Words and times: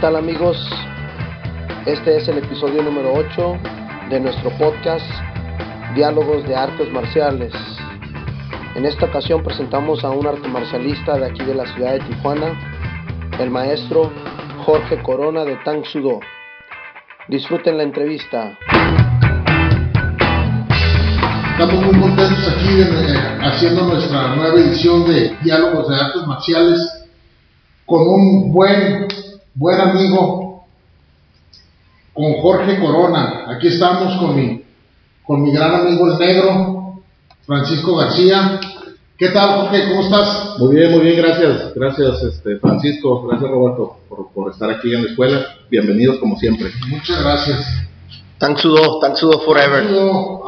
tal 0.00 0.16
amigos? 0.16 0.56
Este 1.84 2.16
es 2.16 2.26
el 2.26 2.38
episodio 2.38 2.82
número 2.82 3.12
8 3.12 3.58
de 4.08 4.20
nuestro 4.20 4.50
podcast 4.56 5.04
Diálogos 5.94 6.42
de 6.44 6.56
Artes 6.56 6.90
Marciales. 6.90 7.52
En 8.76 8.86
esta 8.86 9.04
ocasión 9.06 9.42
presentamos 9.42 10.02
a 10.02 10.08
un 10.08 10.26
arte 10.26 10.48
marcialista 10.48 11.18
de 11.18 11.26
aquí 11.26 11.44
de 11.44 11.54
la 11.54 11.66
ciudad 11.74 11.92
de 11.92 12.00
Tijuana, 12.00 12.58
el 13.38 13.50
maestro 13.50 14.10
Jorge 14.64 15.02
Corona 15.02 15.44
de 15.44 15.56
Tang 15.64 15.84
Sudo. 15.84 16.20
Disfruten 17.28 17.76
la 17.76 17.82
entrevista. 17.82 18.56
Estamos 21.52 21.84
muy 21.84 22.00
contentos 22.00 22.48
aquí 22.48 22.80
eh, 22.80 23.38
haciendo 23.42 23.82
nuestra 23.82 24.34
nueva 24.34 24.60
edición 24.60 25.06
de 25.06 25.36
Diálogos 25.42 25.90
de 25.90 25.94
Artes 25.94 26.26
Marciales 26.26 27.06
con 27.84 28.00
un 28.08 28.52
buen, 28.52 29.08
buen 29.54 29.80
amigo, 29.80 30.64
con 32.12 32.34
Jorge 32.34 32.78
Corona. 32.78 33.46
Aquí 33.48 33.68
estamos 33.68 34.16
con 34.18 34.36
mi, 34.36 34.62
con 35.26 35.42
mi 35.42 35.52
gran 35.52 35.74
amigo 35.74 36.12
el 36.12 36.18
negro, 36.18 37.02
Francisco 37.46 37.96
García. 37.96 38.60
¿Qué 39.16 39.28
tal, 39.28 39.60
Jorge? 39.60 39.88
¿Cómo 39.88 40.00
estás? 40.02 40.58
Muy 40.58 40.76
bien, 40.76 40.90
muy 40.92 41.00
bien, 41.00 41.16
gracias. 41.16 41.74
Gracias, 41.74 42.22
este, 42.22 42.56
Francisco. 42.56 43.26
Gracias, 43.26 43.50
Roberto, 43.50 43.98
por, 44.08 44.30
por 44.32 44.50
estar 44.50 44.70
aquí 44.70 44.94
en 44.94 45.04
la 45.04 45.10
escuela. 45.10 45.46
Bienvenidos, 45.70 46.18
como 46.18 46.36
siempre. 46.38 46.70
Muchas 46.88 47.22
gracias. 47.22 47.66
Tang 48.38 48.56
Sudo, 48.56 48.98
Tang 49.00 49.14
Sudo 49.16 49.40
Forever. 49.40 49.86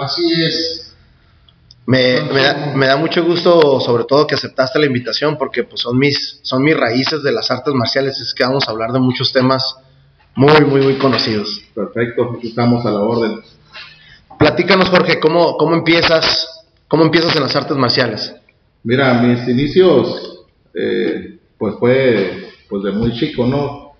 Así 0.00 0.42
es. 0.42 0.81
Me, 1.84 2.22
me, 2.22 2.42
da, 2.42 2.72
me, 2.76 2.86
da, 2.86 2.96
mucho 2.96 3.24
gusto, 3.24 3.80
sobre 3.80 4.04
todo, 4.04 4.26
que 4.26 4.36
aceptaste 4.36 4.78
la 4.78 4.86
invitación, 4.86 5.36
porque 5.36 5.64
pues 5.64 5.80
son 5.80 5.98
mis, 5.98 6.38
son 6.42 6.62
mis 6.62 6.76
raíces 6.76 7.22
de 7.24 7.32
las 7.32 7.50
artes 7.50 7.74
marciales. 7.74 8.20
Es 8.20 8.32
que 8.34 8.44
vamos 8.44 8.68
a 8.68 8.70
hablar 8.70 8.92
de 8.92 9.00
muchos 9.00 9.32
temas 9.32 9.76
muy, 10.36 10.60
muy, 10.64 10.80
muy 10.80 10.94
conocidos. 10.94 11.60
Perfecto, 11.74 12.34
aquí 12.36 12.48
estamos 12.48 12.86
a 12.86 12.90
la 12.92 13.00
orden. 13.00 13.40
Platícanos, 14.38 14.90
Jorge, 14.90 15.18
¿cómo, 15.18 15.56
cómo 15.56 15.74
empiezas, 15.74 16.64
cómo 16.86 17.04
empiezas 17.04 17.34
en 17.34 17.42
las 17.42 17.56
artes 17.56 17.76
marciales? 17.76 18.32
Mira, 18.84 19.14
mis 19.14 19.46
inicios, 19.48 20.46
eh, 20.74 21.38
pues 21.58 21.74
fue, 21.80 22.48
pues 22.68 22.84
de 22.84 22.92
muy 22.92 23.12
chico, 23.12 23.44
¿no? 23.44 23.92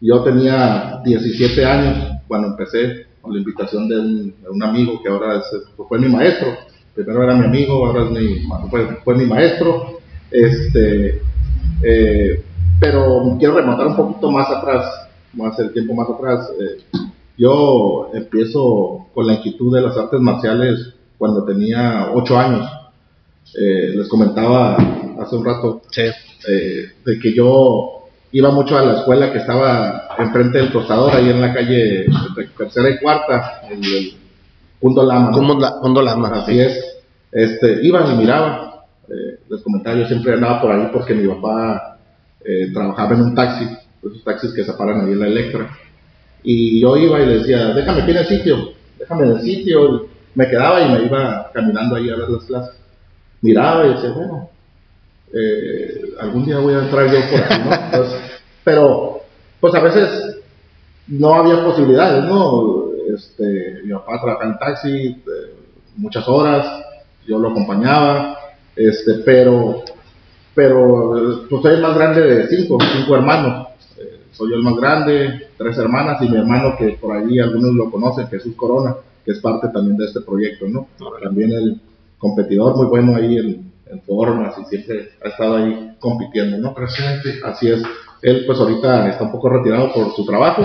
Yo 0.00 0.22
tenía 0.22 1.00
17 1.04 1.64
años 1.64 2.16
cuando 2.28 2.48
empecé 2.48 3.06
con 3.20 3.32
la 3.32 3.38
invitación 3.38 3.88
de 3.88 3.98
un, 3.98 4.42
de 4.42 4.48
un 4.48 4.62
amigo 4.62 5.02
que 5.02 5.08
ahora 5.08 5.38
es, 5.38 5.44
fue 5.88 5.98
mi 5.98 6.08
maestro 6.08 6.69
primero 6.94 7.22
era 7.22 7.34
mi 7.34 7.44
amigo, 7.44 7.86
ahora 7.86 8.04
es 8.04 8.10
mi, 8.10 8.48
fue, 9.04 9.14
mi 9.14 9.26
maestro, 9.26 10.00
este, 10.30 11.22
eh, 11.82 12.44
pero 12.78 13.36
quiero 13.38 13.54
remontar 13.54 13.88
un 13.88 13.96
poquito 13.96 14.30
más 14.30 14.50
atrás, 14.50 15.08
más 15.34 15.58
el 15.58 15.72
tiempo 15.72 15.94
más 15.94 16.08
atrás. 16.08 16.50
Eh, 16.60 17.00
yo 17.36 18.10
empiezo 18.12 19.06
con 19.14 19.26
la 19.26 19.34
inquietud 19.34 19.74
de 19.74 19.82
las 19.82 19.96
artes 19.96 20.20
marciales 20.20 20.94
cuando 21.18 21.44
tenía 21.44 22.10
ocho 22.12 22.38
años. 22.38 22.68
Eh, 23.58 23.92
les 23.96 24.08
comentaba 24.08 24.76
hace 24.76 25.36
un 25.36 25.44
rato 25.44 25.82
de 26.46 27.18
que 27.18 27.34
yo 27.34 28.00
iba 28.32 28.50
mucho 28.50 28.78
a 28.78 28.84
la 28.84 28.98
escuela 28.98 29.32
que 29.32 29.38
estaba 29.38 30.08
enfrente 30.18 30.58
del 30.58 30.72
tostador, 30.72 31.14
ahí 31.14 31.30
en 31.30 31.40
la 31.40 31.52
calle 31.52 32.06
tercera 32.56 32.90
y 32.90 32.98
cuarta, 32.98 33.62
en 33.68 33.84
el 33.84 34.19
Punto 34.80 35.04
Lama. 35.04 35.30
Punto 35.32 36.02
Lama. 36.02 36.28
Así 36.42 36.58
es. 36.58 37.00
Este, 37.32 37.80
iban 37.82 38.12
y 38.12 38.16
miraban. 38.16 38.70
Eh, 39.08 39.40
les 39.48 39.60
comentaba, 39.62 39.96
yo 39.96 40.06
siempre 40.06 40.34
andaba 40.34 40.60
por 40.60 40.70
ahí 40.70 40.88
porque 40.92 41.14
mi 41.14 41.26
papá 41.26 41.98
eh, 42.44 42.70
trabajaba 42.72 43.14
en 43.14 43.22
un 43.22 43.34
taxi, 43.34 43.64
esos 44.02 44.24
taxis 44.24 44.52
que 44.52 44.64
se 44.64 44.72
paran 44.74 45.04
ahí 45.04 45.12
en 45.12 45.20
la 45.20 45.26
Electra. 45.26 45.68
Y 46.42 46.80
yo 46.80 46.96
iba 46.96 47.20
y 47.20 47.26
le 47.26 47.38
decía, 47.38 47.74
déjame 47.74 48.02
aquí 48.02 48.12
el 48.12 48.26
sitio, 48.26 48.72
déjame 48.98 49.26
en 49.26 49.32
el 49.32 49.40
sitio. 49.42 50.06
me 50.34 50.48
quedaba 50.48 50.80
y 50.80 50.92
me 50.92 51.04
iba 51.04 51.50
caminando 51.52 51.96
ahí 51.96 52.08
a 52.08 52.16
ver 52.16 52.30
las 52.30 52.44
clases. 52.44 52.76
Miraba 53.42 53.86
y 53.86 53.94
decía, 53.94 54.10
bueno, 54.10 54.48
eh, 55.32 56.14
algún 56.20 56.44
día 56.44 56.58
voy 56.58 56.74
a 56.74 56.84
entrar 56.84 57.06
yo 57.06 57.18
por 57.30 57.40
ahí, 57.40 57.62
¿no? 57.64 58.04
pero, 58.64 59.20
pues 59.60 59.74
a 59.74 59.80
veces 59.80 60.38
no 61.08 61.34
había 61.34 61.64
posibilidades, 61.64 62.24
¿no? 62.24 62.89
Este, 63.14 63.80
mi 63.84 63.92
papá 63.92 64.20
trabajaba 64.20 64.50
en 64.50 64.58
taxi 64.58 65.22
muchas 65.96 66.26
horas, 66.28 66.66
yo 67.26 67.38
lo 67.38 67.50
acompañaba, 67.50 68.38
este, 68.74 69.14
pero, 69.24 69.82
pero 70.54 71.46
pues 71.48 71.62
soy 71.62 71.74
el 71.74 71.82
más 71.82 71.94
grande 71.94 72.22
de 72.22 72.48
cinco, 72.48 72.78
cinco 72.96 73.14
hermanos. 73.14 73.68
Eh, 73.98 74.20
soy 74.32 74.52
el 74.54 74.62
más 74.62 74.76
grande, 74.76 75.48
tres 75.56 75.76
hermanas 75.78 76.20
y 76.22 76.28
mi 76.28 76.36
hermano 76.36 76.76
que 76.78 76.96
por 77.00 77.16
ahí 77.16 77.38
algunos 77.38 77.74
lo 77.74 77.90
conocen, 77.90 78.28
Jesús 78.28 78.54
Corona, 78.56 78.96
que 79.24 79.32
es 79.32 79.40
parte 79.40 79.68
también 79.68 79.96
de 79.96 80.06
este 80.06 80.20
proyecto, 80.20 80.66
¿no? 80.68 80.88
También 81.22 81.52
el 81.52 81.80
competidor 82.18 82.76
muy 82.76 82.86
bueno 82.86 83.16
ahí 83.16 83.38
en, 83.38 83.70
formas 84.06 84.54
y 84.56 84.64
siempre 84.66 85.10
ha 85.24 85.28
estado 85.30 85.56
ahí 85.56 85.96
compitiendo, 85.98 86.56
¿no? 86.58 86.72
Presente. 86.72 87.40
Así 87.44 87.68
es. 87.68 87.82
Él 88.22 88.44
pues 88.46 88.60
ahorita 88.60 89.08
está 89.08 89.24
un 89.24 89.32
poco 89.32 89.48
retirado 89.48 89.92
por 89.92 90.14
su 90.14 90.24
trabajo, 90.24 90.62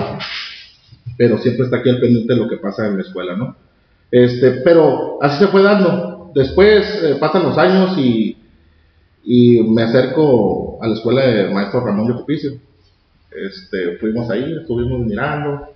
pero 1.17 1.37
siempre 1.37 1.65
está 1.65 1.77
aquí 1.77 1.89
al 1.89 1.99
pendiente 1.99 2.33
de 2.33 2.39
lo 2.39 2.49
que 2.49 2.57
pasa 2.57 2.87
en 2.87 2.97
la 2.97 3.03
escuela, 3.03 3.35
¿no? 3.35 3.55
Este, 4.11 4.51
pero 4.63 5.17
así 5.21 5.39
se 5.39 5.47
fue 5.47 5.63
dando 5.63 6.15
después 6.35 7.01
eh, 7.01 7.15
pasan 7.15 7.43
los 7.43 7.57
años 7.57 7.97
y, 7.97 8.37
y, 9.23 9.63
me 9.63 9.83
acerco 9.83 10.77
a 10.83 10.87
la 10.87 10.93
escuela 10.93 11.25
de 11.25 11.49
maestro 11.49 11.79
Ramón 11.79 12.09
Yocupicio. 12.09 12.51
Este, 13.31 13.97
fuimos 13.97 14.29
ahí, 14.29 14.55
estuvimos 14.61 14.99
mirando. 14.99 15.69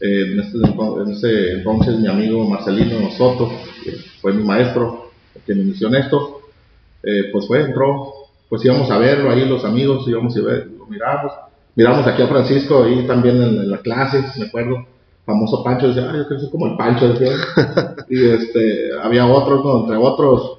Eh, 0.00 0.32
en, 0.32 0.40
este, 0.40 0.58
en, 0.58 1.10
ese 1.10 1.52
entonces 1.52 1.98
mi 1.98 2.08
amigo 2.08 2.48
Marcelino 2.48 3.10
Soto, 3.12 3.50
que 3.84 3.92
fue 4.20 4.32
mi 4.32 4.42
maestro, 4.42 5.10
que 5.46 5.54
me 5.54 5.62
inició 5.62 5.88
en 5.88 5.96
esto, 5.96 6.40
eh, 7.02 7.28
pues 7.32 7.46
fue, 7.46 7.60
entró, 7.60 8.12
pues 8.48 8.64
íbamos 8.64 8.90
a 8.90 8.98
verlo 8.98 9.30
ahí 9.30 9.46
los 9.46 9.64
amigos, 9.64 10.08
íbamos 10.08 10.36
a 10.36 10.42
ver, 10.42 10.66
lo 10.76 10.86
miramos. 10.86 11.32
Miramos 11.80 12.06
aquí 12.06 12.20
a 12.20 12.28
Francisco 12.28 12.84
ahí 12.84 13.06
también 13.06 13.36
en, 13.36 13.56
en 13.56 13.70
la 13.70 13.78
clase, 13.78 14.22
me 14.36 14.48
acuerdo 14.48 14.84
famoso 15.24 15.64
Pancho, 15.64 15.88
decía, 15.88 16.10
ay, 16.10 16.18
yo 16.18 16.26
creo 16.26 16.38
que 16.38 16.44
soy 16.44 16.50
como 16.50 16.66
el 16.66 16.76
Pancho, 16.76 17.08
decía. 17.08 17.32
y 18.10 18.28
este, 18.28 18.90
había 19.02 19.26
otros, 19.26 19.64
¿no? 19.64 19.80
entre 19.80 19.96
otros, 19.96 20.58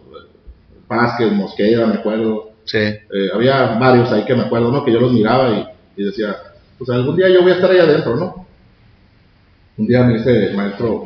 Vázquez, 0.88 1.32
Mosquera, 1.32 1.86
me 1.86 1.94
acuerdo. 1.94 2.54
Sí. 2.64 2.80
Eh, 2.80 3.30
había 3.36 3.78
varios 3.78 4.12
ahí 4.12 4.26
que 4.26 4.34
me 4.34 4.42
acuerdo, 4.42 4.72
¿no? 4.72 4.84
Que 4.84 4.92
yo 4.92 5.00
los 5.00 5.12
miraba 5.12 5.52
y, 5.52 6.02
y, 6.02 6.06
decía, 6.06 6.36
pues 6.80 6.90
algún 6.90 7.16
día 7.16 7.30
yo 7.30 7.44
voy 7.44 7.52
a 7.52 7.56
estar 7.56 7.70
ahí 7.70 7.78
adentro, 7.78 8.16
¿no? 8.16 8.48
Un 9.78 9.86
día 9.86 10.04
me 10.04 10.18
dice 10.18 10.48
el 10.48 10.58
maestro 10.58 11.06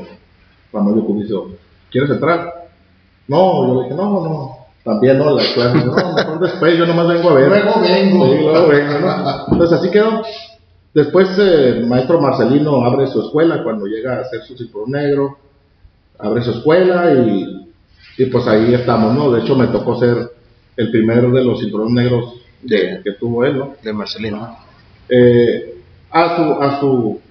Ramón 0.71 1.01
Cubicio, 1.01 1.49
¿quieres 1.91 2.09
entrar? 2.09 2.69
No, 3.27 3.67
yo 3.67 3.75
le 3.75 3.83
dije, 3.83 3.95
no, 3.95 4.23
no, 4.23 4.54
también 4.85 5.17
no, 5.17 5.35
la 5.35 5.43
clase, 5.53 5.83
no, 5.83 5.95
mejor 5.95 6.39
después, 6.39 6.77
yo 6.77 6.85
nomás 6.85 7.07
vengo 7.07 7.31
a 7.31 7.33
ver. 7.33 7.47
Luego 7.49 7.81
vengo. 7.81 8.25
Sí, 8.25 8.37
luego 8.43 8.67
vengo, 8.67 8.99
¿no? 8.99 9.45
Entonces 9.51 9.79
así 9.79 9.89
quedó. 9.89 10.21
Después 10.93 11.37
el 11.39 11.83
eh, 11.83 11.85
maestro 11.87 12.21
Marcelino 12.21 12.85
abre 12.85 13.07
su 13.07 13.19
escuela 13.19 13.63
cuando 13.63 13.87
llega 13.87 14.17
a 14.17 14.21
hacer 14.21 14.43
su 14.43 14.55
cinturón 14.55 14.91
negro, 14.91 15.39
abre 16.19 16.43
su 16.43 16.51
escuela 16.51 17.11
y, 17.13 17.67
y, 18.15 18.25
pues 18.27 18.47
ahí 18.47 18.75
estamos, 18.75 19.15
¿no? 19.15 19.31
De 19.31 19.41
hecho 19.41 19.55
me 19.55 19.67
tocó 19.67 19.99
ser 19.99 20.31
el 20.77 20.91
primero 20.91 21.31
de 21.31 21.43
los 21.43 21.59
cinturones 21.59 21.93
negros 21.93 22.35
de, 22.61 23.01
que 23.03 23.13
tuvo 23.13 23.43
él, 23.43 23.57
¿no? 23.57 23.73
De 23.81 23.91
Marcelino. 23.91 24.55
Eh, 25.09 25.81
a 26.11 26.35
su, 26.35 26.61
a 26.61 26.79
su, 26.79 27.21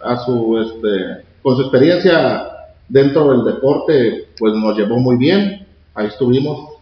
a 0.00 0.16
su, 0.18 0.58
este, 0.60 1.24
con 1.42 1.56
su 1.56 1.62
experiencia 1.62 2.46
dentro 2.88 3.32
del 3.32 3.52
deporte, 3.52 4.28
pues 4.38 4.54
nos 4.54 4.76
llevó 4.78 4.98
muy 4.98 5.16
bien, 5.16 5.66
ahí 5.94 6.06
estuvimos, 6.06 6.73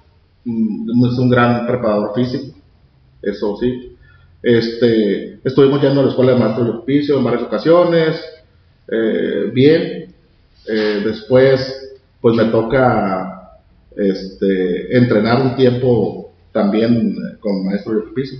es 0.44 1.18
un 1.18 1.30
gran 1.30 1.66
preparador 1.66 2.14
físico, 2.14 2.56
eso 3.22 3.56
sí, 3.58 3.96
este, 4.42 5.38
estuvimos 5.44 5.80
yendo 5.80 6.00
a 6.00 6.04
la 6.04 6.10
escuela 6.10 6.32
de 6.32 6.38
maestro 6.38 6.64
de 6.64 6.70
oficio 6.70 7.18
en 7.18 7.24
varias 7.24 7.42
ocasiones, 7.42 8.20
eh, 8.90 9.50
bien. 9.52 10.14
Eh, 10.68 11.02
después, 11.04 11.98
pues 12.20 12.36
me 12.36 12.44
toca 12.46 13.60
este, 13.96 14.96
entrenar 14.96 15.42
un 15.42 15.56
tiempo 15.56 16.32
también 16.52 17.16
con 17.40 17.64
maestro 17.64 17.94
de 17.94 18.10
oficio. 18.10 18.38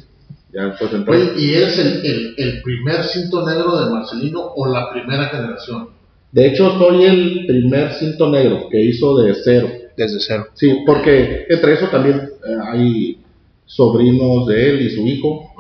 Ya 0.53 0.77
Oye, 1.07 1.33
¿y 1.39 1.55
eres 1.55 1.79
el, 1.79 2.35
el, 2.37 2.63
primer 2.63 3.03
cinto 3.05 3.47
negro 3.47 3.81
de 3.81 3.91
Marcelino 3.91 4.53
o 4.55 4.67
la 4.67 4.93
primera 4.93 5.29
generación? 5.29 5.89
De 6.31 6.47
hecho, 6.47 6.79
soy 6.79 7.05
el 7.05 7.47
primer 7.47 7.91
cinto 7.95 8.29
negro 8.29 8.69
que 8.71 8.83
hizo 8.83 9.17
de 9.23 9.35
cero. 9.35 9.69
Desde 9.97 10.21
cero. 10.21 10.47
Sí, 10.55 10.83
porque 10.87 11.47
entre 11.49 11.75
eso 11.75 11.89
también 11.89 12.17
eh, 12.17 12.57
hay 12.71 13.19
sobrinos 13.67 14.47
de 14.47 14.71
él 14.71 14.83
y 14.83 14.91
su 14.91 15.07
hijo, 15.07 15.51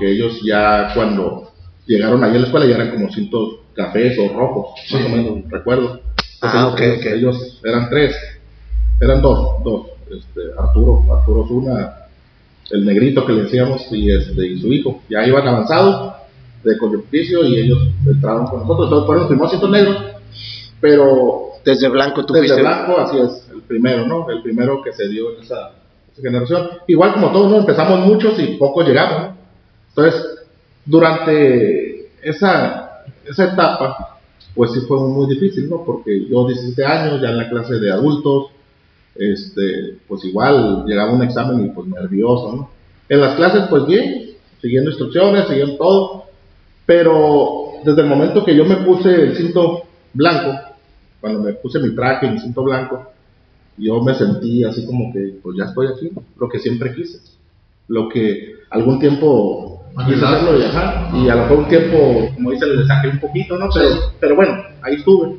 que, 0.00 0.10
ellos 0.10 0.40
ya 0.44 0.92
cuando 0.94 1.52
llegaron 1.86 2.22
allá 2.22 2.36
a 2.36 2.38
la 2.38 2.46
escuela 2.46 2.66
ya 2.66 2.76
eran 2.76 2.90
como 2.90 3.10
cintos 3.10 3.60
cafés 3.74 4.18
o 4.18 4.32
rojos, 4.34 4.74
más 4.92 5.04
o 5.04 5.08
menos, 5.08 5.50
recuerdo. 5.50 6.00
Ah, 6.42 6.74
ellos, 6.78 7.06
ellos, 7.06 7.60
eran 7.64 7.90
tres, 7.90 8.16
eran 9.00 9.20
dos, 9.20 9.62
dos, 9.62 9.86
este, 10.10 10.40
Arturo, 10.58 11.04
Arturo 11.14 11.46
Zuna, 11.46 11.96
el 12.70 12.84
negrito 12.84 13.26
que 13.26 13.32
le 13.32 13.42
decíamos, 13.42 13.86
y, 13.90 14.10
este, 14.10 14.46
y 14.46 14.60
su 14.60 14.72
hijo, 14.72 15.02
ya 15.08 15.26
iban 15.26 15.46
avanzados, 15.46 16.14
de 16.62 16.96
oficio 16.96 17.44
y 17.44 17.56
ellos 17.56 17.78
entraron 18.06 18.46
con 18.46 18.60
nosotros. 18.60 18.86
Entonces 18.86 19.06
fueron 19.06 19.22
los 19.22 19.28
primeros 19.28 19.70
negros, 19.70 19.96
pero... 20.80 21.46
Desde 21.64 21.88
blanco 21.88 22.24
tú 22.24 22.32
Desde 22.32 22.60
blanco, 22.60 22.98
así 22.98 23.18
es, 23.18 23.48
el 23.49 23.49
primero, 23.70 24.04
¿no? 24.04 24.28
El 24.28 24.42
primero 24.42 24.82
que 24.82 24.92
se 24.92 25.08
dio 25.08 25.36
en 25.36 25.44
esa, 25.44 25.70
generación. 26.20 26.68
Igual 26.88 27.14
como 27.14 27.32
todos. 27.32 27.60
Empezamos 27.60 28.00
muchos 28.00 28.38
y 28.40 28.56
pocos 28.56 28.86
llegamos, 28.86 29.22
¿no? 29.22 29.36
Entonces, 29.90 30.22
durante 30.84 32.10
esa, 32.20 33.04
esa 33.24 33.44
etapa, 33.52 34.18
pues 34.54 34.72
sí 34.72 34.80
fue 34.80 34.98
muy 34.98 35.32
difícil, 35.32 35.70
¿no? 35.70 35.82
Porque 35.84 36.26
yo 36.28 36.46
17 36.46 36.84
años, 36.84 37.22
ya 37.22 37.30
en 37.30 37.38
la 37.38 37.48
clase 37.48 37.78
de 37.78 37.90
adultos, 37.90 38.48
este, 39.14 39.98
pues 40.06 40.24
igual 40.24 40.84
llegaba 40.84 41.12
un 41.12 41.22
examen 41.22 41.64
y 41.64 41.68
pues 41.70 41.86
nervioso, 41.86 42.52
¿no? 42.54 42.70
En 43.08 43.20
las 43.20 43.36
clases, 43.36 43.62
pues 43.70 43.86
bien, 43.86 44.32
siguiendo 44.60 44.90
instrucciones, 44.90 45.48
siguiendo 45.48 45.76
todo, 45.76 46.24
pero 46.84 47.72
desde 47.84 48.02
el 48.02 48.08
momento 48.08 48.44
que 48.44 48.54
yo 48.54 48.64
me 48.64 48.76
puse 48.78 49.14
el 49.14 49.36
cinto 49.36 49.84
blanco, 50.12 50.58
cuando 51.20 51.40
me 51.40 51.52
puse 51.54 51.78
mi 51.78 51.94
traje 51.94 52.30
mi 52.30 52.38
cinto 52.38 52.62
blanco, 52.62 53.10
yo 53.76 54.00
me 54.02 54.14
sentí 54.14 54.64
así 54.64 54.84
como 54.86 55.12
que, 55.12 55.38
pues 55.42 55.56
ya 55.58 55.64
estoy 55.64 55.88
aquí, 55.88 56.10
lo 56.38 56.48
que 56.48 56.58
siempre 56.58 56.94
quise, 56.94 57.18
lo 57.88 58.08
que 58.08 58.54
algún 58.70 58.98
tiempo 58.98 59.84
quise 60.06 60.24
hacerlo 60.24 60.58
y, 60.58 61.24
y 61.24 61.28
a 61.28 61.34
lo 61.34 61.42
mejor 61.42 61.58
un 61.58 61.68
tiempo, 61.68 62.30
como 62.34 62.50
dice, 62.50 62.66
le 62.66 62.86
saqué 62.86 63.08
un 63.08 63.18
poquito, 63.18 63.56
¿no? 63.56 63.68
Pero, 63.72 63.88
pero 64.20 64.36
bueno, 64.36 64.62
ahí 64.82 64.94
estuve. 64.94 65.36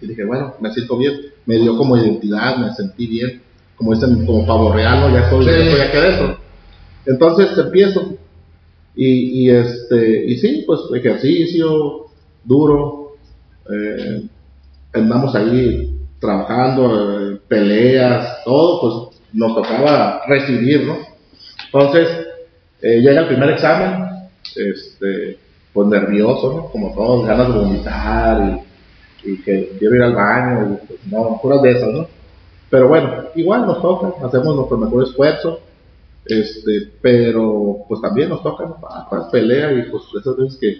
Y 0.00 0.06
dije, 0.08 0.24
bueno, 0.24 0.54
me 0.60 0.70
siento 0.72 0.98
bien, 0.98 1.14
me 1.46 1.56
dio 1.56 1.76
como 1.76 1.96
identidad, 1.96 2.58
me 2.58 2.72
sentí 2.72 3.06
bien, 3.06 3.40
como 3.76 3.94
dicen, 3.94 4.26
como 4.26 4.46
pavo 4.46 4.72
real, 4.72 5.00
¿no? 5.00 5.10
Ya 5.10 5.24
estoy, 5.24 5.46
ya 5.46 5.56
estoy 5.56 5.80
aquí 5.80 5.96
adentro. 5.96 6.38
Entonces 7.06 7.56
empiezo, 7.56 8.16
y, 8.94 9.44
y, 9.44 9.50
este, 9.50 10.24
y 10.26 10.36
sí, 10.38 10.64
pues 10.66 10.80
ejercicio 10.94 12.06
duro, 12.44 13.16
eh, 13.70 14.22
andamos 14.92 15.34
ahí 15.34 15.95
trabajando, 16.20 17.38
peleas, 17.48 18.44
todo, 18.44 18.80
pues 18.80 19.18
nos 19.32 19.54
tocaba 19.54 20.22
recibir, 20.26 20.86
¿no? 20.86 20.96
Entonces, 21.66 22.08
eh, 22.80 23.00
llega 23.00 23.20
el 23.20 23.28
primer 23.28 23.50
examen, 23.50 24.28
este, 24.54 25.38
pues 25.72 25.88
nervioso, 25.88 26.52
¿no? 26.54 26.66
Como 26.70 26.94
todos, 26.94 27.26
ganas 27.26 27.48
de 27.48 27.58
vomitar 27.58 28.60
y, 29.22 29.36
que 29.42 29.76
quiero 29.78 29.96
ir 29.96 30.02
al 30.02 30.14
baño, 30.14 30.78
pues, 30.86 31.00
no, 31.06 31.38
puras 31.42 31.62
de 31.62 31.72
esas, 31.72 31.92
¿no? 31.92 32.06
Pero 32.70 32.88
bueno, 32.88 33.24
igual 33.34 33.66
nos 33.66 33.80
toca, 33.82 34.26
hacemos 34.26 34.56
nuestro 34.56 34.78
mejor 34.78 35.04
esfuerzo, 35.04 35.60
este, 36.24 36.90
pero 37.00 37.84
pues 37.88 38.00
también 38.00 38.28
nos 38.28 38.42
toca 38.42 38.66
para 39.08 39.30
pelea 39.30 39.72
y 39.72 39.90
pues 39.90 40.02
esas 40.20 40.36
veces 40.36 40.58
que 40.58 40.78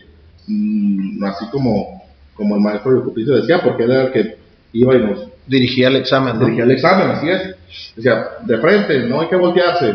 mm, 0.49 1.25
así 1.25 1.47
como, 1.51 2.03
como 2.35 2.57
el 2.57 2.61
maestro 2.61 2.93
de 2.93 2.99
oficio 2.99 3.37
decía, 3.37 3.61
porque 3.63 3.85
era 3.85 4.07
el 4.07 4.13
que 4.13 4.46
iba 4.81 4.95
y 4.95 5.01
nos 5.01 5.29
dirigía 5.47 5.89
el 5.89 5.97
examen, 5.97 6.39
Dirigía 6.39 6.65
el 6.65 6.71
examen, 6.73 7.09
así 7.09 7.29
es. 7.29 7.57
Decía, 7.95 8.27
de 8.45 8.59
frente, 8.59 9.01
no 9.01 9.21
hay 9.21 9.29
que 9.29 9.37
voltearse. 9.37 9.95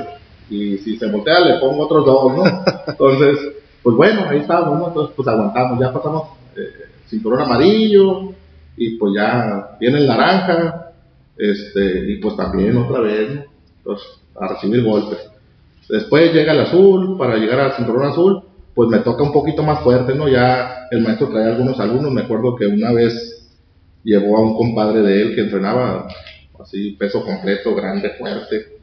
Y 0.50 0.78
si 0.80 0.98
se 0.98 1.08
voltea, 1.08 1.40
le 1.40 1.60
pongo 1.60 1.84
otros 1.84 2.06
dos, 2.06 2.36
¿no? 2.36 2.44
Entonces, 2.88 3.38
pues 3.84 3.96
bueno, 3.96 4.26
ahí 4.28 4.40
estábamos, 4.40 4.80
¿no? 4.80 4.88
Entonces, 4.88 5.14
pues 5.16 5.28
aguantamos, 5.28 5.80
ya 5.80 5.94
pasamos 5.94 6.24
eh, 6.56 6.90
cinturón 7.08 7.42
amarillo, 7.42 8.34
y 8.78 8.98
pues 8.98 9.14
ya 9.16 9.78
viene 9.80 10.00
el 10.00 10.08
naranja, 10.08 10.92
este, 11.38 12.12
y 12.12 12.18
pues 12.18 12.36
también 12.36 12.78
otra 12.78 13.02
vez, 13.02 13.36
¿no? 13.36 13.44
Entonces, 13.78 14.08
a 14.40 14.48
recibir 14.48 14.84
golpes. 14.84 15.20
Después 15.90 16.34
llega 16.34 16.54
el 16.54 16.62
azul, 16.62 17.18
para 17.18 17.38
llegar 17.38 17.60
al 17.60 17.74
cinturón 17.74 18.08
azul, 18.08 18.44
pues 18.74 18.90
me 18.90 19.00
toca 19.00 19.24
un 19.24 19.34
poquito 19.34 19.64
más 19.64 19.82
fuerte, 19.82 20.16
¿no? 20.16 20.28
Ya 20.28 20.88
el 20.92 21.02
maestro 21.02 21.28
trae 21.30 21.46
algunos 21.46 21.80
alumnos, 21.80 22.12
me 22.12 22.22
acuerdo 22.22 22.56
que 22.56 22.68
una 22.68 22.92
vez 22.92 23.41
llevó 24.04 24.38
a 24.38 24.42
un 24.42 24.56
compadre 24.56 25.02
de 25.02 25.22
él 25.22 25.36
que 25.36 25.42
entrenaba 25.42 26.08
así, 26.60 26.92
peso 26.92 27.24
completo, 27.24 27.76
grande, 27.76 28.12
fuerte, 28.12 28.80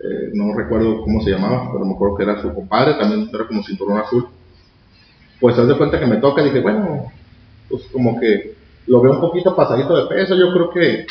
eh, 0.00 0.30
no 0.32 0.54
recuerdo 0.56 1.02
cómo 1.02 1.22
se 1.22 1.30
llamaba, 1.30 1.70
pero 1.72 1.84
me 1.84 1.94
acuerdo 1.94 2.16
que 2.16 2.24
era 2.24 2.42
su 2.42 2.52
compadre, 2.52 2.94
también 2.94 3.30
era 3.32 3.46
como 3.46 3.62
cinturón 3.62 3.98
azul. 3.98 4.26
Pues 5.40 5.56
se 5.56 5.64
de 5.64 5.76
cuenta 5.76 6.00
que 6.00 6.06
me 6.06 6.16
toca 6.16 6.42
y 6.42 6.46
dije, 6.46 6.60
bueno, 6.60 7.12
pues 7.68 7.84
como 7.92 8.18
que 8.18 8.54
lo 8.86 9.00
veo 9.00 9.12
un 9.12 9.20
poquito 9.20 9.54
pasadito 9.54 9.96
de 9.96 10.14
peso, 10.14 10.34
yo 10.34 10.52
creo 10.52 10.70
que 10.70 11.06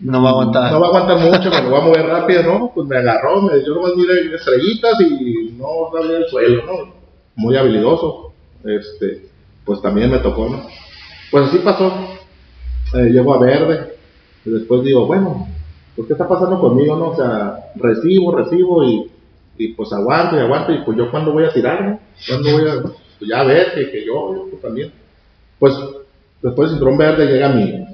no 0.00 0.22
va 0.22 0.30
a 0.30 0.32
aguantar. 0.32 0.72
No 0.72 0.80
va 0.80 0.86
a 0.86 0.88
aguantar 0.88 1.18
mucho, 1.18 1.50
me 1.50 1.62
lo 1.62 1.70
va 1.70 1.78
a 1.78 1.86
mover 1.86 2.06
rápido, 2.06 2.42
¿no? 2.42 2.72
Pues 2.74 2.88
me 2.88 2.96
agarró, 2.96 3.42
me, 3.42 3.64
yo 3.64 3.74
nomás 3.74 3.94
miré 3.96 4.34
estrellitas 4.34 5.00
y 5.00 5.54
no 5.58 5.66
sabía 5.92 6.18
el 6.18 6.26
suelo, 6.26 6.66
¿no? 6.66 6.94
Muy 7.36 7.56
habilidoso. 7.56 8.32
Este, 8.64 9.28
pues 9.64 9.80
también 9.82 10.10
me 10.10 10.18
tocó, 10.18 10.48
¿no? 10.48 10.66
Pues 11.30 11.48
así 11.48 11.58
pasó. 11.58 11.92
Eh, 12.94 13.10
llego 13.10 13.34
a 13.34 13.38
verde. 13.38 13.94
Y 14.44 14.50
después 14.50 14.82
digo, 14.82 15.06
bueno, 15.06 15.48
pues 15.96 16.06
¿qué 16.06 16.14
está 16.14 16.28
pasando 16.28 16.60
conmigo, 16.60 16.96
no? 16.96 17.08
O 17.08 17.16
sea, 17.16 17.72
recibo, 17.76 18.36
recibo 18.36 18.84
y, 18.84 19.10
y 19.58 19.68
pues 19.74 19.92
aguanto 19.92 20.36
y 20.36 20.40
aguanto. 20.40 20.72
Y 20.72 20.82
pues 20.84 20.96
yo 20.98 21.10
cuando 21.10 21.32
voy 21.32 21.44
a 21.44 21.52
tirar, 21.52 21.84
¿no? 21.84 22.00
¿Cuándo 22.26 22.52
voy 22.52 22.68
a, 22.68 22.82
pues 22.82 23.30
ya 23.30 23.40
a 23.40 23.44
ver 23.44 23.74
que, 23.74 23.90
que 23.90 24.04
yo, 24.04 24.34
yo 24.34 24.46
pues 24.50 24.62
también. 24.62 24.92
Pues 25.58 25.74
después 26.42 26.70
del 26.70 26.78
cinturón 26.78 26.98
verde 26.98 27.26
llega 27.26 27.48
mi, 27.48 27.84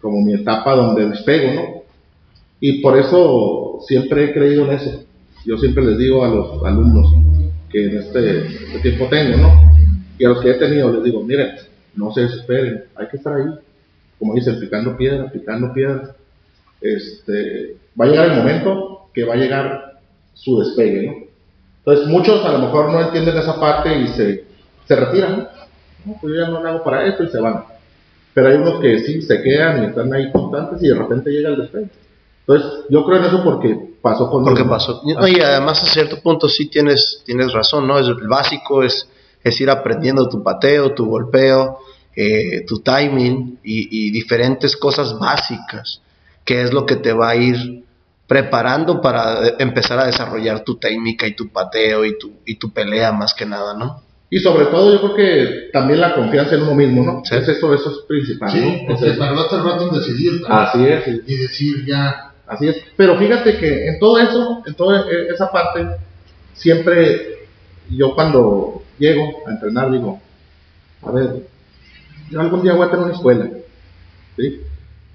como 0.00 0.20
mi 0.22 0.34
etapa 0.34 0.74
donde 0.74 1.08
despego, 1.08 1.52
¿no? 1.54 1.82
Y 2.60 2.80
por 2.80 2.98
eso 2.98 3.80
siempre 3.86 4.24
he 4.24 4.32
creído 4.32 4.66
en 4.66 4.72
eso. 4.72 5.04
Yo 5.44 5.56
siempre 5.58 5.84
les 5.84 5.98
digo 5.98 6.24
a 6.24 6.28
los 6.28 6.64
alumnos 6.64 7.12
que 7.70 7.86
en 7.86 7.98
este, 7.98 8.46
este 8.46 8.78
tiempo 8.80 9.06
tengo, 9.08 9.36
¿no? 9.36 9.52
Y 10.18 10.24
a 10.24 10.30
los 10.30 10.40
que 10.40 10.50
he 10.50 10.54
tenido 10.54 10.92
les 10.92 11.04
digo, 11.04 11.22
miren, 11.22 11.50
no 11.94 12.12
se 12.12 12.22
desesperen, 12.22 12.84
hay 12.96 13.08
que 13.08 13.16
estar 13.16 13.34
ahí. 13.34 13.44
Como 14.18 14.34
dicen, 14.34 14.58
picando 14.60 14.96
piedra, 14.96 15.30
picando 15.30 15.72
piedra. 15.72 16.14
Este, 16.80 17.76
va 17.98 18.04
a 18.04 18.08
llegar 18.08 18.30
el 18.30 18.36
momento 18.36 19.08
que 19.12 19.24
va 19.24 19.34
a 19.34 19.38
llegar 19.38 20.00
su 20.34 20.58
despegue, 20.60 21.06
¿no? 21.06 21.26
Entonces 21.78 22.06
muchos 22.08 22.44
a 22.44 22.52
lo 22.52 22.58
mejor 22.58 22.90
no 22.90 23.00
entienden 23.00 23.36
esa 23.38 23.58
parte 23.60 23.96
y 23.96 24.08
se, 24.08 24.44
se 24.86 24.96
retiran, 24.96 25.48
¿no? 26.04 26.18
Pues 26.20 26.34
yo 26.34 26.40
ya 26.40 26.48
no 26.48 26.58
hago 26.58 26.82
para 26.82 27.06
esto 27.06 27.24
y 27.24 27.28
se 27.28 27.40
van 27.40 27.64
pero 28.36 28.48
hay 28.48 28.56
unos 28.56 28.82
que 28.82 28.98
sí 28.98 29.22
se 29.22 29.40
quedan 29.40 29.82
y 29.82 29.86
están 29.86 30.12
ahí 30.12 30.30
constantes 30.30 30.82
y 30.82 30.88
de 30.88 30.94
repente 30.94 31.30
llega 31.30 31.48
el 31.48 31.56
despegue. 31.56 31.88
Entonces, 32.40 32.84
yo 32.90 33.02
creo 33.06 33.16
en 33.16 33.24
eso 33.24 33.42
porque 33.42 33.94
pasó 34.02 34.28
con 34.28 34.44
Porque 34.44 34.62
pasó. 34.62 35.00
y 35.06 35.40
además 35.40 35.82
a 35.82 35.86
cierto 35.86 36.20
punto 36.20 36.46
sí 36.46 36.68
tienes, 36.68 37.22
tienes 37.24 37.50
razón, 37.54 37.86
¿no? 37.86 37.98
Es, 37.98 38.06
el 38.06 38.28
básico 38.28 38.82
es, 38.82 39.08
es 39.42 39.58
ir 39.58 39.70
aprendiendo 39.70 40.28
tu 40.28 40.42
pateo, 40.42 40.92
tu 40.92 41.06
golpeo, 41.06 41.78
eh, 42.16 42.64
tu 42.66 42.80
timing 42.80 43.58
y, 43.62 44.06
y, 44.08 44.10
diferentes 44.10 44.76
cosas 44.76 45.18
básicas, 45.18 46.00
que 46.44 46.62
es 46.62 46.72
lo 46.72 46.86
que 46.86 46.96
te 46.96 47.12
va 47.12 47.30
a 47.30 47.36
ir 47.36 47.84
preparando 48.26 49.00
para 49.00 49.56
empezar 49.58 49.98
a 49.98 50.06
desarrollar 50.06 50.64
tu 50.64 50.76
técnica 50.76 51.26
y 51.26 51.36
tu 51.36 51.48
pateo 51.48 52.04
y 52.04 52.18
tu, 52.18 52.32
y 52.46 52.56
tu 52.56 52.72
pelea 52.72 53.12
más 53.12 53.34
que 53.34 53.44
nada, 53.44 53.74
¿no? 53.74 54.02
Y 54.28 54.38
sobre 54.40 54.66
todo 54.66 54.92
yo 54.92 55.00
creo 55.00 55.14
que 55.14 55.70
también 55.72 56.00
la 56.00 56.14
confianza 56.14 56.56
en 56.56 56.62
uno 56.62 56.74
mismo, 56.74 57.04
¿no? 57.04 57.22
Es 57.22 57.48
eso, 57.48 57.72
eso 57.72 57.90
es 57.90 57.98
principal. 58.08 58.50
Sí, 58.50 58.60
¿no? 58.60 58.88
porque 58.88 59.10
tardaste 59.12 59.56
el 59.56 59.64
rato 59.64 59.88
en 59.88 59.94
decidir. 60.00 60.42
Así 60.48 60.84
es. 60.84 61.06
Y 61.26 61.36
decir 61.36 61.84
ya. 61.86 62.32
Así 62.46 62.66
es. 62.68 62.76
Pero 62.96 63.16
fíjate 63.18 63.56
que 63.56 63.88
en 63.88 63.98
todo 64.00 64.18
eso, 64.18 64.62
en 64.66 64.74
toda 64.74 65.06
e, 65.08 65.28
esa 65.32 65.52
parte, 65.52 65.86
siempre 66.54 67.46
yo 67.90 68.14
cuando 68.14 68.82
llego 68.98 69.46
a 69.46 69.50
entrenar 69.52 69.92
digo, 69.92 70.20
a 71.02 71.10
ver, 71.12 71.46
yo 72.30 72.40
algún 72.40 72.62
día 72.62 72.74
voy 72.74 72.86
a 72.86 72.90
tener 72.90 73.04
una 73.04 73.14
escuela. 73.14 73.48
¿sí? 74.36 74.60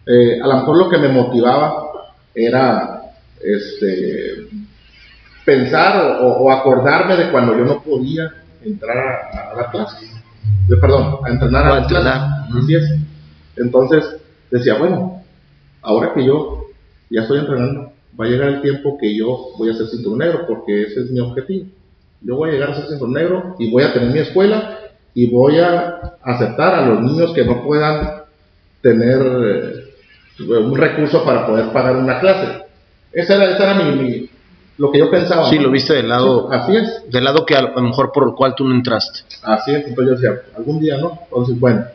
Eh, 0.05 0.39
a 0.41 0.47
lo 0.47 0.55
mejor 0.57 0.77
lo 0.77 0.89
que 0.89 0.97
me 0.97 1.09
motivaba 1.09 1.83
era 2.33 3.01
este 3.41 4.47
pensar 5.45 6.21
o, 6.21 6.27
o 6.27 6.51
acordarme 6.51 7.15
de 7.15 7.31
cuando 7.31 7.57
yo 7.57 7.65
no 7.65 7.81
podía 7.81 8.31
entrar 8.63 8.97
a, 8.97 9.55
la 9.55 9.69
clase, 9.71 10.07
de, 10.67 10.77
perdón, 10.77 11.19
a 11.25 11.29
entrenar 11.29 11.65
a, 11.65 11.79
la 11.81 11.87
clase. 11.87 12.09
Así 12.57 12.75
es. 12.75 12.93
Entonces 13.57 14.17
decía, 14.49 14.77
bueno, 14.77 15.23
ahora 15.81 16.13
que 16.13 16.25
yo 16.25 16.65
ya 17.09 17.21
estoy 17.21 17.39
entrenando, 17.39 17.91
va 18.19 18.25
a 18.25 18.29
llegar 18.29 18.49
el 18.49 18.61
tiempo 18.61 18.97
que 18.99 19.15
yo 19.15 19.49
voy 19.57 19.69
a 19.69 19.73
ser 19.73 19.87
cinturón 19.87 20.19
negro, 20.19 20.45
porque 20.47 20.83
ese 20.83 21.01
es 21.01 21.11
mi 21.11 21.19
objetivo. 21.19 21.67
Yo 22.21 22.35
voy 22.35 22.49
a 22.49 22.53
llegar 22.53 22.71
a 22.71 22.75
ser 22.75 22.87
cinturón 22.87 23.13
negro 23.13 23.55
y 23.59 23.71
voy 23.71 23.83
a 23.83 23.93
tener 23.93 24.11
mi 24.11 24.19
escuela 24.19 24.79
y 25.13 25.29
voy 25.29 25.59
a 25.59 26.15
aceptar 26.21 26.73
a 26.75 26.85
los 26.85 27.01
niños 27.01 27.33
que 27.33 27.45
no 27.45 27.63
puedan 27.63 28.23
tener 28.81 29.21
eh, 29.21 30.45
un 30.47 30.75
recurso 30.75 31.23
para 31.23 31.45
poder 31.45 31.71
pagar 31.71 31.95
una 31.97 32.19
clase. 32.19 32.63
Esa 33.11 33.35
era, 33.35 33.51
esa 33.51 33.63
era 33.71 33.83
mi, 33.83 34.29
lo 34.77 34.91
que 34.91 34.99
yo 34.99 35.11
pensaba. 35.11 35.49
Sí, 35.49 35.59
lo 35.59 35.69
viste 35.69 35.93
del 35.93 36.09
lado. 36.09 36.51
así 36.51 36.75
es. 36.75 37.03
Del 37.11 37.23
lado 37.23 37.45
que 37.45 37.55
a 37.55 37.61
lo 37.61 37.81
mejor 37.81 38.11
por 38.11 38.27
el 38.27 38.33
cual 38.33 38.55
tú 38.55 38.67
no 38.67 38.73
entraste. 38.73 39.19
Así 39.43 39.71
es, 39.71 39.87
entonces 39.87 40.05
yo 40.05 40.29
decía, 40.29 40.41
algún 40.57 40.79
día, 40.79 40.97
¿no? 40.97 41.19
Entonces, 41.23 41.59
bueno. 41.59 41.85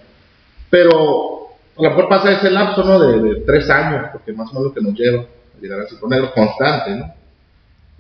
Pero 0.70 1.49
a 1.78 1.82
lo 1.82 1.90
mejor 1.90 2.08
pasa 2.08 2.32
ese 2.32 2.50
lapso, 2.50 2.85
¿no? 2.85 3.00
De, 3.00 3.40
tres 3.40 3.68
años, 3.70 4.06
porque 4.12 4.32
más 4.32 4.50
o 4.50 4.54
menos 4.54 4.68
lo 4.68 4.75
que 4.75 4.80
nos 4.82 4.94
lleva 4.94 5.23
a 5.23 5.61
llegar 5.61 5.80
a 5.80 5.87
Cinco 5.88 6.08
Negro 6.08 6.32
constante, 6.32 6.90
¿no? 6.92 7.14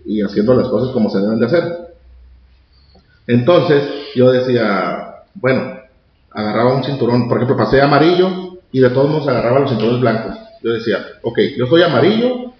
Y 0.04 0.22
haciendo 0.22 0.54
las 0.54 0.68
cosas 0.68 0.92
como 0.92 1.10
se 1.10 1.18
deben 1.18 1.40
de 1.40 1.46
hacer. 1.46 1.64
Entonces, 3.26 3.82
yo 4.14 4.30
decía, 4.30 5.05
bueno, 5.40 5.78
agarraba 6.30 6.74
un 6.74 6.84
cinturón, 6.84 7.28
por 7.28 7.38
ejemplo, 7.38 7.56
pasé 7.56 7.80
amarillo 7.80 8.58
y 8.72 8.80
de 8.80 8.90
todos 8.90 9.10
modos 9.10 9.28
agarraba 9.28 9.60
los 9.60 9.70
cinturones 9.70 10.00
blancos. 10.00 10.36
Yo 10.62 10.72
decía, 10.72 10.98
ok, 11.22 11.38
yo 11.56 11.66
soy 11.66 11.82
amarillo, 11.82 12.52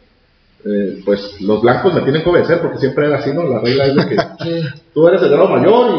eh, 0.64 1.02
pues 1.04 1.40
los 1.40 1.61
blancos 1.62 1.95
me 1.95 2.00
tienen 2.02 2.23
que 2.23 2.28
obedecer 2.30 2.61
porque 2.61 2.78
siempre 2.78 3.06
era 3.06 3.18
así, 3.18 3.30
¿no? 3.33 3.45
La 3.45 3.61
regla 3.61 3.85
es 3.87 3.95
de 3.97 4.06
que 4.09 4.16
tú 4.95 5.09
eres 5.09 5.23
el 5.23 5.30
grado 5.30 5.49
mayor 5.49 5.90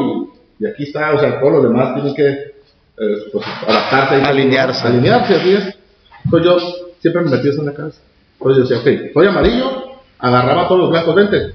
y, 0.60 0.64
y 0.64 0.68
aquí 0.68 0.84
está, 0.84 1.14
o 1.14 1.20
sea, 1.20 1.40
todos 1.40 1.54
los 1.54 1.64
demás 1.64 1.94
tienen 1.96 2.14
que 2.16 2.28
eh, 2.30 3.18
pues, 3.32 3.46
adaptarse. 3.68 4.20
y- 4.20 4.24
Alinearse. 4.26 4.88
Alinearse, 4.88 5.36
así 5.36 5.54
es. 5.54 5.78
Entonces 6.26 6.46
yo 6.52 6.58
siempre 7.00 7.22
me 7.24 7.32
metí 7.32 7.50
eso 7.50 7.60
en 7.62 7.68
la 7.68 7.74
cabeza. 7.74 8.00
Entonces 8.40 8.70
yo 8.70 8.76
decía, 8.76 8.94
ok, 9.08 9.14
soy 9.14 9.28
amarillo, 9.28 9.70
agarraba 10.20 10.64
a 10.64 10.68
todos 10.68 10.82
los 10.82 10.90
blancos, 10.92 11.16
vente. 11.16 11.54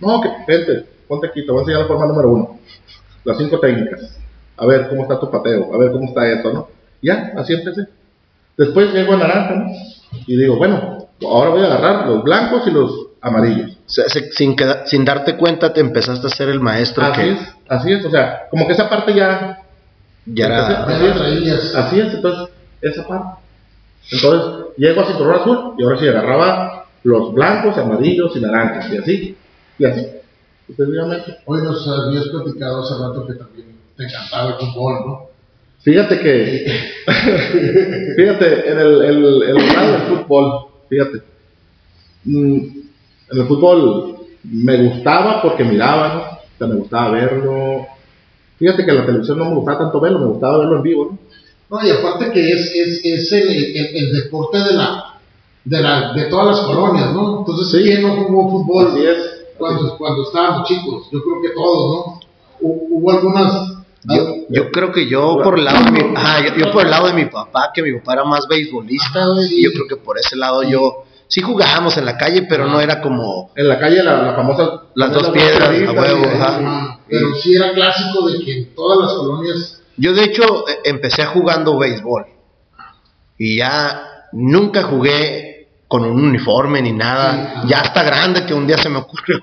No, 0.00 0.20
que 0.20 0.28
vente, 0.48 0.84
ponte 1.08 1.26
aquí, 1.28 1.44
te 1.44 1.50
voy 1.52 1.58
a 1.58 1.62
enseñar 1.62 1.82
la 1.82 1.86
forma 1.88 2.06
número 2.06 2.30
uno. 2.30 2.58
Las 3.24 3.38
cinco 3.38 3.58
técnicas. 3.60 4.18
A 4.56 4.66
ver 4.66 4.88
cómo 4.88 5.02
está 5.02 5.18
tu 5.18 5.30
pateo, 5.30 5.74
a 5.74 5.78
ver 5.78 5.90
cómo 5.92 6.08
está 6.08 6.26
esto, 6.30 6.52
¿no? 6.52 6.68
Ya, 7.02 7.32
así 7.36 7.52
empecé. 7.54 7.86
Después 8.56 8.92
llego 8.92 9.14
a 9.14 9.16
naranja, 9.16 9.54
¿no? 9.56 9.70
Y 10.26 10.36
digo, 10.36 10.56
bueno, 10.56 11.08
ahora 11.22 11.50
voy 11.50 11.62
a 11.62 11.66
agarrar 11.66 12.06
los 12.06 12.22
blancos 12.22 12.62
y 12.66 12.70
los 12.70 13.08
amarillos. 13.20 13.72
O 13.72 13.90
sea, 13.90 14.04
se- 14.08 14.30
sin, 14.32 14.54
queda- 14.54 14.86
sin 14.86 15.04
darte 15.04 15.36
cuenta 15.36 15.72
te 15.72 15.80
empezaste 15.80 16.26
a 16.26 16.30
ser 16.30 16.48
el 16.50 16.60
maestro 16.60 17.04
Así 17.04 17.20
que 17.20 17.32
es, 17.32 17.38
así 17.68 17.92
es, 17.92 18.04
o 18.04 18.10
sea, 18.10 18.46
como 18.50 18.66
que 18.66 18.74
esa 18.74 18.88
parte 18.88 19.12
ya, 19.14 19.60
ya 20.26 20.46
era... 20.46 20.84
Así 21.74 22.00
es, 22.00 22.14
entonces, 22.14 22.48
esa 22.80 23.06
parte. 23.08 23.40
Entonces, 24.12 24.66
llego 24.76 25.00
a 25.00 25.06
cinturón 25.06 25.40
azul 25.40 25.74
y 25.78 25.82
ahora 25.82 25.98
sí 25.98 26.06
agarraba 26.08 26.86
los 27.02 27.32
blancos, 27.34 27.76
amarillos 27.76 28.36
y 28.36 28.40
naranjas, 28.40 28.90
y 28.92 28.98
así, 28.98 29.36
y 29.78 29.84
así. 29.84 30.06
Hoy 31.46 31.62
nos 31.62 31.86
habías 31.88 32.26
platicado 32.28 32.82
hace 32.82 32.94
rato 32.94 33.26
que 33.26 33.34
también 33.34 33.73
encantaba 33.98 34.50
el 34.50 34.54
fútbol, 34.66 34.94
¿no? 35.06 35.20
Fíjate 35.82 36.18
que, 36.18 36.66
fíjate, 38.16 38.70
en 38.70 38.78
el, 38.78 39.02
el, 39.02 39.42
el 39.42 39.54
del 39.56 40.00
fútbol, 40.08 40.66
fíjate, 40.88 41.22
mm, 42.24 42.56
en 43.32 43.40
el 43.40 43.46
fútbol 43.46 44.16
me 44.44 44.76
gustaba 44.88 45.42
porque 45.42 45.64
miraba, 45.64 46.14
¿no? 46.14 46.20
O 46.20 46.58
sea, 46.58 46.66
me 46.66 46.74
gustaba 46.76 47.10
verlo. 47.10 47.86
Fíjate 48.58 48.84
que 48.84 48.90
en 48.90 48.96
la 48.98 49.06
televisión 49.06 49.38
no 49.38 49.46
me 49.46 49.54
gustaba 49.56 49.78
tanto 49.78 50.00
verlo, 50.00 50.18
me 50.20 50.26
gustaba 50.26 50.58
verlo 50.58 50.76
en 50.76 50.82
vivo, 50.82 51.04
¿no? 51.10 51.18
No, 51.80 51.86
y 51.86 51.90
aparte 51.90 52.30
que 52.30 52.50
es, 52.52 52.72
es, 52.74 53.00
es 53.04 53.32
el, 53.32 53.48
el, 53.76 53.96
el 53.96 54.12
deporte 54.22 54.58
de 54.58 54.74
la, 54.74 55.04
de 55.64 55.80
la 55.80 56.12
de 56.14 56.24
todas 56.26 56.46
las 56.56 56.60
colonias, 56.66 57.12
¿no? 57.12 57.40
Entonces, 57.40 57.82
¿quién 57.82 58.02
no 58.02 58.16
jugó 58.24 58.50
fútbol 58.50 58.88
Así 58.92 59.04
es. 59.06 59.16
cuando, 59.58 59.96
cuando 59.98 60.22
estábamos 60.22 60.68
chicos? 60.68 61.08
Yo 61.12 61.20
creo 61.22 61.42
que 61.42 61.48
todos, 61.54 61.90
¿no? 62.06 62.20
Hu- 62.60 62.86
Hubo 62.90 63.10
algunas... 63.10 63.73
Yo, 64.04 64.34
yo 64.50 64.70
creo 64.70 64.92
que 64.92 65.08
yo 65.08 65.38
por 65.42 65.58
el 65.58 65.64
lado 65.64 65.84
de 65.84 65.90
mi, 65.92 66.00
ah, 66.16 66.40
yo, 66.46 66.54
yo 66.56 66.72
por 66.72 66.84
el 66.84 66.90
lado 66.90 67.06
de 67.06 67.14
mi 67.14 67.24
papá, 67.26 67.70
que 67.74 67.82
mi 67.82 67.92
papá 67.98 68.12
era 68.14 68.24
más 68.24 68.46
beisbolista, 68.48 69.26
güey, 69.28 69.48
Sí. 69.48 69.62
yo 69.64 69.70
creo 69.72 69.86
que 69.88 69.96
por 69.96 70.18
ese 70.18 70.36
lado 70.36 70.62
yo 70.62 71.04
sí 71.28 71.40
jugábamos 71.40 71.96
en 71.96 72.04
la 72.04 72.16
calle, 72.18 72.42
pero 72.48 72.66
no 72.66 72.80
era 72.80 73.00
como 73.00 73.50
En 73.56 73.68
la 73.68 73.78
calle, 73.78 74.02
la, 74.02 74.22
la 74.22 74.34
famosa. 74.34 74.82
Las 74.94 75.12
dos 75.12 75.22
la 75.24 75.32
piedras, 75.32 75.68
a 75.70 75.92
huevo, 75.92 76.24
ajá. 76.26 77.00
Pero 77.08 77.34
sí 77.36 77.54
era 77.56 77.72
clásico 77.72 78.28
de 78.28 78.44
que 78.44 78.58
en 78.58 78.74
todas 78.74 78.98
las 78.98 79.12
colonias... 79.14 79.80
Yo 79.96 80.12
de 80.12 80.24
hecho 80.24 80.68
eh, 80.68 80.80
empecé 80.84 81.24
jugando 81.24 81.78
béisbol 81.78 82.26
y 83.38 83.58
ya 83.58 84.28
nunca 84.32 84.82
jugué 84.82 85.68
con 85.88 86.04
un 86.04 86.24
uniforme 86.24 86.82
ni 86.82 86.92
nada. 86.92 87.62
Sí. 87.62 87.68
Ya 87.68 87.80
hasta 87.80 88.02
grande 88.02 88.44
que 88.44 88.54
un 88.54 88.66
día 88.66 88.76
se 88.78 88.88
me 88.88 88.98
ocurrió 88.98 89.42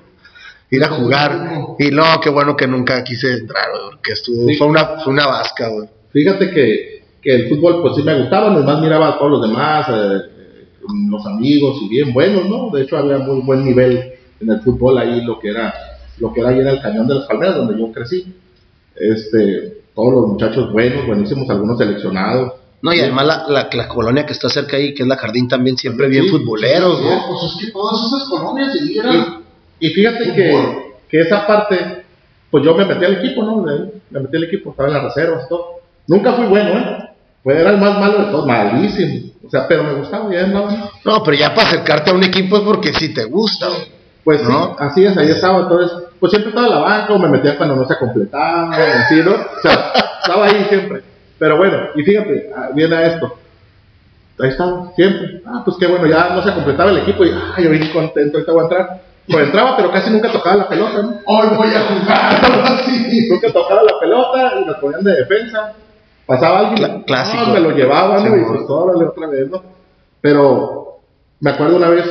ir 0.72 0.82
a 0.84 0.88
jugar 0.88 1.76
y 1.78 1.90
no, 1.90 2.04
qué 2.22 2.30
bueno 2.30 2.56
que 2.56 2.66
nunca 2.66 3.04
quise 3.04 3.32
entrar, 3.34 3.70
güey, 3.70 3.82
porque 3.92 4.12
estuvo 4.12 4.48
Sí. 4.48 4.54
fue 4.56 4.66
una 4.66 4.84
fue 5.04 5.12
una 5.12 5.26
vasca, 5.26 5.68
güey. 5.68 5.88
Fíjate 6.12 6.50
que, 6.50 7.04
que 7.20 7.34
el 7.34 7.48
fútbol, 7.48 7.82
pues 7.82 7.94
sí 7.96 8.02
me 8.02 8.18
gustaba, 8.18 8.50
nomás 8.50 8.80
miraba 8.80 9.08
a 9.10 9.18
todos 9.18 9.32
los 9.32 9.42
demás, 9.48 9.86
eh, 9.88 9.92
eh, 9.92 10.66
los 11.10 11.24
amigos, 11.26 11.76
y 11.82 11.88
bien 11.88 12.12
buenos, 12.12 12.48
¿no? 12.48 12.70
De 12.70 12.82
hecho, 12.82 12.96
había 12.96 13.18
muy 13.18 13.40
buen 13.42 13.64
nivel 13.64 14.14
en 14.40 14.50
el 14.50 14.60
fútbol 14.62 14.98
ahí, 14.98 15.20
lo 15.22 15.38
que 15.38 15.50
era, 15.50 15.74
lo 16.18 16.32
que 16.32 16.40
era 16.40 16.48
ahí 16.50 16.60
en 16.60 16.68
el 16.68 16.80
Cañón 16.80 17.06
de 17.06 17.14
las 17.16 17.26
Palmeras, 17.26 17.56
donde 17.56 17.78
yo 17.78 17.92
crecí. 17.92 18.34
Este, 18.96 19.82
todos 19.94 20.12
los 20.14 20.26
muchachos 20.28 20.72
buenos, 20.72 21.06
buenísimos, 21.06 21.48
algunos 21.50 21.78
seleccionados. 21.78 22.54
No, 22.82 22.92
y 22.92 23.00
además 23.00 23.26
la, 23.26 23.44
la, 23.48 23.68
la 23.72 23.88
colonia 23.88 24.26
que 24.26 24.32
está 24.32 24.48
cerca 24.48 24.76
ahí, 24.76 24.92
que 24.94 25.02
es 25.04 25.08
la 25.08 25.16
Jardín, 25.16 25.48
también 25.48 25.76
siempre 25.76 26.08
bien 26.08 26.24
Sí, 26.24 26.30
futboleros, 26.30 27.00
No, 27.00 27.22
pues 27.28 27.52
es 27.52 27.64
que 27.66 27.72
todas 27.72 28.06
esas 28.06 28.28
colonias 28.28 28.74
eran... 28.94 29.41
Y 29.80 29.90
fíjate 29.90 30.32
que, 30.32 30.94
que 31.08 31.20
esa 31.20 31.46
parte, 31.46 32.04
pues 32.50 32.64
yo 32.64 32.74
me 32.74 32.84
metí 32.84 33.04
al 33.04 33.14
equipo, 33.14 33.42
¿no? 33.42 33.56
Me 34.10 34.20
metí 34.20 34.36
al 34.36 34.44
equipo, 34.44 34.70
estaba 34.70 34.88
en 34.88 34.94
las 34.94 35.04
reservas 35.04 35.44
y 35.46 35.48
todo. 35.48 35.80
Nunca 36.06 36.32
fui 36.32 36.46
bueno, 36.46 36.78
¿eh? 36.78 37.08
Pues 37.42 37.58
era 37.58 37.70
el 37.70 37.78
más 37.78 37.98
malo 37.98 38.18
de 38.18 38.30
todos, 38.30 38.46
malísimo. 38.46 39.32
O 39.44 39.50
sea, 39.50 39.66
pero 39.66 39.82
me 39.82 39.94
gustaba, 39.94 40.32
ya. 40.32 40.46
¿no? 40.46 40.68
No, 41.04 41.22
pero 41.24 41.36
ya 41.36 41.54
para 41.54 41.68
acercarte 41.68 42.10
a 42.10 42.14
un 42.14 42.22
equipo 42.22 42.56
es 42.56 42.62
porque 42.62 42.92
sí 42.92 43.12
te 43.12 43.24
gusta. 43.24 43.68
Pues 44.22 44.40
sí, 44.40 44.46
¿No? 44.48 44.76
así 44.78 45.04
es, 45.04 45.16
ahí 45.16 45.30
estaba. 45.30 45.62
Entonces, 45.62 45.98
pues 46.20 46.30
siempre 46.30 46.50
estaba 46.50 46.68
en 46.68 46.74
la 46.74 46.80
banca 46.80 47.12
o 47.12 47.18
me 47.18 47.28
metía 47.28 47.56
cuando 47.56 47.74
no 47.74 47.86
se 47.86 47.98
completaba, 47.98 48.70
así, 48.70 49.16
¿no? 49.16 49.32
O 49.32 49.60
sea, 49.60 49.92
estaba 50.22 50.46
ahí 50.46 50.66
siempre. 50.68 51.02
Pero 51.38 51.56
bueno, 51.56 51.88
y 51.96 52.02
fíjate, 52.04 52.50
ah, 52.56 52.68
viene 52.72 52.94
a 52.94 53.06
esto. 53.06 53.36
Ahí 54.38 54.50
estaba, 54.50 54.92
siempre. 54.94 55.42
Ah, 55.44 55.62
pues 55.64 55.76
qué 55.78 55.88
bueno, 55.88 56.06
ya 56.06 56.30
no 56.34 56.42
se 56.42 56.54
completaba 56.54 56.90
el 56.90 56.98
equipo 56.98 57.24
y, 57.24 57.30
ah, 57.30 57.60
yo 57.60 57.70
bien 57.70 57.90
contento, 57.92 58.38
ahorita 58.38 58.52
voy 58.52 58.60
a 58.60 58.64
entrar. 58.64 59.02
Pues 59.28 59.46
entraba, 59.46 59.76
pero 59.76 59.90
casi 59.92 60.10
nunca 60.10 60.30
tocaba 60.32 60.56
la 60.56 60.68
pelota, 60.68 61.02
¿no? 61.02 61.20
Hoy 61.26 61.46
voy 61.56 61.68
a 61.68 61.80
jugar, 61.80 62.44
algo 62.44 62.62
así. 62.66 63.28
Nunca 63.30 63.52
tocaba 63.52 63.82
la 63.82 63.98
pelota 64.00 64.52
y 64.60 64.64
nos 64.64 64.76
ponían 64.78 65.04
de 65.04 65.12
defensa. 65.14 65.72
Pasaba 66.26 66.60
alguien, 66.60 66.76
Cla- 66.78 67.04
clásico. 67.04 67.44
no, 67.46 67.54
me 67.54 67.60
lo 67.60 67.70
llevaban, 67.70 68.22
Sí, 68.22 68.28
¿no? 68.28 68.36
y 68.36 68.44
pues 68.44 68.60
órale 68.68 69.04
otra 69.06 69.26
vez, 69.28 69.48
¿no? 69.50 69.62
Pero 70.20 70.98
me 71.40 71.50
acuerdo 71.50 71.76
una 71.76 71.88
vez 71.90 72.04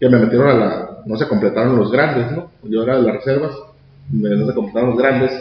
que 0.00 0.08
me 0.08 0.18
metieron 0.18 0.48
a 0.48 0.54
la, 0.54 0.88
no 1.06 1.16
se 1.16 1.28
completaron 1.28 1.76
los 1.78 1.90
grandes, 1.90 2.30
¿no? 2.32 2.50
Yo 2.64 2.82
era 2.82 2.96
de 2.96 3.02
las 3.02 3.16
reservas, 3.16 3.52
me- 4.10 4.30
no 4.30 4.46
se 4.46 4.54
completaron 4.54 4.90
los 4.90 4.98
grandes, 4.98 5.32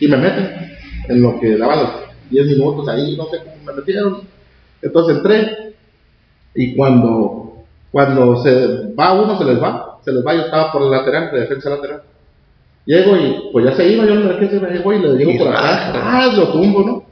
y 0.00 0.08
me 0.08 0.16
meten 0.16 0.76
en 1.08 1.22
lo 1.22 1.38
que 1.40 1.56
daban 1.56 1.78
los 1.80 1.90
10 2.30 2.46
minutos 2.46 2.88
ahí, 2.88 3.16
no 3.16 3.24
sé 3.26 3.38
cómo 3.38 3.56
me 3.66 3.72
metieron. 3.74 4.20
Entonces 4.82 5.16
entré, 5.18 5.74
y 6.54 6.76
cuando, 6.76 7.64
cuando 7.90 8.36
se 8.42 8.94
va 8.94 9.12
uno, 9.14 9.38
se 9.38 9.44
les 9.44 9.62
va, 9.62 9.87
se 10.08 10.14
les 10.14 10.26
va, 10.26 10.34
yo 10.34 10.42
estaba 10.42 10.72
por 10.72 10.82
el 10.82 10.90
lateral, 10.90 11.30
de 11.30 11.40
defensa 11.40 11.68
lateral. 11.68 12.02
Llego 12.86 13.14
y 13.16 13.50
pues 13.52 13.66
ya 13.66 13.72
se 13.72 13.86
iba, 13.86 14.06
yo 14.06 14.14
no 14.14 14.32
me 14.32 14.38
quedé, 14.38 14.58
llego 14.58 14.92
y 14.94 14.98
le 15.00 15.16
digo 15.16 15.44
por 15.44 15.54
acá, 15.54 15.92
ah, 15.94 16.32
lo 16.34 16.48
tumbo, 16.48 16.82
¿no? 16.82 17.04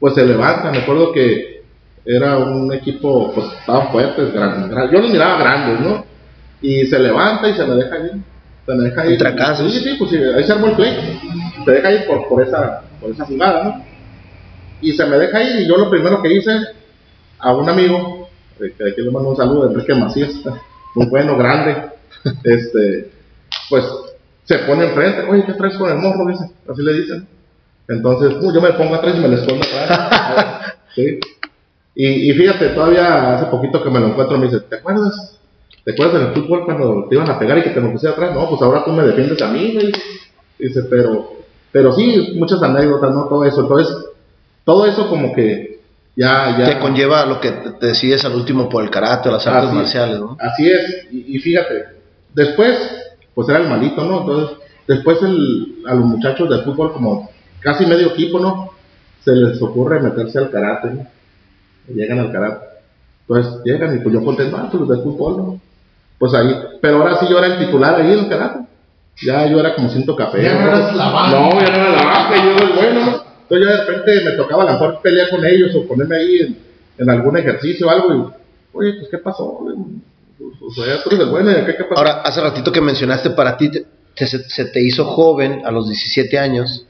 Pues 0.00 0.14
se 0.14 0.24
levanta, 0.24 0.70
me 0.70 0.78
acuerdo 0.78 1.12
que 1.12 1.62
era 2.06 2.38
un 2.38 2.72
equipo, 2.72 3.30
pues 3.34 3.46
estaban 3.60 3.92
fuertes, 3.92 4.32
grandes, 4.32 4.70
grandes. 4.70 4.92
yo 4.92 5.02
los 5.02 5.10
miraba 5.10 5.38
grandes, 5.38 5.80
¿no? 5.80 6.04
Y 6.62 6.86
se 6.86 6.98
levanta 6.98 7.50
y 7.50 7.54
se 7.54 7.66
me 7.66 7.74
deja 7.74 7.98
ir, 7.98 8.12
se 8.64 8.74
me 8.74 8.84
deja 8.84 9.04
ir. 9.04 9.12
Un 9.12 9.18
tracazo. 9.18 9.68
Sí, 9.68 9.80
sí, 9.80 9.96
pues 9.98 10.10
sí, 10.10 10.16
ahí 10.16 10.44
se 10.44 10.52
armó 10.52 10.68
el 10.68 10.76
play, 10.76 11.20
se 11.66 11.70
deja 11.70 11.92
ir 11.92 12.06
por, 12.06 12.26
por, 12.28 12.42
esa, 12.42 12.82
por 12.98 13.10
esa 13.10 13.26
jugada, 13.26 13.64
¿no? 13.64 13.84
Y 14.80 14.92
se 14.92 15.04
me 15.04 15.18
deja 15.18 15.42
ir 15.42 15.60
y 15.60 15.68
yo 15.68 15.76
lo 15.76 15.90
primero 15.90 16.22
que 16.22 16.32
hice, 16.32 16.52
a 17.38 17.54
un 17.54 17.68
amigo, 17.68 18.30
que 18.58 18.88
aquí 18.88 19.02
le 19.02 19.10
mando 19.10 19.28
un 19.28 19.36
saludo, 19.36 19.70
Enrique 19.70 19.94
Macías, 19.94 20.30
muy 20.94 21.06
bueno, 21.06 21.36
grande, 21.36 21.91
este, 22.44 23.10
pues 23.70 23.84
se 24.44 24.58
pone 24.60 24.84
enfrente, 24.86 25.22
oye, 25.28 25.44
¿qué 25.44 25.52
traes 25.54 25.76
con 25.76 25.90
el 25.90 25.98
morro? 25.98 26.26
Dice, 26.26 26.44
así 26.70 26.82
le 26.82 26.92
dicen. 26.94 27.28
Entonces, 27.88 28.34
uh, 28.40 28.52
yo 28.54 28.60
me 28.60 28.72
pongo 28.72 28.94
atrás 28.94 29.14
y 29.16 29.20
me 29.20 29.28
le 29.28 29.36
escondo 29.36 29.64
atrás. 29.64 30.74
¿sí? 30.94 31.18
y, 31.94 32.30
y 32.30 32.32
fíjate, 32.34 32.68
todavía 32.70 33.34
hace 33.34 33.46
poquito 33.46 33.82
que 33.82 33.90
me 33.90 34.00
lo 34.00 34.08
encuentro, 34.08 34.38
me 34.38 34.46
dice, 34.46 34.60
¿te 34.60 34.76
acuerdas? 34.76 35.38
¿Te 35.84 35.92
acuerdas 35.92 36.22
del 36.22 36.32
fútbol 36.34 36.64
cuando 36.64 37.06
te 37.08 37.16
iban 37.16 37.28
a 37.30 37.38
pegar 37.38 37.58
y 37.58 37.62
que 37.62 37.70
te 37.70 37.80
me 37.80 37.90
puse 37.90 38.08
atrás? 38.08 38.32
No, 38.34 38.48
pues 38.48 38.62
ahora 38.62 38.84
tú 38.84 38.92
me 38.92 39.02
defiendes 39.02 39.40
a 39.42 39.48
mí, 39.48 39.76
dice. 40.58 40.82
Pero, 40.84 41.32
pero 41.72 41.92
sí, 41.92 42.34
muchas 42.36 42.62
anécdotas, 42.62 43.10
¿no? 43.12 43.24
Todo 43.24 43.44
eso. 43.44 43.62
Entonces, 43.62 43.92
todo 44.64 44.86
eso 44.86 45.08
como 45.08 45.34
que 45.34 45.80
ya, 46.14 46.56
ya. 46.58 46.66
Te 46.66 46.78
conlleva 46.78 47.26
lo 47.26 47.40
que 47.40 47.50
te 47.50 47.86
decides 47.86 48.24
al 48.24 48.34
último 48.34 48.68
por 48.68 48.84
el 48.84 48.90
karate 48.90 49.28
o 49.28 49.32
las 49.32 49.46
artes 49.46 49.70
Así- 49.70 49.76
marciales, 49.76 50.20
¿no? 50.20 50.36
Así 50.38 50.70
es, 50.70 51.06
y, 51.10 51.36
y 51.36 51.38
fíjate, 51.40 51.84
después, 52.34 52.78
pues 53.34 53.48
era 53.48 53.58
el 53.58 53.68
malito, 53.68 54.04
¿no? 54.04 54.20
Entonces, 54.20 54.58
después 54.86 55.22
el, 55.22 55.82
a 55.86 55.94
los 55.94 56.04
muchachos 56.04 56.48
del 56.48 56.62
fútbol, 56.62 56.92
como 56.92 57.30
casi 57.60 57.86
medio 57.86 58.08
equipo, 58.08 58.38
¿no? 58.38 58.70
Se 59.24 59.32
les 59.32 59.60
ocurre 59.62 60.00
meterse 60.00 60.38
al 60.38 60.50
karate, 60.50 60.90
¿no? 60.90 61.06
Llegan 61.94 62.18
al 62.18 62.32
karate. 62.32 62.66
Entonces, 63.28 63.62
llegan 63.64 63.96
y 63.96 64.00
pues 64.00 64.14
yo 64.14 64.24
contento, 64.24 64.56
ah, 64.56 64.68
pues 64.70 64.80
los 64.80 64.88
del 64.88 65.02
fútbol, 65.02 65.36
¿no? 65.36 65.60
Pues 66.18 66.34
ahí, 66.34 66.54
pero 66.80 66.98
ahora 66.98 67.16
sí 67.16 67.26
yo 67.28 67.38
era 67.38 67.48
el 67.48 67.58
titular 67.58 67.94
ahí 67.96 68.12
en 68.12 68.18
el 68.20 68.28
karate. 68.28 68.60
Ya 69.20 69.46
yo 69.46 69.60
era 69.60 69.74
como 69.74 69.90
ciento 69.90 70.16
café. 70.16 70.42
Ya 70.42 70.54
no 70.54 70.68
eras 70.68 70.96
la 70.96 71.10
banca. 71.10 71.40
No, 71.40 71.50
ya 71.60 71.70
no 71.70 71.76
era 71.76 71.90
la 71.90 72.04
banca, 72.04 72.36
yo 72.36 72.50
era 72.50 72.64
el 72.64 72.72
bueno, 72.72 73.06
¿no? 73.06 73.22
Entonces 73.42 73.68
ya 73.68 73.76
de 73.76 73.84
repente 73.84 74.24
me 74.24 74.30
tocaba 74.32 74.62
a 74.62 74.66
lo 74.66 74.72
mejor 74.72 75.00
pelear 75.02 75.28
con 75.30 75.44
ellos 75.44 75.74
o 75.74 75.86
ponerme 75.86 76.16
ahí 76.16 76.38
en, 76.38 76.58
en 76.98 77.10
algún 77.10 77.36
ejercicio 77.36 77.86
o 77.86 77.90
algo 77.90 78.14
y, 78.14 78.76
oye, 78.76 78.94
pues 78.94 79.08
¿qué 79.10 79.18
pasó? 79.18 79.58
O 80.60 80.70
sea, 80.74 81.02
tú 81.02 81.10
eres 81.10 81.20
el 81.20 81.30
bueno, 81.30 81.50
¿y 81.50 81.64
qué, 81.64 81.76
qué 81.76 81.84
pasó? 81.84 81.98
Ahora, 81.98 82.22
hace 82.22 82.40
ratito 82.40 82.70
que 82.72 82.80
mencionaste 82.80 83.30
para 83.30 83.56
ti, 83.56 83.70
te- 83.70 83.84
te- 84.14 84.26
se, 84.26 84.64
te 84.66 84.80
hizo 84.82 85.04
joven 85.04 85.62
a 85.64 85.70
los 85.70 85.88
17 85.88 86.38
años, 86.38 86.86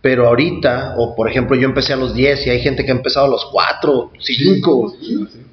pero 0.00 0.26
ahorita, 0.28 0.94
o 0.98 1.14
por 1.16 1.28
ejemplo, 1.28 1.56
yo 1.56 1.64
empecé 1.66 1.92
a 1.92 1.96
los 1.96 2.14
10 2.14 2.46
y 2.46 2.50
hay 2.50 2.60
gente 2.60 2.84
que 2.84 2.90
ha 2.92 2.94
empezado 2.94 3.26
a 3.26 3.28
los 3.28 3.44
4, 3.46 4.12
5. 4.20 4.70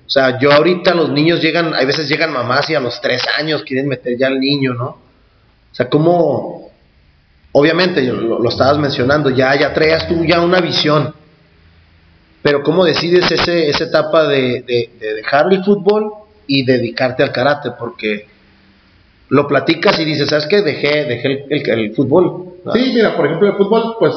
O 0.06 0.10
sea, 0.10 0.38
yo 0.40 0.52
ahorita 0.52 0.94
los 0.94 1.10
niños 1.10 1.42
llegan, 1.42 1.74
hay 1.74 1.86
veces 1.86 2.08
llegan 2.10 2.32
mamás 2.32 2.70
y 2.70 2.76
a 2.76 2.80
los 2.80 3.00
3 3.02 3.22
años 3.40 3.64
quieren 3.64 3.88
meter 3.88 4.18
ya 4.18 4.28
al 4.28 4.40
niño, 4.40 4.74
¿no? 4.74 4.86
O 4.86 5.76
sea, 5.76 5.90
como, 5.90 6.70
obviamente, 7.54 8.04
lo, 8.04 8.40
lo 8.40 8.50
estabas 8.50 8.78
mencionando, 8.78 9.30
ya, 9.32 9.56
ya 9.60 9.74
traías 9.74 10.08
tú 10.08 10.24
ya 10.26 10.42
una 10.42 10.60
visión, 10.62 11.16
pero 12.44 12.62
¿cómo 12.62 12.84
decides 12.84 13.32
ese, 13.32 13.70
esa 13.70 13.86
etapa 13.86 14.28
de, 14.28 14.62
de- 14.64 14.90
de 15.00 15.14
dejar 15.16 15.52
el 15.52 15.64
fútbol 15.64 16.12
y 16.48 16.66
dedicarte 16.66 17.24
al 17.24 17.32
karate? 17.32 17.72
Porque 17.78 18.28
lo 19.30 19.48
platicas 19.48 20.00
y 20.00 20.06
dices, 20.06 20.30
¿sabes 20.30 20.48
qué? 20.48 20.62
Dejé, 20.62 21.06
dejé 21.06 21.46
el, 21.50 21.62
el- 21.70 21.70
el 21.80 21.96
fútbol. 21.96 22.54
Sí, 22.74 22.92
mira, 22.94 23.16
por 23.16 23.26
ejemplo, 23.26 23.48
el 23.50 23.56
fútbol, 23.56 23.96
pues, 24.00 24.14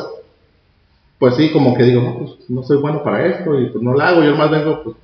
pues 1.19 1.35
sí, 1.37 1.51
como 1.51 1.75
que 1.77 1.85
digo, 1.85 2.03
no, 2.03 2.19
pues 2.19 2.31
no 2.49 2.63
soy 2.63 2.77
bueno 2.79 3.03
para 3.03 3.27
esto 3.27 3.59
y 3.59 3.71
pues 3.71 3.83
no 3.83 3.93
lo 3.95 4.01
hago, 4.03 4.23
yo 4.23 4.37
más 4.37 4.51
vengo, 4.51 4.83
pues, 4.85 4.97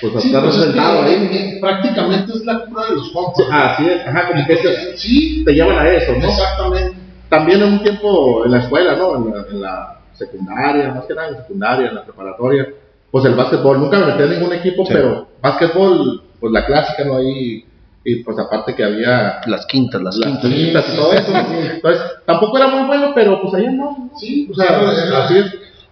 pues 0.00 0.16
a 0.16 0.20
Sí, 0.20 0.28
estar 0.28 0.42
pues 0.42 0.54
es 0.56 0.60
que, 0.60 0.66
sentado 0.68 1.02
ahí. 1.02 1.14
eh, 1.30 1.58
prácticamente 1.60 2.32
es 2.32 2.44
la 2.46 2.64
cura 2.64 2.86
de 2.88 2.94
los 2.96 3.10
compas. 3.10 3.46
Así 3.50 3.86
es, 3.88 4.06
ajá, 4.06 4.28
como 4.28 4.46
que 4.46 4.56
te, 4.56 4.96
Sí, 4.96 5.44
te 5.44 5.52
llevan 5.52 5.78
a 5.78 5.88
eso, 5.90 6.12
¿no? 6.12 6.26
exactamente. 6.28 6.96
También 7.28 7.60
en 7.62 7.72
un 7.74 7.82
tiempo 7.82 8.44
en 8.44 8.52
la 8.52 8.58
escuela, 8.60 8.96
¿no? 8.96 9.16
En 9.16 9.30
la, 9.34 9.46
en 9.50 9.60
la 9.60 10.00
secundaria, 10.14 10.94
más 10.94 11.04
que 11.04 11.14
nada 11.14 11.28
en 11.28 11.34
la 11.34 11.40
secundaria, 11.42 11.88
en 11.88 11.94
la 11.96 12.04
preparatoria, 12.04 12.68
pues 13.10 13.24
el 13.26 13.34
básquetbol, 13.34 13.78
nunca 13.80 13.98
me 13.98 14.06
metí 14.06 14.22
en 14.22 14.30
ningún 14.30 14.52
equipo, 14.54 14.86
Sí. 14.86 14.92
pero 14.94 15.26
básquetbol, 15.42 16.22
pues 16.40 16.52
la 16.52 16.64
clásica, 16.66 17.04
¿no? 17.04 17.16
Ahí, 17.16 17.64
y 18.04 18.16
pues 18.22 18.38
aparte 18.38 18.74
que 18.74 18.84
había 18.84 19.40
Las 19.46 19.66
quintas, 19.66 20.00
las, 20.00 20.16
las 20.16 20.28
quintas. 20.38 20.50
quintas 20.52 20.84
y 20.92 20.96
todo 20.96 21.12
eso, 21.12 21.32
entonces 21.74 22.02
tampoco 22.24 22.56
era 22.58 22.68
muy 22.68 22.86
bueno, 22.86 23.12
pero 23.14 23.40
pues 23.42 23.54
ahí 23.54 23.66
no. 23.74 24.10
Sí, 24.18 24.48
O 24.50 24.54
sea, 24.54 24.80
así 25.24 25.38
es. 25.38 25.46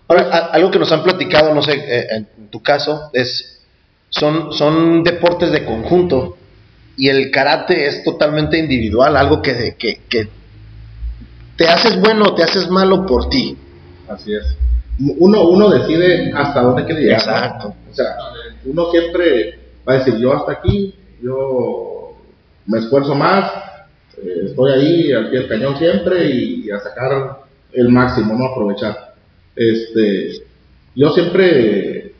Ahora, 0.06 0.28
a- 0.30 0.46
algo 0.52 0.70
que 0.70 0.78
nos 0.78 0.92
han 0.92 1.02
platicado, 1.02 1.54
no 1.54 1.62
sé, 1.62 1.72
eh, 1.74 2.06
en 2.10 2.48
tu 2.50 2.62
caso, 2.62 3.10
es 3.12 3.62
son, 4.10 4.52
son 4.52 5.02
deportes 5.02 5.50
de 5.50 5.64
conjunto 5.64 6.36
y 6.96 7.08
el 7.08 7.30
karate 7.32 7.86
es 7.88 8.04
totalmente 8.04 8.56
individual, 8.58 9.16
algo 9.16 9.42
que, 9.42 9.74
que, 9.76 10.02
que 10.08 10.28
te 11.56 11.66
haces 11.66 11.98
bueno 12.00 12.26
o 12.26 12.34
te 12.34 12.44
haces 12.44 12.68
malo 12.70 13.06
por 13.06 13.28
ti. 13.28 13.56
Así 14.08 14.32
es. 14.34 14.56
Uno, 15.18 15.48
uno 15.48 15.70
decide 15.70 16.32
hasta 16.32 16.62
dónde 16.62 16.84
quiere 16.84 17.00
llegar. 17.02 17.26
¿no? 17.26 17.32
Exacto. 17.32 17.74
O 17.90 17.94
sea, 17.94 18.16
uno 18.66 18.90
siempre 18.92 19.58
va 19.88 19.94
a 19.94 19.98
decir, 19.98 20.16
yo 20.18 20.34
hasta 20.34 20.52
aquí, 20.52 20.94
yo 21.22 22.12
me 22.66 22.78
esfuerzo 22.78 23.14
más, 23.14 23.50
eh, 24.22 24.46
estoy 24.46 24.72
ahí 24.72 25.12
al 25.12 25.30
pie 25.30 25.40
del 25.40 25.48
cañón 25.48 25.76
siempre 25.76 26.26
y, 26.30 26.66
y 26.66 26.70
a 26.70 26.80
sacar 26.80 27.38
el 27.72 27.88
máximo, 27.88 28.34
¿no? 28.34 28.46
Aprovechar. 28.46 29.14
Este, 29.56 30.44
yo 30.94 31.10
siempre 31.10 32.12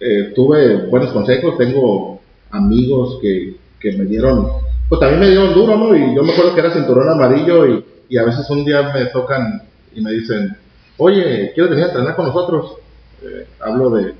eh, 0.00 0.32
tuve 0.34 0.86
buenos 0.86 1.12
consejos, 1.12 1.56
tengo 1.58 2.20
amigos 2.50 3.18
que, 3.20 3.56
que 3.80 3.92
me 3.92 4.04
dieron, 4.04 4.48
pues 4.88 5.00
también 5.00 5.20
me 5.20 5.28
dieron 5.28 5.54
duro, 5.54 5.76
¿no? 5.76 5.96
Y 5.96 6.14
yo 6.14 6.22
me 6.22 6.32
acuerdo 6.32 6.54
que 6.54 6.60
era 6.60 6.72
cinturón 6.72 7.08
amarillo 7.08 7.66
y, 7.66 7.84
y 8.08 8.18
a 8.18 8.24
veces 8.24 8.48
un 8.50 8.64
día 8.64 8.92
me 8.94 9.06
tocan 9.06 9.62
y 9.94 10.00
me 10.00 10.12
dicen, 10.12 10.56
oye, 10.96 11.52
¿quieres 11.54 11.70
venir 11.70 11.84
a 11.84 11.88
entrenar 11.88 12.16
con 12.16 12.26
nosotros? 12.26 12.76
Eh, 13.22 13.46
hablo 13.60 13.90
de 13.90 14.14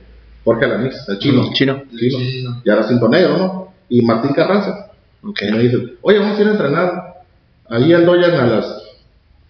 Jorge 0.45 0.65
Alanís, 0.67 0.95
el 1.09 1.19
chino. 1.19 1.51
Chino. 1.53 1.83
Chino. 1.91 2.19
Chino. 2.19 2.63
Y 2.65 2.71
ahora 2.71 2.87
cinto 2.87 3.09
negro, 3.09 3.39
¿no? 3.39 3.69
Y 3.89 4.03
Martín 4.03 4.33
Carranza. 4.33 4.91
Y 5.23 5.51
me 5.53 5.59
dicen, 5.59 5.97
oye, 6.03 6.19
vamos 6.19 6.39
a 6.39 6.43
ir 6.43 6.49
a 6.49 6.51
entrenar 6.51 7.15
ahí 7.69 7.93
al 7.93 8.05
Doyan 8.05 8.35
a 8.35 8.47
las 8.47 8.85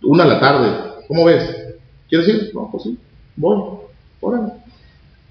una 0.02 0.24
de 0.24 0.30
la 0.30 0.40
tarde. 0.40 0.68
¿Cómo 1.08 1.24
ves? 1.24 1.74
¿Quieres 2.08 2.28
ir? 2.28 2.50
No, 2.54 2.68
pues 2.70 2.84
sí, 2.84 2.98
voy. 3.36 3.78
Órale. 4.20 4.52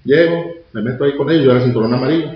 Llego, 0.04 0.52
me 0.72 0.82
meto 0.82 1.04
ahí 1.04 1.16
con 1.16 1.30
ellos, 1.30 1.44
yo 1.44 1.50
era 1.52 1.64
cinturón 1.64 1.94
amarillo. 1.94 2.32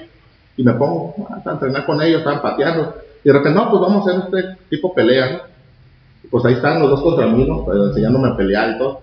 Y 0.57 0.63
me 0.63 0.73
pongo 0.73 1.15
ah, 1.31 1.43
a 1.45 1.51
entrenar 1.53 1.85
con 1.85 2.01
ellos, 2.01 2.19
estaban 2.19 2.43
pateando. 2.43 2.95
Y 3.23 3.29
de 3.29 3.33
repente, 3.33 3.59
no, 3.59 3.71
pues 3.71 3.81
vamos 3.83 4.07
a 4.07 4.11
hacer 4.11 4.25
este 4.25 4.57
tipo 4.71 4.95
pelea, 4.95 5.31
¿no? 5.31 5.39
Y 6.25 6.29
pues 6.29 6.45
ahí 6.45 6.55
están 6.55 6.81
los 6.81 6.91
dos 6.91 7.03
contra 7.03 7.27
mí, 7.27 7.45
¿no? 7.45 7.65
Pues, 7.65 7.79
enseñándome 7.79 8.29
a 8.29 8.37
pelear 8.37 8.75
y 8.75 8.79
todo. 8.79 9.03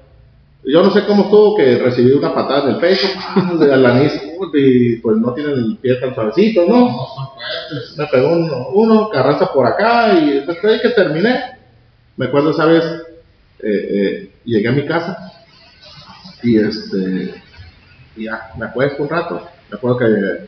Yo 0.68 0.82
no 0.82 0.92
sé 0.92 1.06
cómo 1.06 1.24
estuvo 1.24 1.56
que 1.56 1.78
recibí 1.78 2.12
una 2.12 2.34
patada 2.34 2.64
en 2.64 2.76
el 2.76 2.80
pecho, 2.80 3.08
de 3.60 3.74
Alanis, 3.74 4.14
y 4.54 4.96
pues 4.98 5.18
no 5.18 5.34
tienen 5.34 5.54
el 5.54 5.78
pie 5.78 5.96
tan 5.96 6.16
suavecito, 6.16 6.66
¿no? 6.68 6.88
No 6.88 7.08
son 7.08 7.28
fuertes. 7.36 7.98
me 7.98 8.06
pegó 8.08 8.34
uno, 8.34 8.68
uno 8.74 9.10
Carranza 9.10 9.52
por 9.54 9.68
acá 9.68 10.14
y 10.14 10.46
después 10.46 10.62
de 10.62 10.82
que 10.82 10.90
terminé, 10.90 11.40
me 12.18 12.26
acuerdo 12.26 12.52
esa 12.52 12.66
vez, 12.66 12.84
eh, 13.60 13.90
eh, 13.90 14.32
llegué 14.44 14.68
a 14.68 14.72
mi 14.72 14.86
casa 14.86 15.34
y 16.42 16.58
este, 16.58 17.34
y 18.16 18.24
ya, 18.24 18.52
me 18.58 18.66
acuesto 18.66 19.04
un 19.04 19.10
rato, 19.10 19.48
me 19.70 19.78
acuerdo 19.78 19.98
que 19.98 20.48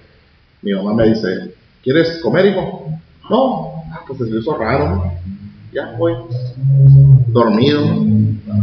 mi 0.62 0.74
mamá 0.74 0.94
me 0.94 1.10
dice, 1.10 1.54
¿quieres 1.84 2.20
comer, 2.22 2.48
hijo? 2.48 2.90
No, 3.30 3.84
ah, 3.92 4.02
pues 4.08 4.20
se 4.20 4.38
hizo 4.38 4.58
raro, 4.58 4.90
¿no? 4.90 5.14
Ya 5.72 5.96
voy, 5.98 6.14
dormido, 7.28 7.82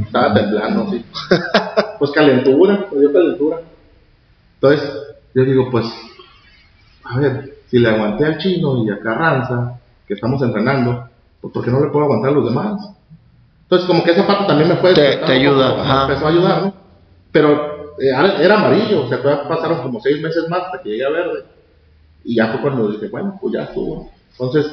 estaba 0.06 0.34
temblando, 0.34 0.84
así. 0.88 1.04
pues 1.98 2.10
calentura, 2.12 2.86
me 2.92 3.00
dio 3.00 3.12
calentura. 3.12 3.60
Entonces, 4.54 4.90
yo 5.34 5.44
digo, 5.44 5.70
pues, 5.70 5.86
a 7.04 7.18
ver, 7.18 7.58
si 7.70 7.78
le 7.78 7.88
aguanté 7.90 8.24
al 8.24 8.38
chino 8.38 8.84
y 8.84 8.90
a 8.90 8.98
Carranza, 9.00 9.78
que 10.06 10.14
estamos 10.14 10.40
entrenando, 10.42 11.08
pues 11.40 11.52
¿por 11.52 11.64
qué 11.64 11.70
no 11.70 11.80
le 11.80 11.90
puedo 11.90 12.04
aguantar 12.06 12.30
a 12.30 12.34
los 12.34 12.46
demás? 12.46 12.80
Entonces, 13.62 13.86
como 13.86 14.02
que 14.02 14.12
esa 14.12 14.26
parte 14.26 14.46
también 14.46 14.68
me 14.70 14.76
fue... 14.76 14.94
Te- 14.94 15.16
te 15.18 15.32
ayuda, 15.32 15.70
poco, 15.70 15.80
ajá. 15.82 16.06
Me 16.06 16.12
empezó 16.12 16.26
a 16.26 16.30
ayudar, 16.30 16.62
¿no? 16.62 16.74
Pero 17.32 17.94
eh, 17.98 18.10
era 18.40 18.54
amarillo, 18.56 19.04
o 19.04 19.08
sea, 19.08 19.22
pasaron 19.48 19.82
como 19.82 20.00
seis 20.00 20.20
meses 20.22 20.48
más 20.48 20.62
hasta 20.62 20.80
que 20.82 20.90
llegué 20.90 21.04
a 21.04 21.10
verde. 21.10 21.44
Y 22.24 22.36
ya 22.36 22.48
fue 22.48 22.60
cuando 22.62 22.88
dije, 22.90 23.08
bueno, 23.08 23.36
pues 23.40 23.54
ya 23.54 23.64
estuvo. 23.64 24.10
Entonces, 24.32 24.66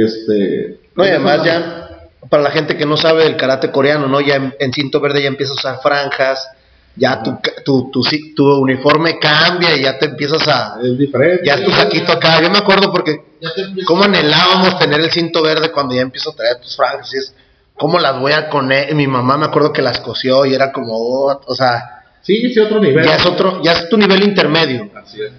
este... 0.00 0.80
No, 0.94 1.04
y 1.04 1.08
además 1.08 1.44
ya, 1.44 2.08
para 2.28 2.42
la 2.42 2.50
gente 2.50 2.76
que 2.76 2.86
no 2.86 2.96
sabe 2.96 3.24
del 3.24 3.36
karate 3.36 3.70
coreano, 3.70 4.06
¿no? 4.08 4.20
Ya 4.20 4.36
en, 4.36 4.54
en 4.58 4.72
cinto 4.72 5.00
verde 5.00 5.22
ya 5.22 5.28
empiezas 5.28 5.56
a 5.56 5.60
usar 5.60 5.82
franjas, 5.82 6.48
ya 6.96 7.22
tu, 7.22 7.40
ca- 7.40 7.62
tu, 7.64 7.90
tu, 7.90 8.02
tu 8.36 8.54
uniforme 8.60 9.18
cambia 9.18 9.74
y 9.76 9.82
ya 9.82 9.98
te 9.98 10.06
empiezas 10.06 10.46
a... 10.48 10.78
Es 10.82 10.98
diferente. 10.98 11.42
Ya 11.46 11.54
es 11.54 11.64
tu 11.64 11.70
saquito 11.70 12.12
acá. 12.12 12.42
Yo 12.42 12.50
me 12.50 12.58
acuerdo 12.58 12.92
porque 12.92 13.16
Ya 13.40 13.52
te 13.54 13.62
empiezas 13.62 13.86
cómo 13.86 14.04
anhelábamos 14.04 14.78
tener 14.78 15.00
el 15.00 15.10
cinto 15.10 15.42
verde 15.42 15.70
cuando 15.72 15.94
ya 15.94 16.02
empiezo 16.02 16.30
a 16.30 16.36
traer 16.36 16.56
tus 16.60 16.76
franjas 16.76 17.12
y 17.14 17.16
es... 17.18 17.34
¿Cómo 17.74 17.98
las 17.98 18.20
voy 18.20 18.32
a 18.32 18.50
poner? 18.50 18.94
Mi 18.94 19.06
mamá 19.06 19.38
me 19.38 19.46
acuerdo 19.46 19.72
que 19.72 19.80
las 19.82 19.98
cosió 20.00 20.44
y 20.44 20.54
era 20.54 20.70
como... 20.72 20.92
oh, 20.94 21.40
o 21.46 21.54
sea, 21.54 22.02
Sí, 22.20 22.52
sí, 22.52 22.60
otro 22.60 22.78
nivel. 22.80 23.04
ya 23.04 23.16
es 23.16 23.26
otro... 23.26 23.60
Ya 23.62 23.72
es 23.72 23.88
tu 23.88 23.96
nivel 23.96 24.22
intermedio. 24.22 24.90
Así 24.94 25.20
es. 25.22 25.32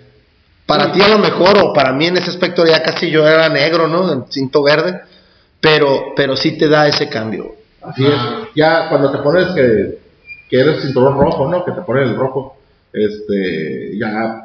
Para 0.65 0.91
ti 0.91 1.01
a 1.01 1.09
lo 1.09 1.19
mejor, 1.19 1.57
o 1.57 1.73
para 1.73 1.91
mí 1.91 2.07
en 2.07 2.17
ese 2.17 2.29
aspecto 2.29 2.65
ya 2.65 2.81
casi 2.81 3.09
yo 3.09 3.27
era 3.27 3.49
negro, 3.49 3.87
¿no? 3.87 4.11
En 4.11 4.25
cinto 4.29 4.63
verde. 4.63 5.01
Pero, 5.59 6.13
pero 6.15 6.35
sí 6.35 6.57
te 6.57 6.67
da 6.67 6.87
ese 6.87 7.07
cambio. 7.09 7.55
Así 7.81 8.05
es. 8.05 8.19
Ya 8.55 8.89
cuando 8.89 9.11
te 9.11 9.19
pones 9.19 9.47
que, 9.51 9.99
que 10.49 10.59
eres 10.59 10.81
cinturón 10.81 11.17
rojo, 11.17 11.49
¿no? 11.49 11.63
Que 11.63 11.71
te 11.71 11.81
ponen 11.81 12.09
el 12.09 12.15
rojo, 12.15 12.57
este, 12.91 13.97
ya 13.97 14.41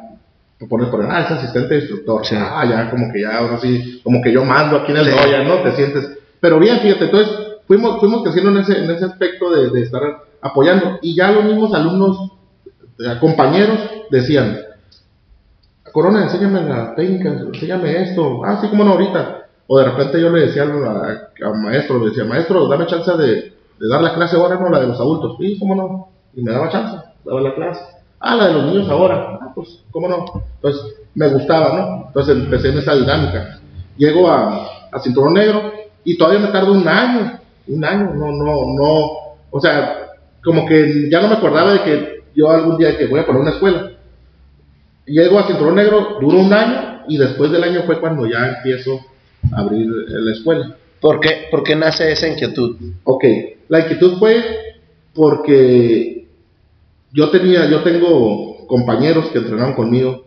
te 0.59 0.67
pones 0.67 0.89
por 0.89 1.05
ah, 1.11 1.21
es 1.21 1.31
asistente 1.31 1.75
de 1.75 1.81
instructor. 1.81 2.25
Sí. 2.27 2.37
Ah, 2.37 2.65
ya 2.69 2.91
como 2.91 3.13
que 3.13 3.23
ya 3.23 3.39
ahora 3.39 3.59
sí, 3.59 4.01
como 4.03 4.21
que 4.23 4.33
yo 4.33 4.45
mando 4.45 4.77
aquí 4.77 4.93
en 4.93 4.99
el 4.99 5.07
Sí. 5.07 5.11
Doya, 5.11 5.43
¿no? 5.45 5.63
Te 5.63 5.73
sientes. 5.73 6.19
Pero 6.41 6.59
bien, 6.59 6.81
fíjate, 6.81 7.07
entonces 7.07 7.37
fuimos, 7.67 8.01
fuimos 8.01 8.23
creciendo 8.23 8.51
en 8.51 8.59
ese, 8.59 8.79
en 8.79 8.91
ese 8.91 9.05
aspecto 9.05 9.51
de, 9.51 9.71
de 9.71 9.83
estar 9.83 10.03
apoyando. 10.41 10.99
Y 11.03 11.15
ya 11.17 11.31
los 11.31 11.45
mismos 11.45 11.75
alumnos, 11.75 12.33
eh, 12.99 13.17
compañeros, 13.21 13.79
decían, 14.11 14.61
Corona, 15.99 16.23
enséñame 16.23 16.63
la 16.63 16.95
técnica, 16.95 17.31
enséñame 17.31 18.03
esto. 18.05 18.45
Ah, 18.45 18.61
sí, 18.61 18.69
como 18.69 18.85
no, 18.85 18.93
ahorita. 18.93 19.49
O 19.67 19.81
de 19.81 19.85
repente 19.85 20.21
yo 20.21 20.31
le 20.31 20.43
decía 20.43 20.63
al 20.63 21.55
maestro, 21.57 21.99
le 21.99 22.11
decía, 22.11 22.25
maestro, 22.25 22.69
dame 22.69 22.87
chance 22.87 23.11
de, 23.17 23.53
dar 23.81 24.01
la 24.01 24.15
clase 24.15 24.37
ahora, 24.37 24.55
no 24.61 24.71
la 24.71 24.79
de 24.79 24.87
los 24.87 25.01
adultos. 25.01 25.37
Sí, 25.41 25.59
cómo 25.59 25.75
no. 25.75 26.09
Y 26.37 26.43
me 26.45 26.53
daba 26.53 26.69
chance, 26.69 27.05
daba 27.25 27.41
la 27.41 27.53
clase. 27.53 27.81
Ah, 28.21 28.37
la 28.37 28.47
de 28.47 28.53
los 28.53 28.65
niños 28.67 28.89
ahora. 28.89 29.41
Ah, 29.43 29.51
pues, 29.53 29.83
cómo 29.91 30.07
no. 30.07 30.25
Entonces, 30.63 31.01
me 31.17 31.27
gustaba, 31.31 31.77
¿no? 31.77 32.07
Entonces 32.07 32.37
empecé 32.37 32.69
en 32.69 32.79
esa 32.79 32.95
dinámica. 32.95 33.59
Llego 33.97 34.31
a, 34.31 34.69
a 34.93 35.01
Cinturón 35.01 35.35
Negro 35.35 35.73
y 36.05 36.17
todavía 36.17 36.47
me 36.47 36.53
tardo 36.53 36.75
un 36.75 36.87
año. 36.87 37.41
Un 37.67 37.85
año, 37.85 38.15
no, 38.15 38.31
no, 38.31 38.55
no. 38.73 39.11
O 39.51 39.61
sea, 39.61 40.13
como 40.45 40.65
que 40.65 41.11
ya 41.11 41.21
no 41.21 41.27
me 41.27 41.35
acordaba 41.35 41.73
de 41.73 41.83
que 41.83 42.23
yo 42.37 42.49
algún 42.53 42.79
día 42.79 42.97
que 42.97 43.09
voy 43.09 43.19
a 43.19 43.27
poner 43.27 43.43
una 43.43 43.51
escuela. 43.51 43.98
Llego 45.09 45.39
a 45.39 45.47
Cinturón 45.47 45.75
Negro, 45.77 46.19
duró 46.21 46.39
un 46.39 46.53
año 46.53 47.03
y 47.09 47.17
después 47.19 47.51
del 47.51 47.65
año 47.65 47.83
fue 47.87 48.01
cuando 48.01 48.27
ya 48.27 48.57
empiezo 48.57 49.01
a 49.53 49.61
abrir 49.61 49.87
la 49.89 50.33
escuela. 50.33 50.77
¿Por 51.01 51.21
qué, 51.21 51.47
por 51.51 51.63
qué 51.63 51.77
nace 51.77 52.11
esa 52.13 52.29
inquietud? 52.29 52.77
Ok, 53.05 53.25
la 53.69 53.81
inquietud 53.81 54.19
fue 54.19 54.43
porque 55.15 56.27
yo 57.13 57.31
tenía, 57.31 57.69
yo 57.71 57.83
tengo 57.83 58.67
compañeros 58.67 59.27
que 59.31 59.39
entrenaron 59.39 59.75
conmigo, 59.75 60.25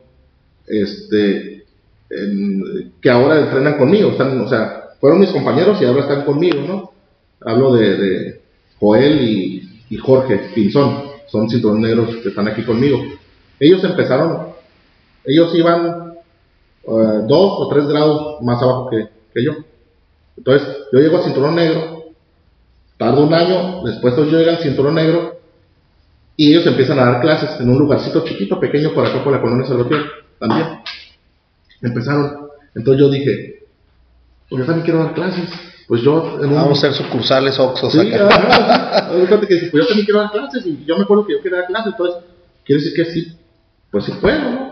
este, 0.67 1.65
en- 2.09 2.93
que 3.01 3.09
ahora 3.09 3.39
entrenan 3.39 3.77
conmigo, 3.77 4.11
están, 4.11 4.39
o 4.41 4.47
sea, 4.49 4.89
fueron 4.99 5.19
mis 5.19 5.29
compañeros 5.29 5.81
y 5.81 5.85
ahora 5.85 6.01
están 6.01 6.23
conmigo, 6.25 6.61
¿no? 6.67 6.91
Hablo 7.41 7.73
de, 7.73 7.97
de 7.97 8.41
Joel 8.79 9.21
y, 9.21 9.69
y 9.89 9.97
Jorge 9.97 10.39
Pinzón, 10.55 11.03
son 11.27 11.49
cinturones 11.49 11.83
negros 11.89 12.15
que 12.17 12.29
están 12.29 12.47
aquí 12.47 12.63
conmigo. 12.63 12.99
Ellos 13.59 13.83
empezaron, 13.83 14.47
ellos 15.25 15.53
iban 15.55 16.13
eh, 16.83 17.25
dos 17.27 17.53
o 17.59 17.67
tres 17.69 17.87
grados 17.87 18.41
más 18.41 18.61
abajo 18.61 18.89
que, 18.89 19.09
que 19.33 19.43
yo. 19.43 19.53
Entonces, 20.37 20.67
yo 20.91 20.99
llego 20.99 21.17
a 21.17 21.23
cinturón 21.23 21.55
negro, 21.55 22.05
tardo 22.97 23.23
un 23.23 23.33
año, 23.33 23.83
después 23.83 24.17
ellos 24.17 24.31
llegan 24.31 24.55
al 24.55 24.63
cinturón 24.63 24.95
negro 24.95 25.39
y 26.35 26.51
ellos 26.51 26.65
empiezan 26.65 26.97
a 26.99 27.05
dar 27.05 27.21
clases 27.21 27.59
en 27.59 27.69
un 27.69 27.77
lugarcito 27.77 28.23
chiquito, 28.23 28.59
pequeño, 28.59 28.93
por 28.93 29.05
acá 29.05 29.23
por 29.23 29.33
la 29.33 29.41
colonia 29.41 29.65
Salvatierra, 29.65 30.05
también. 30.39 30.67
Empezaron. 31.81 32.47
Entonces 32.73 32.99
yo 32.99 33.09
dije, 33.09 33.65
pues 34.49 34.61
yo 34.61 34.65
también 34.65 34.85
quiero 34.85 35.03
dar 35.03 35.13
clases. 35.13 35.49
Pues 35.87 36.01
yo 36.01 36.39
en 36.41 36.49
un... 36.49 36.55
Vamos 36.55 36.77
a 36.83 36.89
ser 36.89 36.93
sucursales 36.93 37.59
Oxos 37.59 37.91
Sí, 37.91 37.99
acá. 37.99 39.09
de 39.13 39.27
cuenta 39.27 39.45
que 39.45 39.57
pues 39.69 39.83
yo 39.83 39.87
también 39.87 40.05
quiero 40.05 40.21
dar 40.21 40.31
clases 40.31 40.65
y 40.65 40.85
yo 40.85 40.97
me 40.97 41.03
acuerdo 41.03 41.25
que 41.25 41.33
yo 41.33 41.41
quería 41.41 41.59
dar 41.59 41.67
clases, 41.67 41.91
entonces 41.91 42.23
quiere 42.63 42.81
decir 42.81 42.95
que 42.95 43.11
sí, 43.11 43.37
pues 43.91 44.05
sí 44.05 44.13
puedo, 44.21 44.39
¿no? 44.39 44.70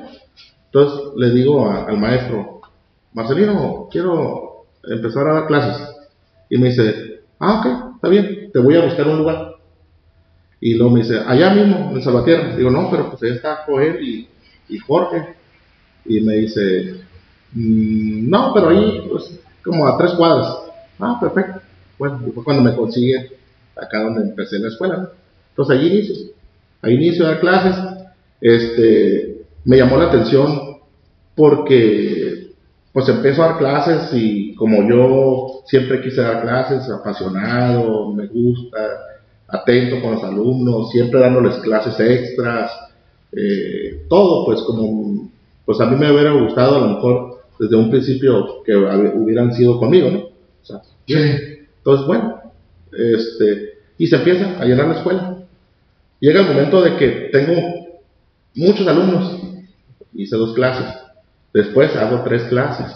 Entonces 0.72 1.00
le 1.18 1.32
digo 1.32 1.70
al 1.70 1.98
maestro, 1.98 2.62
Marcelino, 3.14 3.88
quiero 3.92 4.66
empezar 4.84 5.28
a 5.28 5.34
dar 5.34 5.48
clases. 5.48 5.88
Y 6.50 6.58
me 6.58 6.70
dice, 6.70 7.22
ah, 7.40 7.60
ok, 7.60 7.96
está 7.96 8.08
bien, 8.08 8.52
te 8.52 8.60
voy 8.60 8.76
a 8.76 8.86
buscar 8.86 9.08
un 9.08 9.20
lugar. 9.20 9.56
Y 10.62 10.76
luego 10.76 10.94
me 10.94 11.02
dice, 11.02 11.20
allá 11.26 11.52
mismo, 11.54 11.92
en 11.96 12.02
Salvatierra. 12.04 12.56
Digo, 12.56 12.70
no, 12.70 12.90
pero 12.92 13.10
pues 13.10 13.24
ahí 13.24 13.32
está 13.32 13.64
Joel 13.66 14.04
y, 14.04 14.28
y 14.68 14.78
Jorge. 14.78 15.36
Y 16.06 16.22
me 16.22 16.34
dice, 16.36 17.02
"Mm, 17.54 18.30
no, 18.30 18.54
pero 18.54 18.70
ahí, 18.70 19.08
pues, 19.10 19.40
como 19.64 19.88
a 19.88 19.98
tres 19.98 20.12
cuadras. 20.14 20.56
Ah, 21.00 21.18
perfecto. 21.20 21.62
Bueno, 21.98 22.22
y 22.28 22.32
fue 22.32 22.44
cuando 22.44 22.64
me 22.64 22.76
consigue 22.76 23.32
acá 23.76 24.04
donde 24.04 24.22
empecé 24.22 24.60
la 24.60 24.68
escuela. 24.68 24.98
¿no? 24.98 25.10
Entonces 25.52 25.78
ahí 25.78 25.88
inicio. 25.88 26.16
Ahí 26.82 26.94
inicio 26.96 27.26
a 27.26 27.30
dar 27.32 27.40
clases. 27.40 27.76
Este, 28.42 29.39
me 29.66 29.78
llamó 29.78 29.98
la 29.98 30.06
atención 30.06 30.78
porque 31.36 32.54
pues 32.92 33.08
empiezo 33.08 33.44
a 33.44 33.48
dar 33.48 33.58
clases 33.58 34.10
y 34.14 34.56
como 34.56 34.88
yo 34.90 35.62
siempre 35.66 36.02
quise 36.02 36.22
dar 36.22 36.42
clases, 36.42 36.90
apasionado, 36.90 38.14
me 38.14 38.28
gusta, 38.28 38.78
atento 39.48 40.02
con 40.02 40.14
los 40.14 40.24
alumnos, 40.24 40.92
siempre 40.92 41.20
dándoles 41.20 41.56
clases 41.58 42.00
extras, 42.00 42.72
eh, 43.32 44.06
todo 44.10 44.46
pues 44.46 44.62
como, 44.62 45.30
pues 45.66 45.80
a 45.80 45.86
mí 45.86 45.96
me 45.96 46.12
hubiera 46.12 46.32
gustado 46.32 46.78
a 46.78 46.88
lo 46.88 46.96
mejor 46.96 47.40
desde 47.60 47.76
un 47.76 47.90
principio 47.90 48.64
que 48.64 48.76
hubieran 48.76 49.54
sido 49.54 49.80
conmigo, 49.80 50.10
¿no? 50.10 50.20
O 50.20 50.66
sea, 50.66 50.82
entonces, 51.08 52.08
bueno, 52.08 52.42
este, 52.92 53.74
y 53.98 54.08
se 54.08 54.16
empieza 54.16 54.60
a 54.60 54.66
llenar 54.66 54.88
la 54.88 54.96
escuela. 54.96 55.38
Llega 56.20 56.42
el 56.42 56.48
momento 56.48 56.82
de 56.82 56.96
que 56.98 57.08
tengo 57.32 57.54
muchos 58.56 58.88
alumnos, 58.88 59.38
hice 60.14 60.36
dos 60.36 60.54
clases, 60.54 60.86
después 61.54 61.96
hago 61.96 62.24
tres 62.24 62.44
clases, 62.44 62.96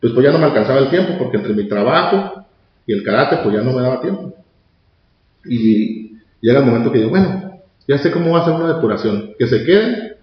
después 0.00 0.24
ya 0.24 0.32
no 0.32 0.38
me 0.38 0.46
alcanzaba 0.46 0.80
el 0.80 0.90
tiempo 0.90 1.14
porque 1.18 1.36
entre 1.38 1.54
mi 1.54 1.68
trabajo 1.68 2.44
y 2.86 2.92
el 2.92 3.02
karate 3.02 3.38
pues 3.42 3.54
ya 3.54 3.62
no 3.62 3.72
me 3.72 3.82
daba 3.82 4.00
tiempo. 4.00 4.34
Y 5.44 6.18
llega 6.40 6.60
el 6.60 6.66
momento 6.66 6.92
que 6.92 6.98
digo, 6.98 7.10
bueno, 7.10 7.60
ya 7.86 7.98
sé 7.98 8.10
cómo 8.10 8.32
va 8.32 8.40
a 8.40 8.44
ser 8.44 8.54
una 8.54 8.74
depuración, 8.74 9.34
que 9.38 9.46
se 9.46 9.64
queden 9.64 10.16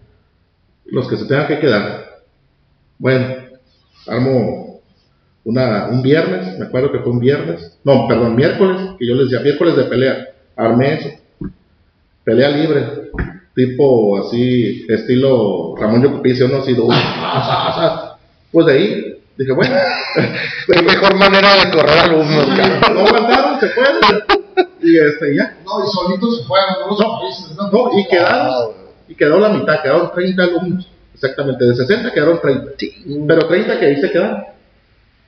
los 0.86 1.08
que 1.08 1.18
se 1.18 1.26
tengan 1.26 1.48
que 1.48 1.60
quedar. 1.60 2.24
Bueno, 2.98 3.36
armo 4.08 4.82
una, 5.44 5.88
un 5.88 6.02
viernes, 6.02 6.58
me 6.60 6.66
acuerdo 6.66 6.92
que 6.92 7.00
fue 7.00 7.12
un 7.12 7.20
viernes, 7.20 7.80
no, 7.84 8.08
perdón, 8.08 8.36
miércoles, 8.36 8.82
que 8.98 9.08
yo 9.08 9.16
les 9.16 9.30
decía, 9.30 9.44
miércoles 9.44 9.76
de 9.76 9.84
pelea, 9.86 10.28
armé 10.56 10.94
eso, 10.96 11.10
pelea 12.24 12.50
libre, 12.50 13.12
tipo 13.56 14.20
así, 14.20 14.86
estilo 14.88 15.76
Ramón 15.78 16.04
Yocupicio, 16.04 16.48
no 16.48 16.58
así, 16.58 16.76
pues 18.52 18.66
de 18.66 18.74
ahí, 18.74 19.22
dije, 19.38 19.52
bueno, 19.52 19.76
Qué 20.68 20.82
mejor 20.82 21.16
manera 21.16 21.56
de 21.56 21.72
correr 21.72 22.00
alumnos, 22.00 22.46
cabrón. 22.48 22.94
no 22.94 23.00
aguantaron, 23.02 23.60
se 23.60 23.70
fueron, 23.70 23.96
y 24.82 24.98
este, 24.98 25.36
ya, 25.36 25.58
No, 25.66 25.86
y 25.86 25.88
solitos 25.92 26.40
se 26.40 26.46
fueron, 26.46 26.76
no 26.82 26.88
los 26.88 27.20
países, 27.20 27.56
¿no? 27.56 27.70
no, 27.72 28.00
y 28.00 28.08
quedaron, 28.08 28.72
y 29.08 29.16
quedó 29.16 29.40
la 29.40 29.50
mitad, 29.50 29.82
quedaron 29.82 30.12
30 30.14 30.44
alumnos, 30.44 30.90
exactamente, 31.14 31.66
de 31.66 31.76
60 31.76 32.12
quedaron 32.12 32.40
30, 32.42 32.72
pero 33.28 33.48
30 33.48 33.80
que 33.80 33.86
ahí 33.86 33.96
se 33.98 34.12
quedaron, 34.12 34.44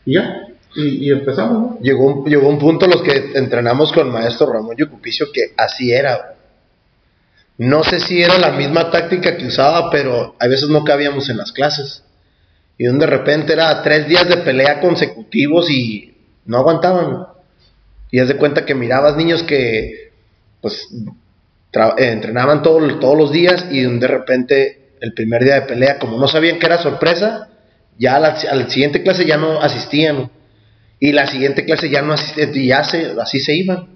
y 0.06 0.16
ya, 0.16 0.48
y, 0.76 1.08
y 1.08 1.12
empezamos, 1.12 1.54
¿no? 1.54 1.78
Llegó 1.82 2.06
un, 2.06 2.26
llegó 2.26 2.48
un 2.48 2.58
punto 2.58 2.88
los 2.88 3.02
que 3.02 3.32
entrenamos 3.36 3.92
con 3.92 4.10
maestro 4.12 4.52
Ramón 4.52 4.76
Yocupicio 4.78 5.28
que 5.34 5.54
así 5.58 5.92
era. 5.92 6.36
No 7.64 7.84
sé 7.84 8.00
si 8.00 8.20
era 8.24 8.40
la 8.40 8.54
misma 8.54 8.90
táctica 8.90 9.38
que 9.38 9.46
usaba, 9.46 9.92
pero 9.92 10.36
a 10.40 10.48
veces 10.48 10.68
no 10.70 10.84
cabíamos 10.84 11.30
en 11.30 11.38
las 11.38 11.52
clases. 11.52 12.04
Y 12.76 12.86
de 12.86 13.06
repente 13.06 13.54
era 13.54 13.84
tres 13.84 14.08
días 14.08 14.28
de 14.28 14.38
pelea 14.38 14.80
consecutivos 14.80 15.70
y 15.70 16.12
no 16.46 16.58
aguantaban. 16.58 17.28
Y 18.10 18.18
haz 18.18 18.30
de 18.30 18.38
cuenta 18.38 18.66
que 18.66 18.74
mirabas 18.74 19.16
niños 19.16 19.44
que 19.44 20.10
pues 20.60 20.88
eh, 20.92 21.90
entrenaban 21.98 22.64
todo- 22.64 22.98
todos 22.98 23.16
los 23.16 23.32
días 23.32 23.68
y 23.70 23.82
de 23.84 24.08
repente 24.08 24.94
el 25.00 25.14
primer 25.14 25.44
día 25.44 25.54
de 25.60 25.62
pelea, 25.68 26.00
como 26.00 26.18
no 26.18 26.28
sabían 26.28 26.58
que 26.58 26.66
era 26.66 26.80
sorpresa, 26.82 27.48
ya 27.96 28.16
a 28.16 28.20
la, 28.20 28.70
siguiente 28.72 29.04
clase 29.04 29.24
ya 29.28 29.38
no 29.38 29.62
asistían. 29.62 30.32
Y 31.00 31.12
la 31.12 31.28
siguiente 31.28 31.64
clase 31.64 31.92
ya 31.92 32.02
no 32.02 32.14
asistían 32.14 32.56
y 32.56 32.66
ya 32.70 32.80
así 32.80 33.40
se 33.40 33.54
iban. 33.56 33.88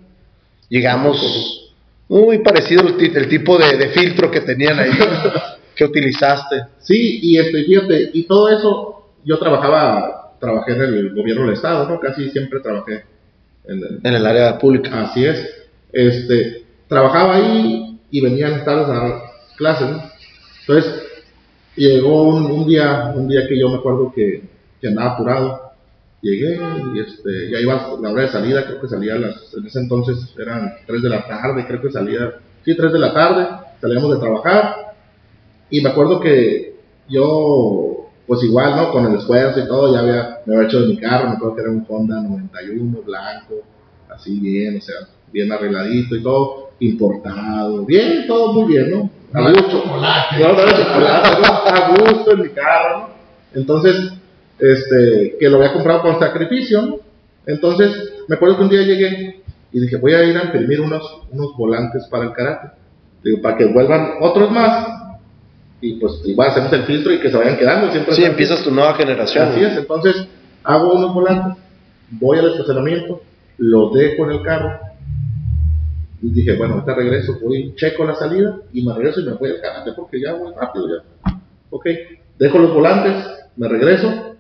Llegamos 0.70 1.65
muy 2.08 2.40
parecido 2.40 2.88
el, 2.88 2.98
ti- 2.98 3.12
el 3.14 3.28
tipo 3.28 3.58
de, 3.58 3.78
de 3.78 3.90
filtro 3.90 4.30
que 4.32 4.42
tenían 4.42 4.80
ahí, 4.80 4.92
que 5.76 5.86
utilizaste. 5.86 6.64
Sí, 6.80 7.20
y 7.22 7.38
este, 7.38 7.64
fíjate, 7.64 8.12
y 8.14 8.24
todo 8.24 8.50
eso, 8.50 9.10
yo 9.24 9.38
trabajaba, 9.40 10.36
trabajé 10.40 10.74
en 10.74 10.82
el 10.82 11.14
gobierno 11.16 11.46
del 11.46 11.54
estado, 11.54 11.88
¿no? 11.90 12.00
Casi 12.00 12.30
siempre 12.30 12.60
trabajé 12.60 13.04
en 13.68 13.78
el, 13.80 14.00
En 14.04 14.14
el 14.14 14.26
área 14.26 14.58
pública. 14.58 15.02
así 15.04 15.26
es. 15.26 15.48
Este, 15.92 16.64
trabajaba 16.88 17.36
ahí 17.38 18.00
y 18.12 18.22
venía 18.22 18.50
las 18.50 18.64
tardes 18.66 18.88
a 18.88 18.94
dar 18.94 19.22
clases, 19.58 19.90
¿no? 19.90 20.04
Entonces, 20.68 20.94
llegó 21.76 22.24
un, 22.24 22.46
un 22.46 22.68
día, 22.68 23.12
un 23.16 23.28
día 23.28 23.48
que 23.48 23.60
yo 23.60 23.70
me 23.70 23.76
acuerdo 23.78 24.12
que, 24.16 24.44
que 24.82 24.88
andaba 24.88 25.12
apurado. 25.14 25.65
Llegué 26.26 26.60
y 26.96 27.00
este, 27.00 27.52
ya 27.52 27.60
iba 27.60 27.76
la 28.02 28.10
hora 28.10 28.24
de 28.24 28.30
salida, 28.30 28.66
creo 28.66 28.82
que 28.82 28.88
salía 28.88 29.14
a 29.14 29.20
las, 29.20 29.54
en 29.56 29.68
ese 29.68 29.78
entonces 29.78 30.34
eran 30.40 30.74
3 30.88 31.04
de 31.04 31.10
la 31.10 31.28
tarde, 31.28 31.68
creo 31.68 31.80
que 31.80 31.92
salía, 31.92 32.40
sí, 32.64 32.76
3 32.76 32.94
de 32.94 32.98
la 32.98 33.14
tarde, 33.14 33.48
salíamos 33.80 34.10
de 34.10 34.18
trabajar, 34.18 34.96
y 35.70 35.82
me 35.82 35.90
acuerdo 35.92 36.20
que 36.20 36.80
yo, 37.08 38.10
pues 38.26 38.42
igual, 38.42 38.76
¿no? 38.76 38.92
Con 38.92 39.06
el 39.06 39.20
esfuerzo 39.20 39.60
y 39.60 39.68
todo, 39.68 39.94
ya 39.94 40.00
había, 40.00 40.40
me 40.48 40.56
había 40.56 40.68
hecho 40.68 40.82
de 40.82 40.88
mi 40.88 40.98
carro, 40.98 41.30
me 41.30 41.36
acuerdo 41.36 41.56
que 41.58 41.62
era 41.62 41.70
un 41.70 41.86
Honda 41.88 42.20
91 42.20 43.02
blanco, 43.04 43.62
así 44.10 44.40
bien, 44.40 44.80
o 44.80 44.82
sea, 44.82 44.96
bien 45.32 45.52
arregladito 45.52 46.16
y 46.16 46.24
todo, 46.24 46.72
importado, 46.80 47.86
bien, 47.86 48.26
todo 48.26 48.52
muy 48.52 48.74
bien, 48.74 48.90
¿no? 48.90 49.10
A 49.32 49.52
gusto. 49.52 49.84
chocolate. 49.84 50.40
No, 50.40 50.54
no 50.54 50.60
era 50.60 50.76
chocolate, 50.76 51.40
¿no? 51.40 51.48
A 51.48 51.90
gusto 51.90 52.32
en 52.32 52.42
mi 52.42 52.50
carro, 52.50 52.98
¿no? 53.00 53.10
Entonces, 53.54 54.12
este, 54.60 55.38
que 55.40 55.50
lo 55.50 55.58
había 55.58 55.74
comprado 55.74 56.02
con 56.02 56.20
sacrificio, 56.20 56.82
¿no? 56.82 56.96
Entonces, 57.46 58.14
me 58.28 58.36
acuerdo 58.36 58.58
que 58.58 58.64
un 58.64 58.70
día 58.70 58.82
llegué 58.82 59.42
y 59.72 59.80
dije, 59.80 59.98
voy 59.98 60.14
a 60.14 60.24
ir 60.24 60.38
a 60.38 60.46
imprimir 60.46 60.82
unos, 60.82 61.04
unos 61.32 61.56
volantes 61.58 62.06
para 62.10 62.26
el 62.26 62.32
karate. 62.32 62.70
Digo, 63.24 63.42
para 63.42 63.58
que 63.58 63.66
vuelvan 63.66 64.14
otros 64.22 64.52
más. 64.52 64.88
Y 65.82 66.00
pues 66.00 66.22
igual 66.26 66.50
hacemos 66.50 66.72
el 66.74 66.84
filtro 66.84 67.14
y 67.14 67.20
que 67.20 67.30
se 67.30 67.38
vayan 67.38 67.58
quedando. 67.58 67.92
Siempre 67.92 68.16
Sí, 68.16 68.24
empiezas 68.24 68.64
tu 68.64 68.72
nueva 68.72 68.96
generación. 68.96 69.50
Así 69.50 69.62
es, 69.62 69.78
entonces 69.78 70.28
hago 70.64 70.94
unos 70.94 71.14
volantes, 71.14 71.62
voy 72.10 72.40
al 72.40 72.52
estacionamiento, 72.52 73.22
los 73.58 73.94
dejo 73.94 74.26
en 74.26 74.32
el 74.32 74.42
carro. 74.42 74.80
Y 76.22 76.30
dije, 76.30 76.56
bueno, 76.56 76.76
ahorita 76.76 76.96
regreso, 76.96 77.38
voy, 77.42 77.76
checo 77.76 78.06
la 78.06 78.16
salida 78.16 78.58
y 78.74 78.84
me 78.84 78.94
regreso 78.94 79.20
y 79.20 79.26
me 79.26 79.34
voy 79.34 79.50
al 79.52 79.62
karate 79.62 79.92
porque 79.94 80.20
ya 80.20 80.34
voy 80.34 80.54
rápido 80.60 80.88
ya. 80.88 81.34
Ok, 81.70 81.86
dejo 82.40 82.58
los 82.58 82.74
volantes, 82.74 83.16
me 83.58 83.68
regreso 83.68 84.35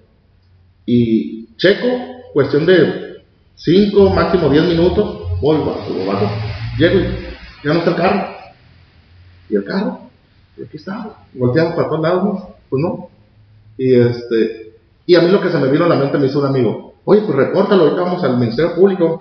y 0.85 1.55
checo, 1.55 1.87
cuestión 2.33 2.65
de 2.65 3.23
5, 3.55 4.09
máximo 4.11 4.49
10 4.49 4.65
minutos, 4.65 5.39
voy, 5.41 5.57
bajo, 5.57 6.05
bajo, 6.05 6.29
llego 6.77 6.99
y 6.99 7.67
ya 7.67 7.73
no 7.73 7.79
está 7.79 7.91
el 7.91 7.95
carro. 7.95 8.35
¿Y 9.49 9.55
el 9.55 9.63
carro? 9.63 9.99
Y 10.57 10.63
aquí 10.63 10.77
está, 10.77 11.15
volteamos 11.33 11.75
para 11.75 11.87
todos 11.87 12.01
lados, 12.01 12.43
pues 12.69 12.81
no. 12.81 13.09
Y 13.77 13.93
este, 13.95 14.73
y 15.05 15.15
a 15.15 15.21
mí 15.21 15.29
lo 15.29 15.41
que 15.41 15.49
se 15.49 15.57
me 15.57 15.69
vino 15.69 15.85
a 15.85 15.89
la 15.89 15.95
mente 15.95 16.17
me 16.17 16.27
hizo 16.27 16.39
un 16.39 16.47
amigo, 16.47 16.95
oye, 17.05 17.21
pues 17.21 17.35
repórtalo, 17.35 17.83
ahorita 17.83 18.01
vamos 18.01 18.23
al 18.23 18.37
Ministerio 18.37 18.75
Público. 18.75 19.17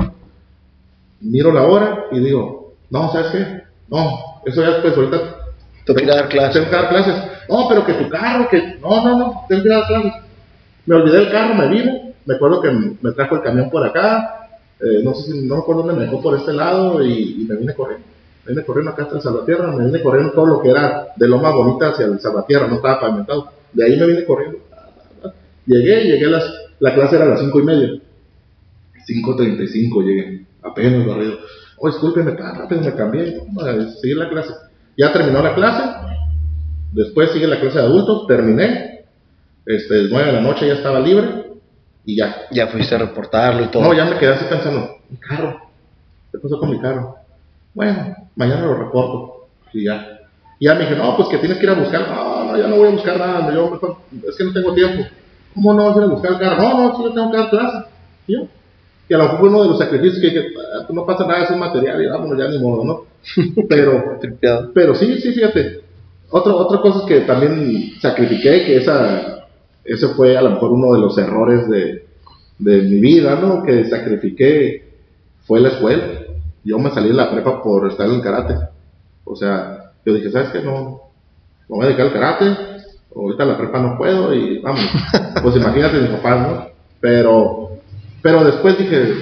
Miro 1.20 1.52
la 1.52 1.62
hora 1.62 2.06
y 2.12 2.18
digo, 2.20 2.74
no, 2.90 3.10
¿sabes 3.12 3.32
qué? 3.32 3.62
No, 3.88 4.40
eso 4.44 4.62
ya 4.62 4.70
después, 4.70 4.96
ahorita 4.96 5.36
Tengo 5.84 6.00
que 6.00 6.06
dar 6.06 6.28
clases. 6.28 6.54
tengo 6.54 6.70
que 6.70 6.76
dar 6.76 6.88
clases. 6.88 7.14
No, 7.48 7.68
pero 7.68 7.84
que 7.84 7.94
tu 7.94 8.08
carro, 8.08 8.48
que. 8.48 8.78
No, 8.80 9.04
no, 9.04 9.18
no, 9.18 9.44
tengo 9.48 9.62
que 9.62 9.68
dar 9.68 9.86
clases. 9.86 10.12
Me 10.86 10.96
olvidé 10.96 11.18
el 11.18 11.30
carro, 11.30 11.54
me 11.54 11.68
vine. 11.68 12.14
Me 12.26 12.34
acuerdo 12.34 12.60
que 12.60 12.70
me 12.70 13.12
trajo 13.12 13.36
el 13.36 13.42
camión 13.42 13.70
por 13.70 13.86
acá. 13.86 14.48
eh, 14.80 15.02
no 15.02 15.14
sé 15.14 15.32
si, 15.32 15.42
no 15.46 15.56
me 15.56 15.60
acuerdo 15.60 15.82
dónde 15.82 15.98
me 15.98 16.06
dejó 16.06 16.20
por 16.22 16.36
este 16.36 16.52
lado 16.52 17.02
y, 17.02 17.46
me 17.48 17.56
vine 17.56 17.74
corriendo. 17.74 18.06
Me 18.44 18.52
vine 18.52 18.64
corriendo 18.64 18.90
acá 18.90 19.04
hasta 19.04 19.16
el 19.16 19.22
Salvatierra, 19.22 19.72
me 19.72 19.86
vine 19.86 20.02
corriendo 20.02 20.32
todo 20.32 20.46
lo 20.46 20.60
que 20.60 20.70
era 20.70 21.08
de 21.16 21.28
Loma 21.28 21.50
Bonita 21.54 21.88
hacia 21.88 22.06
el 22.06 22.20
Salvatierra, 22.20 22.66
no 22.66 22.76
estaba 22.76 23.00
pavimentado. 23.00 23.50
De 23.72 23.84
ahí 23.84 23.98
me 23.98 24.06
vine 24.06 24.24
corriendo. 24.24 24.58
Llegué, 25.66 26.04
llegué 26.04 26.26
a 26.26 26.30
las, 26.30 26.44
la 26.80 26.94
clase 26.94 27.16
era 27.16 27.24
a 27.24 27.28
las 27.28 27.40
cinco 27.40 27.60
y 27.60 27.64
media. 27.64 28.00
5.35 29.06 30.04
llegué, 30.04 30.46
apenas 30.62 31.06
barrido. 31.06 31.38
Oh, 31.78 31.88
discúlpeme, 31.88 32.32
tan 32.32 32.56
rápido 32.56 32.80
me 32.80 32.94
cambié, 32.94 33.40
seguir 34.00 34.16
la 34.16 34.28
clase. 34.28 34.54
Ya 34.96 35.12
terminó 35.12 35.42
la 35.42 35.54
clase, 35.54 35.82
después 36.92 37.30
sigue 37.32 37.46
la 37.46 37.60
clase 37.60 37.78
de 37.78 37.84
adultos, 37.84 38.26
terminé, 38.26 38.93
este, 39.66 40.08
9 40.10 40.26
de 40.26 40.32
la 40.32 40.40
noche 40.40 40.66
ya 40.66 40.74
estaba 40.74 41.00
libre 41.00 41.44
y 42.04 42.16
ya. 42.16 42.42
Ya 42.50 42.66
fuiste 42.68 42.94
a 42.94 42.98
reportarlo 42.98 43.64
y 43.64 43.68
todo. 43.68 43.82
No, 43.82 43.94
ya 43.94 44.04
me 44.04 44.18
quedé 44.18 44.34
así 44.34 44.44
pensando, 44.48 44.98
mi 45.08 45.16
carro, 45.16 45.60
¿qué 46.32 46.38
pasó 46.38 46.58
con 46.58 46.70
mi 46.70 46.80
carro? 46.80 47.16
Bueno, 47.72 48.14
mañana 48.36 48.62
lo 48.66 48.74
reporto 48.74 49.48
y 49.72 49.84
ya. 49.84 50.20
Y 50.58 50.66
ya 50.66 50.74
me 50.74 50.80
dije, 50.82 50.96
no, 50.96 51.16
pues 51.16 51.28
que 51.28 51.38
tienes 51.38 51.58
que 51.58 51.64
ir 51.64 51.70
a 51.70 51.74
buscar, 51.74 52.08
no, 52.08 52.44
no, 52.44 52.56
ya 52.56 52.66
no 52.68 52.76
voy 52.76 52.88
a 52.88 52.92
buscar 52.92 53.18
nada, 53.18 53.52
yo 53.52 53.70
mejor, 53.70 53.96
es 54.28 54.36
que 54.36 54.44
no 54.44 54.52
tengo 54.52 54.74
tiempo. 54.74 55.04
¿Cómo 55.54 55.74
no 55.74 55.86
vas 55.86 55.96
a 55.96 55.98
ir 55.98 56.04
a 56.04 56.08
buscar 56.08 56.32
el 56.32 56.38
carro? 56.38 56.62
No, 56.62 56.78
no, 56.80 56.96
sí, 56.96 57.02
yo 57.04 57.12
tengo 57.12 57.30
que 57.30 57.36
dar 57.36 57.50
clase. 57.50 57.78
Y 58.26 58.32
yo, 58.34 58.46
y 59.08 59.14
a 59.14 59.18
lo 59.18 59.24
mejor 59.24 59.40
fue 59.40 59.48
uno 59.50 59.62
de 59.62 59.68
los 59.68 59.78
sacrificios 59.78 60.18
que 60.20 60.28
dije, 60.30 60.48
"Ah, 60.74 60.84
pues 60.86 60.94
no 60.94 61.04
pasa 61.04 61.26
nada, 61.26 61.44
es 61.44 61.50
un 61.50 61.58
material 61.58 62.02
y 62.02 62.06
vámonos 62.06 62.38
ya 62.38 62.48
ni 62.48 62.58
modo, 62.58 62.84
¿no? 62.84 63.04
Pero, 63.68 64.18
pero 64.74 64.94
sí, 64.94 65.18
sí, 65.20 65.32
fíjate. 65.32 65.80
Otra, 66.30 66.54
otra 66.54 66.80
cosa 66.80 67.00
es 67.00 67.04
que 67.06 67.20
también 67.20 67.92
sacrifiqué, 68.00 68.64
que 68.64 68.76
esa, 68.78 69.43
ese 69.84 70.08
fue 70.08 70.36
a 70.36 70.42
lo 70.42 70.50
mejor 70.50 70.72
uno 70.72 70.92
de 70.94 71.00
los 71.00 71.16
errores 71.18 71.68
de, 71.68 72.06
de 72.58 72.82
mi 72.82 73.00
vida, 73.00 73.36
¿no? 73.36 73.62
Que 73.62 73.84
sacrifiqué 73.84 74.94
fue 75.46 75.60
la 75.60 75.68
escuela. 75.68 76.04
Yo 76.64 76.78
me 76.78 76.90
salí 76.90 77.08
de 77.08 77.14
la 77.14 77.30
prepa 77.30 77.62
por 77.62 77.90
estar 77.90 78.06
en 78.06 78.14
el 78.14 78.22
karate. 78.22 78.54
O 79.24 79.36
sea, 79.36 79.92
yo 80.04 80.14
dije, 80.14 80.30
¿sabes 80.30 80.50
qué? 80.50 80.62
No, 80.62 81.00
me 81.68 81.76
voy 81.76 81.84
a 81.84 81.88
dedicar 81.88 82.06
al 82.06 82.12
karate. 82.12 82.56
Ahorita 83.14 83.44
la 83.44 83.58
prepa 83.58 83.80
no 83.80 83.96
puedo 83.96 84.34
y 84.34 84.58
vamos. 84.60 84.84
Pues 85.42 85.56
imagínate 85.56 86.00
mis 86.00 86.10
papás, 86.10 86.48
¿no? 86.48 86.68
Pero, 87.00 87.70
pero 88.22 88.44
después 88.44 88.78
dije, 88.78 89.14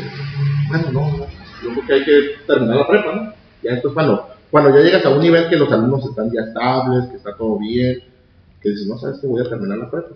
bueno, 0.68 0.92
no, 0.92 1.18
no, 1.18 1.27
yo 1.64 1.70
creo 1.72 1.87
que 1.87 1.92
hay 1.94 2.05
que 2.05 2.20
terminar 2.46 2.77
la 2.77 2.87
prepa, 2.87 3.14
¿no? 3.14 3.33
Ya 3.61 3.72
esto 3.72 3.88
es 3.88 3.94
cuando, 3.94 4.29
cuando 4.53 4.70
ya 4.77 4.85
llegas 4.85 5.05
a 5.05 5.09
un 5.09 5.20
nivel 5.20 5.48
que 5.48 5.57
los 5.57 5.72
alumnos 5.72 6.05
están 6.05 6.31
ya 6.31 6.42
estables, 6.42 7.07
que 7.11 7.16
está 7.16 7.35
todo 7.37 7.59
bien, 7.59 8.05
que 8.61 8.70
dices, 8.70 8.87
no 8.87 8.98
sabes 8.98 9.18
que 9.18 9.27
voy 9.27 9.44
a 9.44 9.48
terminar 9.48 9.79
la 9.79 9.90
prepa. 9.90 10.11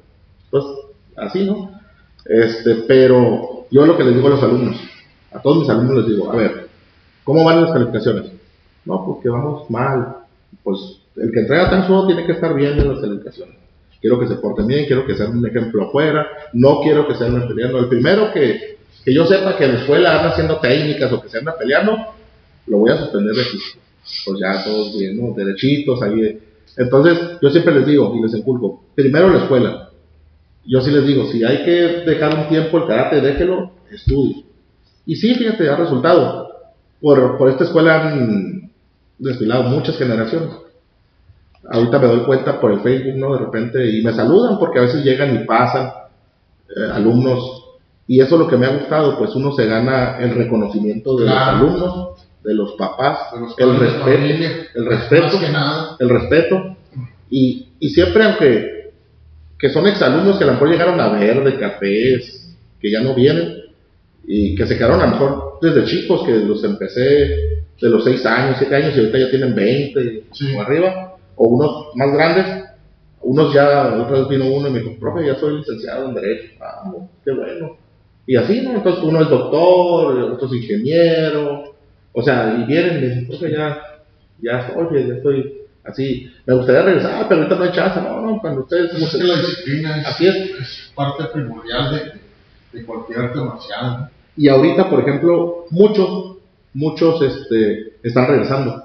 Pues 0.51 0.65
así, 1.17 1.45
¿no? 1.45 1.81
Este, 2.25 2.75
pero 2.89 3.67
yo 3.71 3.87
lo 3.87 3.97
que 3.97 4.05
les 4.05 4.15
digo 4.15 4.27
a 4.27 4.31
los 4.31 4.43
alumnos, 4.43 4.77
a 5.33 5.41
todos 5.41 5.61
mis 5.61 5.69
alumnos 5.69 5.99
les 5.99 6.07
digo, 6.09 6.33
a 6.33 6.37
ver, 6.37 6.69
¿cómo 7.25 7.45
van 7.45 7.63
las 7.63 7.73
calificaciones? 7.73 8.33
No, 8.85 9.05
pues 9.05 9.23
que 9.23 9.29
vamos 9.29 9.69
mal. 9.71 10.17
Pues 10.63 10.79
el 11.17 11.33
que 11.33 11.41
entrega 11.41 11.71
tan 11.71 11.87
solo 11.87 12.07
tiene 12.07 12.25
que 12.25 12.33
estar 12.33 12.55
bien 12.55 12.79
en 12.79 12.89
las 12.89 13.01
calificaciones. 13.01 13.57
Quiero 14.01 14.19
que 14.21 14.29
se 14.29 14.37
porten 14.37 14.67
bien, 14.67 14.87
quiero 14.87 15.07
que 15.07 15.15
sean 15.15 15.37
un 15.37 15.47
ejemplo 15.47 15.85
afuera, 15.85 16.27
no 16.53 16.81
quiero 16.81 17.09
que 17.09 17.15
se 17.15 17.25
anden 17.25 17.49
peleando. 17.49 17.79
El 17.79 17.89
primero 17.89 18.33
que, 18.33 18.79
que 19.05 19.15
yo 19.15 19.27
sepa 19.27 19.57
que 19.57 19.65
en 19.65 19.75
la 19.75 19.81
escuela 19.81 20.17
anda 20.17 20.31
haciendo 20.31 20.59
técnicas 20.59 21.13
o 21.13 21.21
que 21.21 21.29
se 21.29 21.39
anda 21.39 21.57
peleando, 21.57 21.97
lo 22.67 22.79
voy 22.79 22.91
a 22.91 22.99
suspender 22.99 23.35
de 23.35 23.43
aquí. 23.43 23.59
Pues 24.25 24.39
ya 24.39 24.65
todos 24.65 24.97
bien, 24.97 25.17
¿no? 25.17 25.35
Derechitos 25.35 26.03
ahí. 26.03 26.39
Entonces, 26.77 27.19
yo 27.41 27.51
siempre 27.51 27.75
les 27.75 27.87
digo 27.87 28.15
y 28.17 28.23
les 28.23 28.35
inculco, 28.35 28.85
primero 28.95 29.31
la 29.31 29.39
escuela. 29.39 29.86
Yo 30.67 30.81
sí 30.81 30.91
les 30.91 31.07
digo, 31.07 31.27
si 31.27 31.45
hay 31.45 31.65
que 31.65 31.71
dejar 32.11 32.35
un 32.37 32.49
tiempo 32.49 32.79
el 32.79 32.87
karate, 32.87 33.21
déjelo, 33.21 33.71
estudie. 33.91 34.45
Y 35.05 35.17
sí, 35.17 35.35
fíjate, 35.35 35.69
ha 35.69 35.77
resultado. 35.77 36.49
Por, 37.01 37.39
por 37.39 37.49
esta 37.51 37.65
escuela 37.65 38.09
han 38.09 38.71
desfilado 39.19 39.65
muchas 39.65 39.97
generaciones. 39.97 40.51
Ahorita 41.69 41.99
me 41.99 42.07
doy 42.07 42.21
cuenta 42.21 42.61
por 42.61 42.73
el 42.73 42.81
Facebook, 42.81 43.15
¿no? 43.17 43.33
De 43.35 43.39
repente, 43.45 43.91
y 43.91 44.03
me 44.03 44.13
saludan 44.13 44.59
porque 44.59 44.79
a 44.79 44.83
veces 44.83 45.05
llegan 45.05 45.35
y 45.35 45.45
pasan 45.47 45.91
eh, 46.69 46.91
alumnos. 46.93 47.65
Y 48.09 48.21
eso 48.21 48.37
es 48.37 48.41
lo 48.41 48.49
que 48.49 48.57
me 48.57 48.67
ha 48.67 48.77
gustado, 48.77 49.19
pues 49.19 49.35
uno 49.35 49.53
se 49.53 49.67
gana 49.67 50.19
el 50.21 50.35
reconocimiento 50.35 51.17
de 51.17 51.25
Claro. 51.27 51.59
los 51.67 51.75
alumnos, 51.75 52.09
de 52.45 52.55
los 52.55 52.73
papás, 52.73 53.19
De 53.35 53.41
los 53.41 53.59
el 53.59 53.79
respeto, 53.81 54.71
el 54.77 54.87
respeto, 54.87 55.41
que 55.41 55.51
nada. 55.51 55.97
el 55.99 56.09
respeto. 56.09 56.77
Y, 57.31 57.69
y 57.81 57.89
siempre, 57.91 58.25
aunque 58.25 58.76
que 59.59 59.71
son 59.71 59.87
exalumnos 59.87 60.39
que 60.39 60.45
a 60.45 60.49
lo 60.49 60.53
mejor 60.55 60.71
llegaron 60.71 61.01
a 61.01 61.09
ver 61.09 61.43
de 61.43 61.59
cafés, 61.59 62.57
que 62.81 62.91
ya 62.91 63.01
no 63.01 63.15
vienen, 63.15 63.63
y 64.27 64.55
que 64.55 64.67
se 64.67 64.77
quedaron 64.77 65.01
a 65.01 65.07
lo 65.07 65.13
mejor 65.13 65.59
desde 65.63 65.85
chicos, 65.85 66.25
que 66.25 66.33
los 66.33 66.63
empecé 66.65 67.03
de 67.81 67.89
los 67.89 68.05
6 68.05 68.27
años, 68.27 68.57
7 68.59 68.75
años, 68.75 68.93
y 68.95 69.01
ahorita 69.01 69.19
ya 69.19 69.31
tienen 69.31 69.55
20 69.55 70.25
Sí. 70.33 70.55
o 70.55 70.61
arriba, 70.61 71.17
o 71.37 71.49
unos 71.49 71.95
más 71.95 72.13
grandes, 72.13 72.65
unos 73.23 73.53
ya, 73.55 73.95
otra 74.03 74.21
vez 74.21 74.29
vino 74.29 74.47
uno 74.47 74.69
y 74.69 74.73
me 74.73 74.81
dijo, 74.81 74.97
profe, 75.01 75.27
ya 75.27 75.37
soy 75.37 75.59
licenciado 75.59 76.09
en 76.09 76.15
Derecho, 76.15 76.53
ah, 76.61 76.93
qué 77.25 77.33
bueno. 77.33 77.77
Y 78.27 78.37
así, 78.37 78.61
¿no? 78.63 78.73
Entonces 78.75 79.03
uno 79.05 79.23
es 79.23 79.29
doctor, 79.29 80.19
otro 80.33 80.47
es 80.49 80.55
ingeniero, 80.55 81.75
o 82.13 82.23
sea, 82.23 82.57
y 82.61 82.67
vienen 82.67 82.99
y 82.99 83.01
me 83.01 83.07
dicen, 83.09 83.29
profe, 83.29 83.51
ya, 83.53 83.79
ya 84.41 84.69
estoy, 84.69 85.07
ya 85.07 85.15
estoy 85.15 85.56
así. 85.89 86.31
Me 86.47 86.55
gustaría 86.55 86.83
regresar, 86.83 87.27
pero 87.29 87.43
ahorita 87.43 87.57
no 87.57 87.65
hay 87.65 87.73
chance, 87.73 88.01
no, 88.01 88.21
no, 88.21 88.41
cuando 88.41 88.63
ustedes... 88.63 88.93
Es 88.95 89.17
que 89.17 89.25
la 89.25 89.37
disciplina 89.37 90.01
es, 90.01 90.07
Así 90.07 90.27
es. 90.27 90.37
es 90.61 90.93
parte 90.95 91.25
primordial 91.33 91.95
de, 92.73 92.79
de 92.79 92.85
cualquier 92.87 93.19
arte 93.21 93.41
marcial. 93.41 94.09
Y 94.37 94.49
ahorita, 94.49 94.89
por 94.91 95.01
ejemplo, 95.01 95.65
muchos, 95.71 96.37
muchos 96.75 97.23
este, 97.23 97.95
están 98.03 98.27
regresando. 98.29 98.83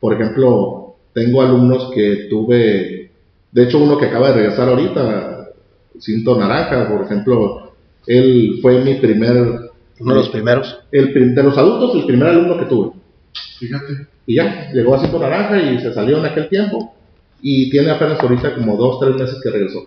Por 0.00 0.14
ejemplo, 0.14 0.94
tengo 1.12 1.42
alumnos 1.42 1.90
que 1.94 2.26
tuve, 2.30 3.10
de 3.50 3.62
hecho 3.64 3.78
uno 3.78 3.98
que 3.98 4.06
acaba 4.06 4.28
de 4.28 4.34
regresar 4.34 4.68
ahorita, 4.68 5.48
Cinto 6.00 6.36
Naranja, 6.38 6.88
por 6.88 7.04
ejemplo, 7.04 7.72
él 8.06 8.58
fue 8.62 8.80
mi 8.80 8.94
primer, 8.94 9.36
Uno 10.00 10.14
de 10.14 10.20
los 10.20 10.28
primeros. 10.30 10.80
el, 10.90 11.12
prim- 11.12 11.34
de 11.34 11.42
los 11.42 11.56
adultos, 11.58 11.94
el 11.96 12.06
primer 12.06 12.28
alumno 12.28 12.58
que 12.58 12.64
tuve. 12.66 12.92
Fíjate. 13.58 14.06
Y 14.26 14.36
ya, 14.36 14.70
llegó 14.72 14.94
a 14.94 15.00
Cinto 15.00 15.18
Naranja 15.18 15.60
y 15.60 15.80
se 15.80 15.92
salió 15.92 16.18
en 16.18 16.26
aquel 16.26 16.48
tiempo. 16.48 16.94
Y 17.40 17.70
tiene 17.70 17.90
apenas 17.90 18.20
ahorita 18.20 18.54
como 18.54 18.76
dos, 18.76 19.00
tres 19.00 19.16
meses 19.16 19.38
que 19.42 19.50
regresó. 19.50 19.86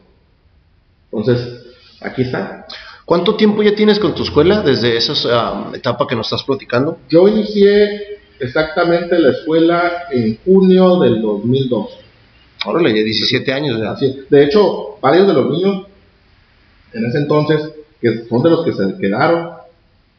Entonces, 1.12 1.66
aquí 2.02 2.24
está. 2.24 2.66
¿Cuánto 3.06 3.36
tiempo 3.36 3.64
ya 3.64 3.76
tienes 3.76 4.00
con 4.00 4.16
tu 4.16 4.24
escuela 4.24 4.62
desde 4.62 4.98
esa 4.98 5.14
ah, 5.32 5.72
etapa 5.74 6.08
que 6.08 6.16
nos 6.16 6.28
estás 6.28 6.44
platicando? 6.44 6.98
Yo 7.10 7.28
inicié 7.28 8.20
exactamente 8.40 9.18
la 9.20 9.30
escuela 9.32 10.06
en 10.12 10.38
junio 10.44 11.00
del 11.00 11.22
2002. 11.22 12.00
Órale, 12.66 12.90
ya 12.90 13.04
17 13.04 13.54
años 13.54 13.80
ya. 13.80 13.92
Así. 13.92 14.26
De 14.30 14.44
hecho, 14.44 14.98
varios 15.02 15.28
de 15.28 15.34
los 15.34 15.50
niños 15.52 15.86
en 16.94 17.06
ese 17.06 17.20
entonces, 17.20 17.62
que 18.02 18.26
son 18.28 18.42
de 18.42 18.50
los 18.50 18.66
que 18.66 18.74
se 18.74 18.98
quedaron, 18.98 19.50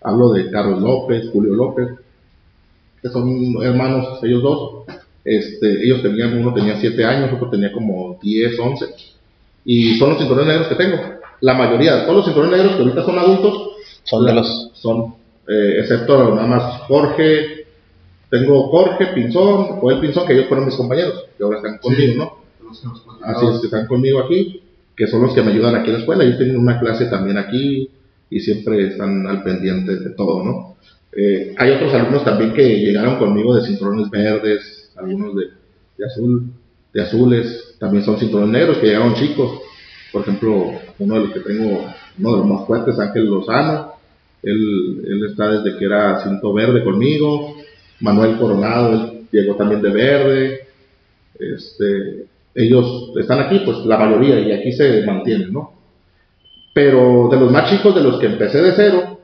hablo 0.02 0.32
de 0.32 0.50
Carlos 0.50 0.80
López, 0.80 1.30
Julio 1.32 1.54
López, 1.54 1.88
que 3.06 3.12
son 3.12 3.62
hermanos, 3.62 4.18
ellos 4.22 4.42
dos, 4.42 4.84
este, 5.24 5.84
ellos 5.84 6.02
tenían, 6.02 6.38
uno 6.38 6.52
tenía 6.52 6.76
7 6.78 7.04
años, 7.04 7.32
otro 7.32 7.50
tenía 7.50 7.72
como 7.72 8.18
10, 8.20 8.58
11, 8.58 8.86
y 9.64 9.96
son 9.96 10.10
los 10.10 10.18
cinturones 10.18 10.48
negros 10.48 10.68
que 10.68 10.74
tengo. 10.74 10.96
La 11.40 11.54
mayoría, 11.54 12.04
todos 12.04 12.16
los 12.16 12.24
cinturones 12.26 12.58
negros 12.58 12.76
que 12.76 12.82
ahorita 12.82 13.04
son 13.04 13.18
adultos, 13.18 13.70
Son 14.04 14.24
de 14.24 14.32
los... 14.32 14.70
son, 14.74 15.14
eh, 15.48 15.80
excepto 15.80 16.34
nada 16.34 16.46
más 16.46 16.80
Jorge, 16.82 17.66
tengo 18.30 18.68
Jorge 18.68 19.06
Pinzón, 19.14 19.80
Joel 19.80 20.00
Pinzón, 20.00 20.26
que 20.26 20.32
ellos 20.32 20.46
fueron 20.46 20.66
mis 20.66 20.74
compañeros, 20.74 21.24
que 21.36 21.44
ahora 21.44 21.58
están 21.58 21.78
conmigo, 21.78 22.14
¿no? 22.16 22.68
Los 22.68 22.84
Así 23.22 23.46
es, 23.46 23.60
que 23.60 23.66
están 23.66 23.86
conmigo 23.86 24.20
aquí, 24.20 24.62
que 24.96 25.06
son 25.06 25.22
los 25.22 25.34
que 25.34 25.42
me 25.42 25.52
ayudan 25.52 25.76
aquí 25.76 25.88
en 25.88 25.94
la 25.94 25.98
escuela. 26.00 26.24
Ellos 26.24 26.38
tienen 26.38 26.56
una 26.56 26.80
clase 26.80 27.06
también 27.06 27.38
aquí 27.38 27.90
y 28.30 28.40
siempre 28.40 28.88
están 28.88 29.26
al 29.26 29.42
pendiente 29.42 29.96
de 29.96 30.10
todo, 30.10 30.42
¿no? 30.42 30.75
Eh, 31.16 31.54
hay 31.56 31.70
otros 31.70 31.94
alumnos 31.94 32.24
también 32.24 32.52
que 32.52 32.62
llegaron 32.62 33.16
conmigo 33.16 33.54
de 33.54 33.66
cinturones 33.66 34.10
verdes, 34.10 34.92
algunos 34.96 35.34
de, 35.34 36.04
azul, 36.04 36.50
de 36.92 37.02
azules, 37.02 37.76
también 37.80 38.04
son 38.04 38.18
cinturones 38.18 38.50
negros 38.50 38.78
que 38.78 38.88
llegaron 38.88 39.14
chicos. 39.14 39.60
Por 40.12 40.22
ejemplo, 40.22 40.72
uno 40.98 41.14
de 41.14 41.20
los 41.20 41.32
que 41.32 41.40
tengo, 41.40 41.86
uno 42.18 42.30
de 42.30 42.36
los 42.36 42.46
más 42.46 42.66
fuertes, 42.66 42.98
Ángel 42.98 43.26
Lozano, 43.26 43.92
él, 44.42 45.04
él 45.06 45.26
está 45.30 45.48
desde 45.50 45.78
que 45.78 45.84
era 45.86 46.22
cinto 46.22 46.52
verde 46.52 46.84
conmigo. 46.84 47.56
Manuel 48.00 48.36
Coronado, 48.36 48.92
él 48.92 49.26
llegó 49.32 49.56
también 49.56 49.80
de 49.80 49.90
verde. 49.90 50.60
Este, 51.38 52.26
ellos 52.54 53.12
están 53.18 53.40
aquí, 53.40 53.60
pues 53.64 53.78
la 53.86 53.96
mayoría, 53.98 54.38
y 54.40 54.52
aquí 54.52 54.72
se 54.72 55.04
mantienen, 55.06 55.52
¿no? 55.52 55.72
Pero 56.74 57.28
de 57.30 57.40
los 57.40 57.50
más 57.50 57.70
chicos, 57.70 57.94
de 57.94 58.02
los 58.02 58.18
que 58.20 58.26
empecé 58.26 58.60
de 58.60 58.72
cero, 58.72 59.18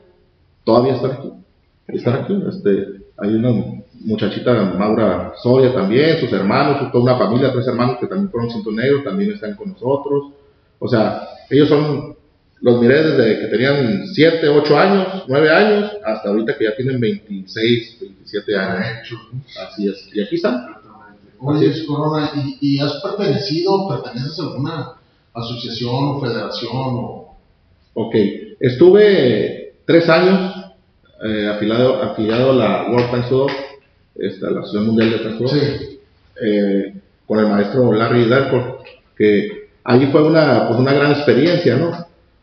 todavía 0.63 0.95
están 0.95 1.11
aquí. 1.11 1.42
Están 1.87 2.23
aquí. 2.23 2.37
Este, 2.49 3.03
hay 3.17 3.35
una 3.35 3.83
muchachita, 4.01 4.53
Maura 4.77 5.33
Soria 5.41 5.73
también, 5.73 6.19
sus 6.19 6.31
hermanos, 6.31 6.91
toda 6.91 7.03
una 7.03 7.17
familia, 7.17 7.51
tres 7.51 7.67
hermanos 7.67 7.97
que 7.99 8.07
también 8.07 8.29
fueron 8.29 8.49
cintos 8.49 8.73
negros, 8.73 9.03
también 9.03 9.31
están 9.31 9.55
con 9.55 9.71
nosotros. 9.71 10.31
O 10.79 10.87
sea, 10.87 11.27
ellos 11.49 11.69
son 11.69 12.15
los 12.63 12.81
miré 12.81 13.03
desde 13.03 13.41
que 13.41 13.47
tenían 13.47 14.07
7, 14.07 14.47
8 14.47 14.77
años, 14.77 15.07
9 15.27 15.49
años, 15.49 15.91
hasta 16.05 16.29
ahorita 16.29 16.57
que 16.57 16.63
ya 16.63 16.75
tienen 16.77 16.97
26, 16.99 17.97
27 17.99 18.55
años. 18.57 18.87
Hecho. 19.01 19.17
Así 19.67 19.89
es. 19.89 20.09
Y 20.13 20.21
aquí 20.21 20.35
están. 20.35 20.67
Oye, 21.39 21.67
es 21.67 21.83
Corona, 21.83 22.31
¿y, 22.35 22.57
¿y 22.61 22.79
has 22.79 23.01
pertenecido, 23.01 23.89
perteneces 23.89 24.39
a 24.39 24.43
alguna 24.43 24.93
asociación 25.33 25.93
o 25.93 26.21
federación 26.21 26.71
o...? 26.73 27.37
Ok. 27.95 28.15
Estuve 28.61 29.75
3 29.85 30.09
años 30.09 30.62
eh, 31.23 31.47
afiliado, 31.47 32.01
afiliado 32.03 32.51
a 32.51 32.55
la 32.55 32.91
World 32.91 33.23
Judo, 33.29 33.47
esta, 34.15 34.49
la 34.51 34.59
Asociación 34.59 34.87
Mundial 34.87 35.09
de 35.11 35.31
Judo, 35.37 35.47
Sí. 35.49 35.99
eh, 36.41 36.93
con 37.25 37.39
el 37.39 37.47
maestro 37.47 37.91
Larry 37.93 38.25
Darko, 38.25 38.83
que 39.17 39.69
allí 39.83 40.07
fue 40.07 40.23
una, 40.23 40.67
pues 40.67 40.79
una 40.79 40.93
gran 40.93 41.11
experiencia, 41.11 41.75
¿no? 41.77 41.91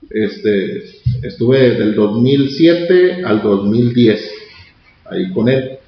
Este, 0.09 0.85
estuve 1.23 1.73
del 1.73 1.95
2007 1.95 3.23
al 3.25 3.43
2010 3.43 4.31
ahí 5.11 5.31
con 5.33 5.49
él. 5.49 5.79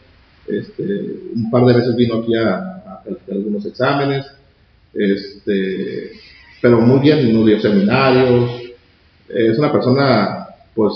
Este, 0.46 0.83
un 1.35 1.50
par 1.50 1.64
de 1.64 1.72
veces 1.74 1.96
vino 1.96 2.16
aquí 2.18 2.35
a, 2.37 2.57
a 2.57 3.00
calificar 3.05 3.37
algunos 3.37 3.64
exámenes, 3.64 4.26
este, 4.94 6.12
pero 6.61 6.81
muy 6.81 7.00
bien, 7.00 7.33
nos 7.33 7.46
dio 7.46 7.61
seminarios. 7.61 8.50
Es 9.28 9.59
una 9.59 9.72
persona, 9.72 10.46
pues, 10.74 10.92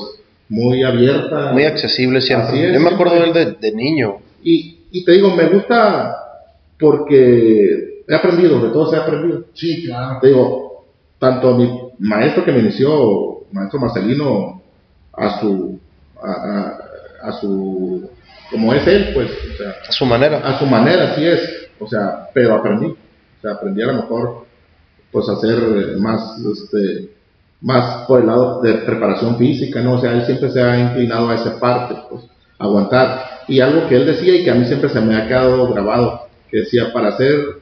muy 0.48 0.82
abierta. 0.82 1.52
Muy 1.52 1.64
accesible 1.64 2.20
siempre. 2.20 2.68
Es, 2.68 2.74
Yo 2.74 2.80
me 2.80 2.90
acuerdo 2.90 3.14
de 3.14 3.24
él 3.24 3.32
de, 3.32 3.52
de 3.52 3.72
niño. 3.72 4.18
Y, 4.42 4.80
y 4.92 5.04
te 5.04 5.12
digo, 5.12 5.34
me 5.34 5.46
gusta 5.48 6.16
porque 6.78 8.02
he 8.08 8.14
aprendido, 8.14 8.60
de 8.60 8.70
todo 8.70 8.90
se 8.90 8.96
ha 8.96 9.00
aprendido. 9.00 9.44
Sí, 9.54 9.84
claro. 9.86 10.18
Te 10.20 10.28
digo, 10.28 10.84
tanto 11.18 11.54
mi 11.56 11.70
maestro 11.98 12.44
que 12.44 12.52
me 12.52 12.60
inició, 12.60 13.40
maestro 13.52 13.80
Marcelino, 13.80 14.62
a 15.12 15.40
su, 15.40 15.78
a, 16.22 16.30
a- 16.30 16.78
a 17.28 17.32
su, 17.40 18.08
como 18.50 18.72
es 18.74 18.86
él, 18.86 19.10
pues, 19.14 19.30
o 19.30 19.56
sea, 19.56 19.74
A 19.88 19.92
su 19.92 20.04
manera. 20.04 20.36
a 20.38 20.58
su 20.58 20.66
manera, 20.66 21.12
así 21.12 21.24
es, 21.26 21.40
o 21.80 21.88
sea, 21.88 22.28
pero 22.34 22.54
aprendí, 22.54 22.86
o 22.86 23.40
sea, 23.40 23.52
aprendí 23.52 23.82
a 23.82 23.86
lo 23.86 23.94
mejor, 23.94 24.44
pues, 25.10 25.26
a 25.28 25.32
hacer 25.32 25.56
eh, 25.58 25.96
más, 25.98 26.38
este, 26.40 27.10
más 27.60 28.06
por 28.06 28.20
el 28.20 28.26
lado 28.26 28.60
de 28.60 28.74
preparación 28.74 29.36
física, 29.38 29.80
¿no? 29.80 29.94
O 29.94 29.98
sea, 29.98 30.12
él 30.12 30.24
siempre 30.24 30.50
se 30.50 30.62
ha 30.62 30.78
inclinado 30.78 31.28
a 31.28 31.34
esa 31.34 31.58
parte, 31.58 31.96
pues, 32.10 32.24
aguantar. 32.58 33.24
Y 33.48 33.60
algo 33.60 33.88
que 33.88 33.96
él 33.96 34.06
decía 34.06 34.34
y 34.34 34.44
que 34.44 34.50
a 34.50 34.54
mí 34.54 34.64
siempre 34.66 34.88
se 34.88 35.00
me 35.00 35.16
ha 35.16 35.26
quedado 35.26 35.72
grabado, 35.72 36.28
que 36.50 36.58
decía, 36.58 36.92
para 36.92 37.16
ser, 37.16 37.60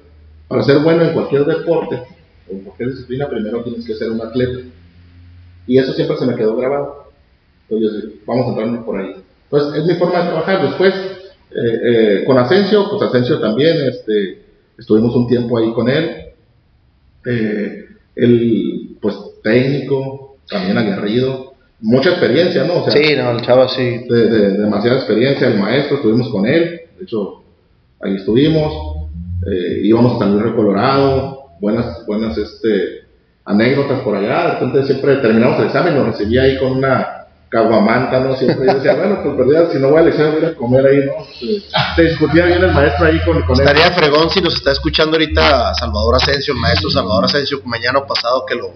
para 0.48 0.62
ser 0.62 0.78
bueno 0.80 1.04
en 1.04 1.12
cualquier 1.12 1.44
deporte, 1.44 2.02
o 2.48 2.52
en 2.52 2.60
cualquier 2.60 2.90
disciplina, 2.90 3.28
primero 3.28 3.62
tienes 3.62 3.86
que 3.86 3.94
ser 3.94 4.10
un 4.10 4.20
atleta. 4.20 4.60
Y 5.66 5.78
eso 5.78 5.92
siempre 5.92 6.16
se 6.16 6.26
me 6.26 6.34
quedó 6.34 6.56
grabado. 6.56 7.04
Entonces, 7.68 8.10
vamos 8.26 8.46
a 8.46 8.48
entrarnos 8.50 8.84
por 8.84 9.00
ahí. 9.00 9.14
Entonces, 9.44 9.80
es 9.80 9.86
mi 9.86 9.94
forma 9.94 10.20
de 10.20 10.26
trabajar. 10.26 10.62
Después, 10.62 10.94
eh, 10.94 11.80
eh, 11.84 12.24
con 12.26 12.38
Asensio, 12.38 12.88
pues 12.90 13.02
Asensio 13.02 13.40
también, 13.40 13.76
este, 13.88 14.42
estuvimos 14.76 15.14
un 15.14 15.26
tiempo 15.28 15.58
ahí 15.58 15.72
con 15.72 15.88
él. 15.88 16.32
Eh, 17.26 17.84
él, 18.16 18.73
técnico, 19.44 20.38
también 20.48 20.76
aguerrido, 20.78 21.54
mucha 21.80 22.10
experiencia, 22.10 22.64
¿no? 22.64 22.78
O 22.78 22.90
sea, 22.90 22.92
Sí, 22.92 23.14
no, 23.16 23.30
el 23.30 23.42
chavo 23.42 23.68
sí. 23.68 24.04
de, 24.08 24.28
de- 24.30 24.50
demasiada 24.58 24.96
experiencia, 24.96 25.46
el 25.46 25.58
maestro, 25.58 25.96
estuvimos 25.98 26.28
con 26.30 26.46
él, 26.46 26.80
de 26.98 27.04
hecho, 27.04 27.42
ahí 28.02 28.16
estuvimos, 28.16 28.72
eh, 29.46 29.80
íbamos 29.84 30.16
a 30.16 30.18
San 30.20 30.38
Luis 30.38 30.54
Colorado, 30.54 31.50
buenas, 31.60 32.04
buenas 32.06 32.36
este, 32.38 33.04
anécdotas 33.44 34.00
por 34.00 34.16
allá, 34.16 34.44
de 34.46 34.50
repente 34.54 34.84
siempre 34.84 35.16
terminamos 35.16 35.58
el 35.60 35.66
examen, 35.66 35.94
nos 35.96 36.06
recibía 36.06 36.42
ahí 36.42 36.58
con 36.58 36.72
una 36.78 37.20
caguamanta, 37.50 38.18
¿no? 38.20 38.34
Siempre 38.36 38.66
yo 38.66 38.74
decía, 38.74 38.94
bueno, 38.98 39.20
pues 39.22 39.36
perdida, 39.36 39.70
si 39.70 39.78
no 39.78 39.90
voy 39.90 40.00
al 40.00 40.08
examen 40.08 40.34
voy 40.36 40.44
a 40.44 40.48
a 40.48 40.54
comer 40.54 40.86
ahí, 40.86 40.98
¿no? 41.06 41.24
Se, 41.38 41.60
se 41.96 42.02
discutía 42.02 42.46
bien 42.46 42.62
el 42.64 42.72
maestro 42.72 43.06
ahí 43.06 43.20
con, 43.24 43.42
con 43.42 43.60
él. 43.60 43.66
Estaría 43.66 43.92
fregón 43.92 44.30
si 44.30 44.40
nos 44.40 44.54
está 44.54 44.72
escuchando 44.72 45.12
ahorita 45.16 45.74
Salvador 45.74 46.16
Asensio, 46.16 46.54
el 46.54 46.60
maestro 46.60 46.90
Salvador 46.90 47.26
Asensio, 47.26 47.60
mañana 47.64 47.98
o 48.00 48.06
pasado 48.06 48.44
que 48.48 48.54
lo, 48.56 48.72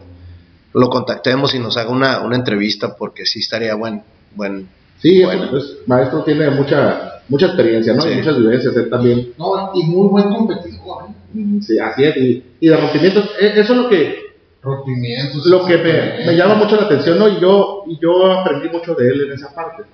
lo 0.79 0.89
contactemos 0.91 1.55
y 1.55 1.59
nos 1.59 1.77
haga 1.77 1.91
una, 1.91 2.21
una 2.21 2.37
entrevista, 2.37 2.95
porque 2.97 3.27
sí 3.27 3.41
estaría 3.41 3.75
buen, 3.75 4.03
buen. 4.35 4.69
Sí, 5.01 5.23
Bueno. 5.25 5.49
pues, 5.51 5.77
maestro 5.87 6.23
tiene 6.25 6.51
mucha, 6.51 7.21
mucha 7.29 7.47
experiencia, 7.47 7.95
¿no? 7.95 8.03
Sí. 8.03 8.11
Y 8.11 8.17
muchas 8.17 8.39
vivencias, 8.39 8.77
él 8.77 8.91
también 8.91 9.33
No, 9.39 9.71
y 9.75 9.85
muy 9.85 10.09
buen 10.09 10.29
competidor, 10.29 11.05
¿eh? 11.09 11.61
Sí, 11.61 11.79
así 11.79 12.05
es. 12.05 12.17
Y, 12.17 12.45
y 12.61 12.69
de 12.69 12.77
rompimientos, 12.77 13.31
e- 13.41 13.61
eso 13.61 13.73
es 13.75 13.79
lo 13.79 13.89
que, 13.89 14.29
Rompimientos. 14.63 15.47
lo 15.47 15.65
que 15.67 15.77
me, 15.79 16.27
me 16.27 16.37
llama 16.37 16.55
mucho 16.57 16.75
la 16.77 16.83
atención, 16.87 17.19
¿no? 17.19 17.29
Y 17.29 17.41
yo, 17.41 17.85
y 17.87 17.99
yo 18.01 18.33
aprendí 18.33 18.69
mucho 18.69 18.95
de 18.95 19.09
él 19.09 19.21
en 19.29 19.33
esa 19.33 19.55
parte. 19.55 19.85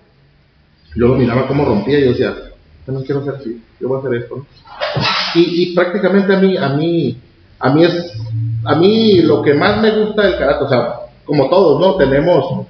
Yo 0.96 1.08
lo 1.08 1.16
miraba 1.16 1.46
cómo 1.46 1.64
rompía 1.64 1.98
y 1.98 2.04
yo 2.04 2.10
decía, 2.10 2.34
yo 2.86 2.92
no 2.92 3.02
quiero 3.02 3.20
hacer 3.20 3.34
así, 3.34 3.62
yo 3.80 3.88
voy 3.88 3.96
a 3.96 4.00
hacer 4.00 4.14
esto, 4.22 4.36
¿no? 4.36 4.46
Y, 5.34 5.62
y 5.70 5.74
prácticamente 5.74 6.32
a 6.34 6.38
mí, 6.38 6.56
a 6.56 6.68
mí, 6.70 7.16
a 7.58 7.70
mí 7.70 7.84
es, 7.84 8.12
a 8.64 8.74
mí 8.76 9.22
lo 9.22 9.42
que 9.42 9.54
más 9.54 9.80
me 9.80 9.90
gusta 9.90 10.22
del 10.22 10.38
karate, 10.38 10.64
o 10.64 10.68
sea, 10.68 11.00
como 11.24 11.48
todos, 11.48 11.80
¿no? 11.80 11.96
Tenemos, 11.96 12.66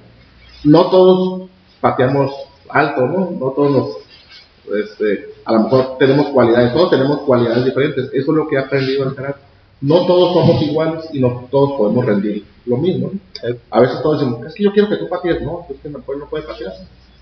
no 0.63 0.89
todos 0.89 1.49
pateamos 1.81 2.31
alto, 2.69 3.01
¿no? 3.01 3.31
No 3.31 3.51
todos 3.51 3.71
nos, 3.71 4.77
este, 4.77 5.33
a 5.45 5.53
lo 5.53 5.59
mejor 5.61 5.97
tenemos 5.97 6.27
cualidades, 6.27 6.73
todos 6.73 6.91
tenemos 6.91 7.19
cualidades 7.21 7.65
diferentes. 7.65 8.05
Eso 8.13 8.31
es 8.31 8.37
lo 8.37 8.47
que 8.47 8.55
he 8.55 8.59
aprendido 8.59 9.07
en 9.07 9.15
karate. 9.15 9.39
No 9.81 10.05
todos 10.05 10.33
somos 10.33 10.61
iguales 10.61 11.05
y 11.11 11.19
no 11.19 11.47
todos 11.51 11.73
podemos 11.77 12.05
rendir 12.05 12.45
lo 12.65 12.77
mismo. 12.77 13.11
¿no? 13.13 13.55
A 13.69 13.81
veces 13.81 14.01
todos 14.01 14.19
decimos, 14.21 14.45
es 14.47 14.53
que 14.53 14.63
yo 14.63 14.71
quiero 14.71 14.89
que 14.89 14.97
tú 14.97 15.09
patees, 15.09 15.41
no, 15.41 15.65
es 15.69 15.79
que 15.79 15.89
no 15.89 15.99
puede, 15.99 16.19
no 16.21 16.25
puede 16.27 16.43
patear. 16.43 16.73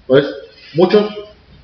Entonces, 0.07 0.33
muchos 0.75 1.03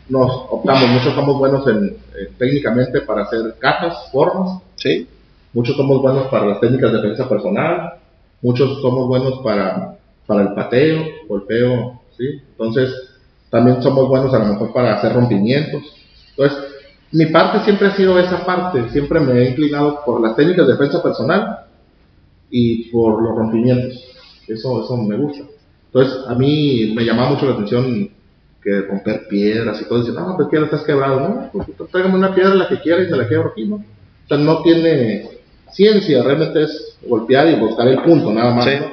nos 0.09 0.31
optamos, 0.49 0.89
muchos 0.89 1.13
somos 1.13 1.38
buenos 1.38 1.67
en, 1.67 1.97
eh, 2.15 2.31
técnicamente 2.38 3.01
para 3.01 3.23
hacer 3.23 3.55
catas, 3.59 4.09
formas, 4.12 4.62
Sí. 4.75 5.07
Muchos 5.53 5.75
somos 5.75 6.01
buenos 6.01 6.27
para 6.27 6.47
las 6.47 6.59
técnicas 6.59 6.91
de 6.91 6.97
defensa 7.01 7.27
personal, 7.27 7.93
muchos 8.41 8.81
somos 8.81 9.07
buenos 9.07 9.39
para, 9.43 9.97
para 10.25 10.41
el 10.41 10.53
pateo, 10.53 11.03
golpeo, 11.27 12.01
¿sí? 12.17 12.41
Entonces, 12.51 12.93
también 13.49 13.81
somos 13.81 14.07
buenos 14.07 14.33
a 14.33 14.39
lo 14.39 14.45
mejor 14.45 14.73
para 14.73 14.95
hacer 14.95 15.13
rompimientos. 15.13 15.81
Entonces, 16.31 16.59
mi 17.12 17.25
parte 17.27 17.59
siempre 17.62 17.88
ha 17.88 17.95
sido 17.95 18.19
esa 18.19 18.45
parte, 18.45 18.89
siempre 18.89 19.19
me 19.19 19.33
he 19.33 19.49
inclinado 19.49 20.03
por 20.05 20.21
las 20.21 20.35
técnicas 20.35 20.67
de 20.67 20.73
defensa 20.73 21.01
personal 21.01 21.65
y 22.49 22.89
por 22.91 23.21
los 23.21 23.35
rompimientos. 23.35 24.03
Eso, 24.47 24.83
eso 24.83 24.97
me 24.97 25.17
gusta. 25.17 25.43
Entonces, 25.88 26.19
a 26.27 26.35
mí 26.35 26.93
me 26.95 27.03
llamaba 27.03 27.31
mucho 27.31 27.47
la 27.47 27.53
atención 27.53 28.12
que 28.62 28.81
romper 28.81 29.27
piedras 29.27 29.81
y 29.81 29.85
todo, 29.85 29.99
decir, 29.99 30.13
no, 30.13 30.35
pues 30.35 30.49
piedra 30.49 30.65
estás 30.65 30.83
quebrado, 30.83 31.19
¿no? 31.19 31.49
Pues 31.51 31.67
tráigame 31.91 32.15
una 32.15 32.35
piedra 32.35 32.53
la 32.53 32.67
que 32.67 32.79
quiera 32.79 33.01
y 33.01 33.09
me 33.09 33.17
la 33.17 33.27
quiebro 33.27 33.49
aquí. 33.49 33.71
O 33.71 33.81
sea, 34.27 34.38
no 34.38 34.62
tiene 34.62 35.38
ciencia, 35.71 36.21
realmente 36.23 36.63
es 36.63 36.97
golpear 37.05 37.47
y 37.49 37.55
buscar 37.55 37.88
el 37.88 37.99
punto, 38.01 38.32
nada 38.32 38.53
más, 38.53 38.65
Sí. 38.65 38.71
¿no? 38.79 38.86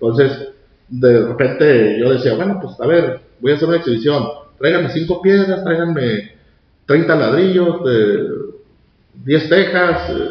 Entonces, 0.00 0.48
de 0.88 1.26
repente 1.26 1.98
yo 2.00 2.10
decía, 2.12 2.34
bueno, 2.34 2.58
pues 2.62 2.78
a 2.80 2.86
ver, 2.86 3.20
voy 3.40 3.52
a 3.52 3.54
hacer 3.54 3.68
una 3.68 3.78
exhibición, 3.78 4.26
tráiganme 4.58 4.90
cinco 4.90 5.20
piedras, 5.22 5.62
tráiganme 5.64 6.32
30 6.86 7.14
ladrillos, 7.16 7.84
de 7.84 8.28
10 9.24 9.48
tejas, 9.48 10.10
eh, 10.10 10.30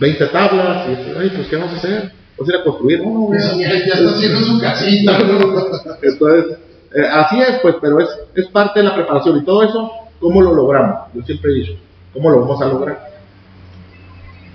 20 0.00 0.26
tablas, 0.26 0.88
y 0.88 1.18
ay, 1.18 1.30
pues 1.34 1.48
¿qué 1.48 1.56
vamos 1.56 1.74
a 1.74 1.76
hacer? 1.76 2.12
Vamos 2.36 2.48
a 2.52 2.54
ir 2.56 2.60
a 2.60 2.64
construir, 2.64 2.98
no, 3.02 3.10
no, 3.12 3.20
voy 3.20 3.36
a- 3.36 3.40
Sí, 3.40 3.58
ya, 3.60 3.68
ya 3.70 3.94
está 3.94 4.10
haciendo 4.10 4.40
su 4.40 4.60
casita, 4.60 5.18
entonces, 6.02 6.58
eh, 6.94 7.06
así 7.12 7.40
es, 7.40 7.58
pues, 7.62 7.76
pero 7.80 8.00
es, 8.00 8.08
es 8.34 8.46
parte 8.48 8.80
de 8.80 8.86
la 8.86 8.94
preparación 8.94 9.38
y 9.38 9.44
todo 9.44 9.62
eso, 9.62 9.90
¿cómo 10.20 10.40
lo 10.42 10.54
logramos? 10.54 11.12
Yo 11.14 11.22
siempre 11.22 11.50
he 11.52 11.54
dicho, 11.54 11.72
¿cómo 12.12 12.30
lo 12.30 12.40
vamos 12.40 12.60
a 12.62 12.66
lograr? 12.66 13.17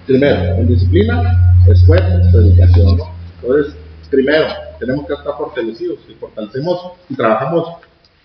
Primero, 0.05 0.55
en 0.55 0.67
disciplina, 0.67 1.55
esfuerzo, 1.67 2.39
dedicación, 2.41 2.97
¿no? 2.97 3.03
Entonces, 3.41 3.73
primero, 4.09 4.47
tenemos 4.79 5.07
que 5.07 5.13
estar 5.13 5.33
fortalecidos 5.37 5.99
y 6.09 6.13
fortalecemos 6.15 6.79
y 7.09 7.15
trabajamos 7.15 7.77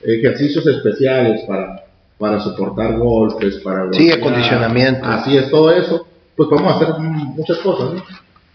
ejercicios 0.02 0.66
especiales 0.66 1.42
para, 1.46 1.84
para 2.18 2.40
soportar 2.40 2.98
golpes, 2.98 3.56
para 3.58 3.92
Sí, 3.92 4.08
golpear. 4.10 4.18
acondicionamiento. 4.18 5.04
Así 5.04 5.36
es, 5.36 5.50
todo 5.50 5.70
eso, 5.70 6.06
pues 6.36 6.48
podemos 6.48 6.74
hacer 6.80 6.94
muchas 6.98 7.58
cosas, 7.58 7.94
¿no? 7.94 8.02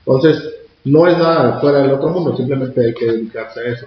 Entonces, 0.06 0.50
no 0.86 1.08
es 1.08 1.18
nada 1.18 1.60
fuera 1.62 1.80
del 1.80 1.92
otro 1.92 2.10
mundo, 2.10 2.36
simplemente 2.36 2.86
hay 2.86 2.94
que 2.94 3.06
dedicarse 3.06 3.60
a 3.62 3.64
eso. 3.72 3.86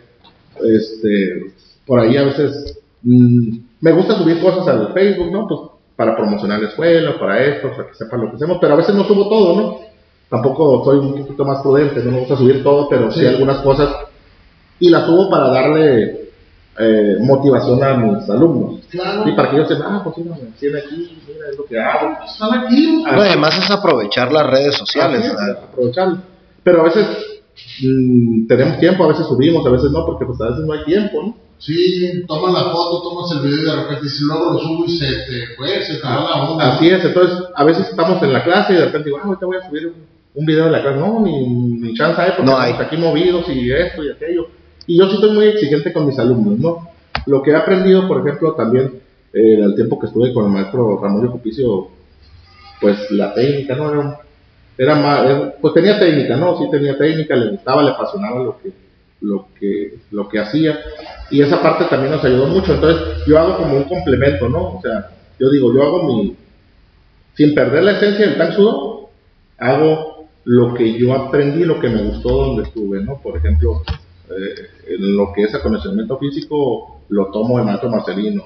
Este, 0.64 1.53
por 1.87 2.01
ahí 2.01 2.16
a 2.16 2.24
veces 2.24 2.78
mm, 3.03 3.59
me 3.82 3.93
gusta 3.93 4.14
subir 4.16 4.41
cosas 4.41 4.66
al 4.68 4.95
Facebook, 4.95 5.30
¿no? 5.30 5.47
Pues 5.47 5.61
para 5.97 6.14
promocionar 6.14 6.61
la 6.61 6.68
escuela, 6.68 7.18
para 7.18 7.42
esto, 7.44 7.70
para 7.70 7.88
que 7.88 7.94
sepan 7.94 8.20
lo 8.20 8.30
que 8.30 8.36
hacemos, 8.36 8.59
pero 8.61 8.74
a 8.74 8.76
veces 8.76 8.94
no 8.94 9.05
subo 9.05 9.28
todo, 9.28 9.57
¿no? 9.57 9.78
Tampoco 10.28 10.84
soy 10.84 10.99
un 10.99 11.14
poquito 11.16 11.44
más 11.44 11.62
prudente, 11.62 12.03
no 12.03 12.11
me 12.11 12.18
gusta 12.20 12.36
subir 12.36 12.62
todo, 12.62 12.88
pero 12.88 13.11
sí, 13.11 13.20
Sí. 13.20 13.26
algunas 13.26 13.59
cosas. 13.61 13.88
Y 14.78 14.90
las 14.90 15.07
subo 15.07 15.30
para 15.30 15.49
darle 15.49 16.26
eh, 16.78 17.16
motivación 17.20 17.82
a 17.82 17.94
mis 17.94 18.28
alumnos. 18.28 18.80
Claro. 18.90 19.26
Y 19.26 19.32
para 19.34 19.49
que 19.49 19.57
ellos 19.57 19.68
sepan, 19.68 19.94
ah, 19.94 20.01
pues 20.05 20.16
sí, 20.16 20.68
me 20.68 20.78
aquí, 20.78 21.22
mira, 21.26 21.49
es 21.51 21.57
lo 21.57 21.64
que 21.64 21.80
hago. 21.80 22.18
Están 22.26 22.64
aquí. 22.64 23.03
No, 23.03 23.22
además 23.22 23.57
es 23.57 23.70
aprovechar 23.70 24.30
las 24.30 24.47
redes 24.47 24.76
sociales. 24.76 25.24
Es. 25.24 25.97
Pero 26.62 26.80
a 26.80 26.84
veces 26.84 27.07
mm, 27.82 28.46
tenemos 28.46 28.78
tiempo, 28.78 29.04
a 29.04 29.09
veces 29.09 29.26
subimos, 29.26 29.66
a 29.66 29.70
veces 29.70 29.90
no, 29.90 30.04
porque 30.07 30.24
pues 30.26 30.40
a 30.40 30.48
veces 30.50 30.64
no 30.64 30.72
hay 30.72 30.84
tiempo, 30.84 31.22
¿no? 31.22 31.36
Sí, 31.59 32.22
tomas 32.28 32.52
la 32.52 32.70
foto, 32.70 33.02
tomas 33.02 33.32
el 33.32 33.38
video 33.48 33.62
y 33.62 33.64
de 33.64 33.82
repente 33.82 34.09
si 34.11 34.24
luego 34.24 34.52
lo 34.52 34.59
subo 34.59 34.84
y 34.84 34.90
se 34.98 35.07
te 35.07 35.54
fue, 35.57 35.82
se 35.82 35.94
te 35.96 36.02
va 36.07 36.28
la 36.30 36.50
onda. 36.50 36.74
Así 36.74 36.88
es, 36.88 37.02
entonces 37.04 37.38
a 37.54 37.64
veces 37.64 37.88
estamos 37.88 38.22
en 38.22 38.32
la 38.32 38.44
clase 38.44 38.74
y 38.74 38.76
de 38.76 38.84
repente 38.84 39.07
digo, 39.09 39.18
ah, 39.22 39.26
ahorita 39.26 39.46
voy 39.46 39.57
a 39.57 39.66
subir 39.68 39.86
un, 39.86 39.94
un 40.34 40.44
video 40.46 40.66
de 40.66 40.70
la 40.72 40.82
clase. 40.82 40.98
No, 40.98 41.22
ni, 41.24 41.46
ni 41.48 41.94
chance 41.94 42.20
hay 42.20 42.30
porque 42.36 42.44
No 42.50 42.59
hay. 42.59 42.72
estamos 42.72 42.86
aquí 42.92 42.96
movidos 42.98 43.48
y 43.48 43.72
esto 43.72 44.04
y 44.04 44.11
aquello. 44.11 44.48
Y 44.86 44.98
yo 44.98 45.09
sí 45.09 45.14
estoy 45.14 45.30
muy 45.32 45.46
exigente 45.46 45.94
con 45.94 46.07
mis 46.07 46.18
alumnos, 46.18 46.59
¿no? 46.59 46.88
Lo 47.24 47.42
que 47.42 47.52
he 47.52 47.57
aprendido, 47.57 48.07
por 48.07 48.20
ejemplo, 48.20 48.52
también 48.52 49.00
eh, 49.32 49.59
el 49.59 49.74
tiempo 49.74 49.98
que 49.98 50.07
estuve 50.09 50.34
con 50.34 50.44
el 50.44 50.50
maestro 50.52 51.00
Ramón 51.02 51.26
Jupicio, 51.28 51.88
pues 52.82 53.11
la 53.12 53.32
técnica, 53.32 53.74
¿no? 53.76 53.90
Era, 53.90 54.00
un- 54.00 54.14
era 54.79 54.95
más, 54.95 55.53
pues 55.61 55.74
tenía 55.74 55.99
técnica, 55.99 56.37
¿no? 56.37 56.59
Sí 56.59 56.64
tenía 56.70 56.99
técnica, 56.99 57.35
le 57.35 57.51
gustaba, 57.51 57.83
le 57.83 57.91
apasionaba 57.91 58.43
lo 58.43 58.59
que, 58.59 58.72
lo 59.20 59.49
que, 59.59 59.99
lo 60.11 60.29
que 60.29 60.39
hacía. 60.39 60.79
Y 61.31 61.41
esa 61.41 61.62
parte 61.62 61.87
también 61.87 62.12
nos 62.12 62.24
ayudó 62.24 62.47
mucho. 62.47 62.74
Entonces, 62.74 63.24
yo 63.27 63.39
hago 63.39 63.57
como 63.57 63.77
un 63.77 63.85
complemento, 63.85 64.49
¿no? 64.49 64.77
O 64.77 64.81
sea, 64.83 65.11
yo 65.39 65.51
digo, 65.51 65.72
yo 65.72 65.83
hago 65.83 66.03
mi, 66.05 66.37
sin 67.35 67.55
perder 67.55 67.85
la 67.85 67.93
esencia 67.93 68.27
del 68.27 68.39
Tang 68.39 68.53
Sudo, 68.53 69.11
hago 69.59 70.29
lo 70.45 70.74
que 70.74 70.99
yo 70.99 71.12
aprendí, 71.14 71.64
lo 71.64 71.81
que 71.81 71.89
me 71.89 72.03
gustó 72.03 72.29
donde 72.29 72.62
estuve, 72.64 73.03
¿no? 73.03 73.20
Por 73.20 73.37
ejemplo, 73.37 73.83
eh, 74.31 74.95
en 74.95 75.16
lo 75.16 75.33
que 75.33 75.43
es 75.43 75.55
acondicionamiento 75.55 76.18
físico, 76.18 77.01
lo 77.09 77.31
tomo 77.31 77.59
de 77.59 77.64
maestro 77.64 77.91
Marcelino. 77.91 78.45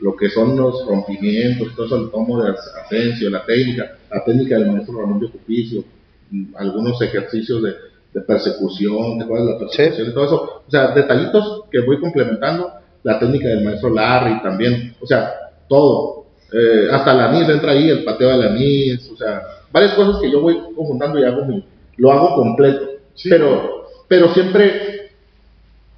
Lo 0.00 0.16
que 0.16 0.30
son 0.30 0.56
los 0.56 0.84
rompimientos, 0.86 1.74
todo 1.76 1.86
eso 1.86 1.98
lo 1.98 2.08
tomo 2.08 2.42
de 2.42 2.54
Asensio, 2.84 3.30
la 3.30 3.44
técnica, 3.44 3.96
la 4.12 4.24
técnica 4.24 4.58
del 4.58 4.72
maestro 4.72 5.00
Ramón 5.00 5.20
de 5.20 5.30
Cupicio, 5.30 5.84
mm, 6.30 6.56
algunos 6.56 7.00
ejercicios 7.00 7.62
de, 7.62 7.74
de 8.12 8.20
persecución, 8.20 9.18
¿te 9.18 9.24
acuerdas 9.24 9.46
de 9.46 9.52
la 9.54 9.58
persecución 9.58 10.10
y 10.10 10.14
todo 10.14 10.24
eso? 10.24 10.62
O 10.66 10.70
sea, 10.70 10.88
detallitos 10.94 11.64
que 11.70 11.80
voy 11.80 11.98
complementando, 12.00 12.72
la 13.02 13.18
técnica 13.18 13.48
del 13.48 13.64
maestro 13.64 13.90
Larry 13.90 14.42
también, 14.42 14.94
o 15.00 15.06
sea, 15.06 15.32
todo. 15.68 16.26
Eh, 16.52 16.88
hasta 16.90 17.12
el 17.12 17.20
anís 17.20 17.48
entra 17.48 17.72
ahí, 17.72 17.88
el 17.88 18.04
pateo 18.04 18.28
del 18.28 18.48
anís, 18.48 19.10
o 19.10 19.16
sea, 19.16 19.42
varias 19.72 19.94
cosas 19.94 20.20
que 20.20 20.30
yo 20.30 20.40
voy 20.40 20.58
conjuntando 20.76 21.18
y 21.18 21.24
hago 21.24 21.44
mi, 21.46 21.64
lo 21.96 22.12
hago 22.12 22.34
completo. 22.34 22.90
Sí. 23.14 23.30
Pero, 23.30 23.86
pero 24.06 24.32
siempre, 24.34 25.10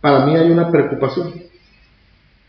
para 0.00 0.24
mí 0.24 0.36
hay 0.36 0.50
una 0.50 0.70
preocupación. 0.70 1.32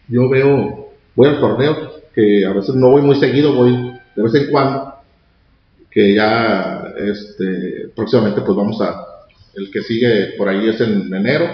Yo 0.07 0.29
veo, 0.29 0.89
voy 1.15 1.27
al 1.27 1.39
torneo, 1.39 1.75
que 2.13 2.45
a 2.45 2.53
veces 2.53 2.75
no 2.75 2.91
voy 2.91 3.01
muy 3.01 3.15
seguido, 3.15 3.53
voy 3.53 3.93
de 4.15 4.23
vez 4.23 4.35
en 4.35 4.51
cuando, 4.51 4.94
que 5.95 6.13
ya 6.13 6.93
este, 6.97 7.89
próximamente 7.95 8.41
pues 8.41 8.57
vamos 8.57 8.81
a, 8.81 9.01
el 9.55 9.71
que 9.71 9.81
sigue 9.81 10.33
por 10.37 10.49
ahí 10.49 10.67
es 10.67 10.81
en 10.81 11.11
enero, 11.13 11.45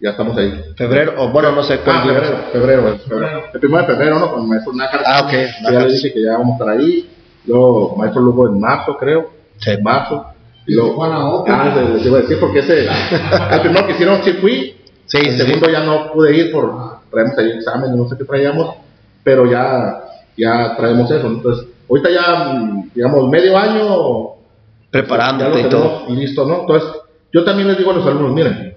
ya 0.00 0.10
estamos 0.10 0.38
ahí. 0.38 0.52
Febrero, 0.76 1.14
o 1.18 1.30
bueno, 1.30 1.50
no 1.50 1.64
sé 1.64 1.78
cuál 1.78 1.96
Ah, 1.96 2.04
febrero, 2.04 2.36
febrero, 2.52 2.88
el, 2.88 3.00
febrero. 3.00 3.42
El 3.52 3.60
primero 3.60 3.82
de 3.82 3.88
febrero, 3.88 4.18
¿no? 4.20 4.30
Con 4.30 4.42
el 4.42 4.48
maestro 4.48 4.72
Nácar. 4.72 5.02
Ah, 5.04 5.22
ok, 5.24 5.30
Que 5.30 5.36
Ya 5.36 5.70
Nácar, 5.70 5.86
le 5.88 5.92
dije 5.94 6.12
que 6.12 6.22
ya 6.22 6.38
vamos 6.38 6.50
a 6.50 6.64
estar 6.64 6.78
ahí. 6.78 7.10
Luego, 7.44 7.96
maestro 7.96 8.22
Lugo 8.22 8.46
en 8.46 8.60
marzo, 8.60 8.96
creo. 8.96 9.30
Sí. 9.58 9.70
En 9.70 9.82
marzo. 9.82 10.26
Y 10.64 10.74
Tijuana 10.74 11.28
Open. 11.28 11.52
Ah, 11.52 11.74
te 12.00 12.06
iba 12.08 12.18
a 12.18 12.20
decir 12.20 12.38
porque 12.38 12.60
ese, 12.60 12.86
el 12.86 13.60
primero 13.62 13.84
que 13.84 13.92
hicieron 13.94 14.22
sí 14.22 14.32
fui. 14.34 14.76
Sí, 15.06 15.18
el 15.18 15.36
segundo 15.36 15.66
sí. 15.66 15.72
ya 15.72 15.82
no 15.82 16.12
pude 16.12 16.36
ir 16.36 16.52
por, 16.52 16.72
traemos 17.10 17.36
ahí 17.36 17.50
examen, 17.50 17.96
no 17.96 18.08
sé 18.08 18.16
qué 18.16 18.24
traíamos, 18.24 18.76
pero 19.24 19.44
ya, 19.44 20.04
ya 20.36 20.76
traemos 20.76 21.10
eso. 21.10 21.26
Entonces, 21.26 21.66
ahorita 21.92 22.10
ya, 22.10 22.82
digamos, 22.94 23.28
medio 23.28 23.56
año 23.58 23.78
ya 23.78 23.84
lo 23.84 24.36
Preparándote 24.90 25.60
y 25.60 25.68
todo. 25.68 26.06
listo, 26.10 26.46
¿no? 26.46 26.60
Entonces, 26.60 26.90
yo 27.32 27.44
también 27.44 27.68
les 27.68 27.78
digo 27.78 27.90
a 27.90 27.94
los 27.94 28.06
alumnos, 28.06 28.34
miren, 28.34 28.74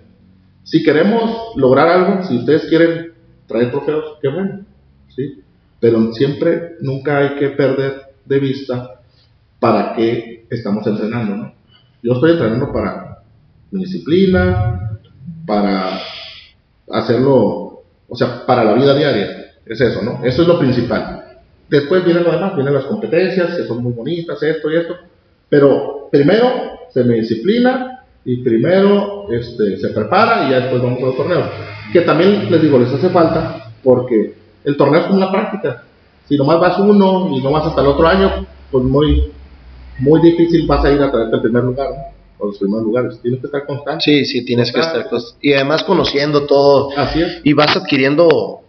si 0.64 0.84
queremos 0.84 1.56
lograr 1.56 1.88
algo, 1.88 2.24
si 2.24 2.38
ustedes 2.38 2.66
quieren 2.66 3.14
traer 3.48 3.72
trofeos, 3.72 4.18
qué 4.22 4.30
bueno, 4.30 4.66
¿sí? 5.14 5.42
Pero 5.80 6.14
siempre, 6.14 6.76
nunca 6.82 7.18
hay 7.18 7.36
que 7.36 7.50
perder 7.50 8.14
de 8.26 8.40
vista 8.40 9.02
para 9.60 9.94
qué 9.94 10.46
estamos 10.50 10.88
entrenando, 10.88 11.36
¿no? 11.36 11.54
Yo 12.02 12.14
estoy 12.14 12.32
entrenando 12.32 12.72
para 12.72 13.20
mi 13.72 13.82
disciplina, 13.82 15.00
para 15.46 16.00
hacerlo, 16.92 17.84
o 18.08 18.16
sea, 18.16 18.46
para 18.46 18.64
la 18.64 18.74
vida 18.74 18.96
diaria, 18.96 19.54
es 19.66 19.82
eso, 19.82 20.02
¿no? 20.02 20.24
Eso 20.24 20.44
es 20.44 20.48
lo 20.48 20.60
principal. 20.60 21.25
Después 21.70 22.06
viene 22.06 22.20
lo 22.22 22.32
demás, 22.32 22.56
vienen 22.56 22.74
las 22.74 22.86
competencias, 22.86 23.56
que 23.56 23.64
son 23.66 23.82
muy 23.84 23.94
bonitas, 23.94 24.42
esto 24.44 24.72
y 24.72 24.78
esto, 24.78 24.96
pero 25.50 26.08
primero 26.12 26.48
se 26.94 27.04
me 27.04 27.16
disciplina 27.16 28.04
y 28.24 28.38
primero 28.44 29.26
este, 29.32 29.78
se 29.78 29.90
prepara 29.90 30.48
y 30.48 30.52
ya 30.52 30.60
después 30.62 30.82
vamos 30.82 31.00
a 31.02 31.06
los 31.08 31.18
torneos. 31.18 31.48
Que 31.92 32.02
también 32.02 32.50
les 32.52 32.62
digo, 32.62 32.78
les 32.80 32.92
hace 32.94 33.10
falta 33.10 33.72
porque 33.84 34.34
el 34.64 34.78
torneo 34.78 35.02
es 35.02 35.06
como 35.08 35.18
una 35.18 35.32
práctica. 35.32 35.84
Si 36.28 36.38
nomás 36.38 36.60
vas 36.60 36.80
uno 36.80 37.30
y 37.36 37.42
no 37.42 37.52
vas 37.52 37.66
hasta 37.68 37.82
el 37.82 37.88
otro 37.88 38.08
año, 38.08 38.46
pues 38.72 38.84
muy, 38.84 39.32
muy 40.00 40.22
difícil 40.22 40.66
vas 40.68 40.84
a 40.86 40.92
ir 40.92 41.02
a 41.02 41.12
traerte 41.12 41.36
el 41.36 41.42
primer 41.42 41.64
lugar, 41.64 41.90
¿no? 41.90 42.16
o 42.38 42.48
los 42.48 42.58
primeros 42.58 42.84
lugares. 42.84 43.20
Tienes 43.22 43.40
que 43.40 43.46
estar 43.48 43.66
constante. 43.66 44.04
Sí, 44.04 44.26
sí, 44.26 44.44
tienes 44.44 44.72
que 44.72 44.80
estar. 44.82 45.08
cos- 45.10 45.36
Y 45.42 45.54
además 45.54 45.84
conociendo 45.84 46.46
todo. 46.48 46.90
Así 46.98 47.22
es. 47.22 47.42
Y 47.44 47.54
vas 47.54 47.76
adquiriendo 47.78 48.62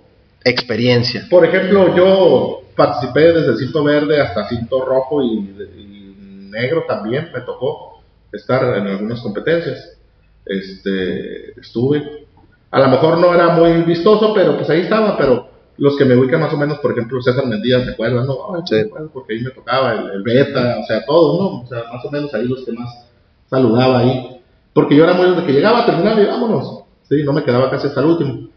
experiencia. 0.50 1.26
Por 1.30 1.44
ejemplo, 1.44 1.94
yo 1.96 2.60
participé 2.76 3.32
desde 3.32 3.56
cinto 3.56 3.82
verde 3.84 4.20
hasta 4.20 4.48
cinto 4.48 4.84
rojo 4.84 5.22
y, 5.22 5.38
y 5.76 6.48
negro 6.50 6.84
también, 6.86 7.28
me 7.34 7.40
tocó 7.40 8.00
estar 8.32 8.76
en 8.78 8.86
algunas 8.86 9.20
competencias. 9.20 9.96
Este, 10.44 11.58
estuve. 11.60 12.26
A 12.70 12.80
lo 12.80 12.88
mejor 12.88 13.18
no 13.18 13.34
era 13.34 13.48
muy 13.50 13.82
vistoso, 13.82 14.32
pero 14.34 14.56
pues 14.56 14.68
ahí 14.70 14.80
estaba, 14.82 15.16
pero 15.16 15.48
los 15.78 15.96
que 15.96 16.04
me 16.04 16.16
ubican 16.16 16.40
más 16.40 16.52
o 16.52 16.56
menos, 16.56 16.78
por 16.78 16.92
ejemplo, 16.92 17.20
César 17.20 17.46
Mendía, 17.46 17.84
¿te 17.84 17.90
acuerdas? 17.92 18.26
No, 18.26 18.54
Ay, 18.54 18.62
Sí. 18.66 18.90
porque 19.12 19.34
ahí 19.34 19.40
me 19.42 19.50
tocaba 19.50 19.92
el, 19.92 20.10
el 20.12 20.22
beta, 20.22 20.78
o 20.82 20.86
sea, 20.86 21.04
todo, 21.04 21.38
¿no? 21.42 21.62
O 21.62 21.66
sea, 21.66 21.84
más 21.92 22.04
o 22.04 22.10
menos 22.10 22.32
ahí 22.34 22.44
los 22.46 22.64
que 22.64 22.72
más 22.72 23.06
saludaba 23.50 23.98
ahí. 24.00 24.40
Porque 24.72 24.94
yo 24.96 25.04
era 25.04 25.14
muy 25.14 25.34
de 25.34 25.44
que 25.44 25.52
llegaba, 25.52 25.86
terminaba 25.86 26.20
y 26.20 26.26
vámonos. 26.26 26.82
Sí, 27.08 27.22
no 27.24 27.32
me 27.32 27.44
quedaba 27.44 27.70
casi 27.70 27.86
hasta 27.88 28.00
el 28.00 28.06
último. 28.06 28.48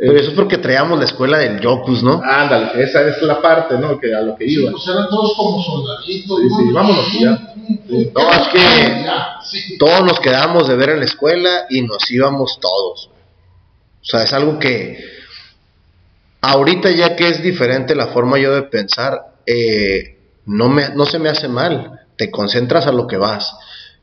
Pero 0.00 0.18
eso 0.18 0.30
es 0.30 0.34
porque 0.34 0.56
traíamos 0.56 0.98
la 0.98 1.04
escuela 1.04 1.36
del 1.38 1.60
Yokus, 1.60 2.02
¿no? 2.02 2.22
Ándale, 2.24 2.82
esa 2.82 3.02
es 3.06 3.20
la 3.22 3.40
parte, 3.42 3.76
¿no? 3.78 4.00
Que 4.00 4.14
a 4.14 4.22
lo 4.22 4.34
que 4.34 4.46
Sí, 4.46 4.54
iba. 4.60 4.70
pues 4.72 4.86
eran 4.88 5.08
todos 5.10 5.34
como 5.36 5.62
soldaditos. 5.62 6.38
Sí, 6.40 6.48
sí, 6.48 6.72
vámonos, 6.72 7.12
ya. 7.20 7.54
Sí. 7.86 8.10
No, 8.14 8.32
es 8.32 8.48
que-. 8.48 9.76
Todos 9.78 10.02
nos 10.04 10.18
quedábamos 10.20 10.68
de 10.68 10.76
ver 10.76 10.90
en 10.90 11.00
la 11.00 11.04
escuela 11.04 11.66
y 11.68 11.82
nos 11.82 12.10
íbamos 12.10 12.58
todos. 12.60 13.10
O 14.00 14.04
sea, 14.04 14.22
es 14.22 14.32
algo 14.32 14.58
que 14.58 14.98
ahorita 16.40 16.90
ya 16.90 17.16
que 17.16 17.28
es 17.28 17.42
diferente 17.42 17.94
la 17.94 18.06
forma 18.08 18.38
yo 18.38 18.54
de 18.54 18.62
pensar, 18.62 19.20
eh, 19.46 20.16
no, 20.46 20.68
me, 20.68 20.88
no 20.94 21.04
se 21.06 21.18
me 21.18 21.28
hace 21.28 21.48
mal. 21.48 22.00
Te 22.16 22.30
concentras 22.30 22.86
a 22.86 22.92
lo 22.92 23.06
que 23.06 23.16
vas. 23.18 23.52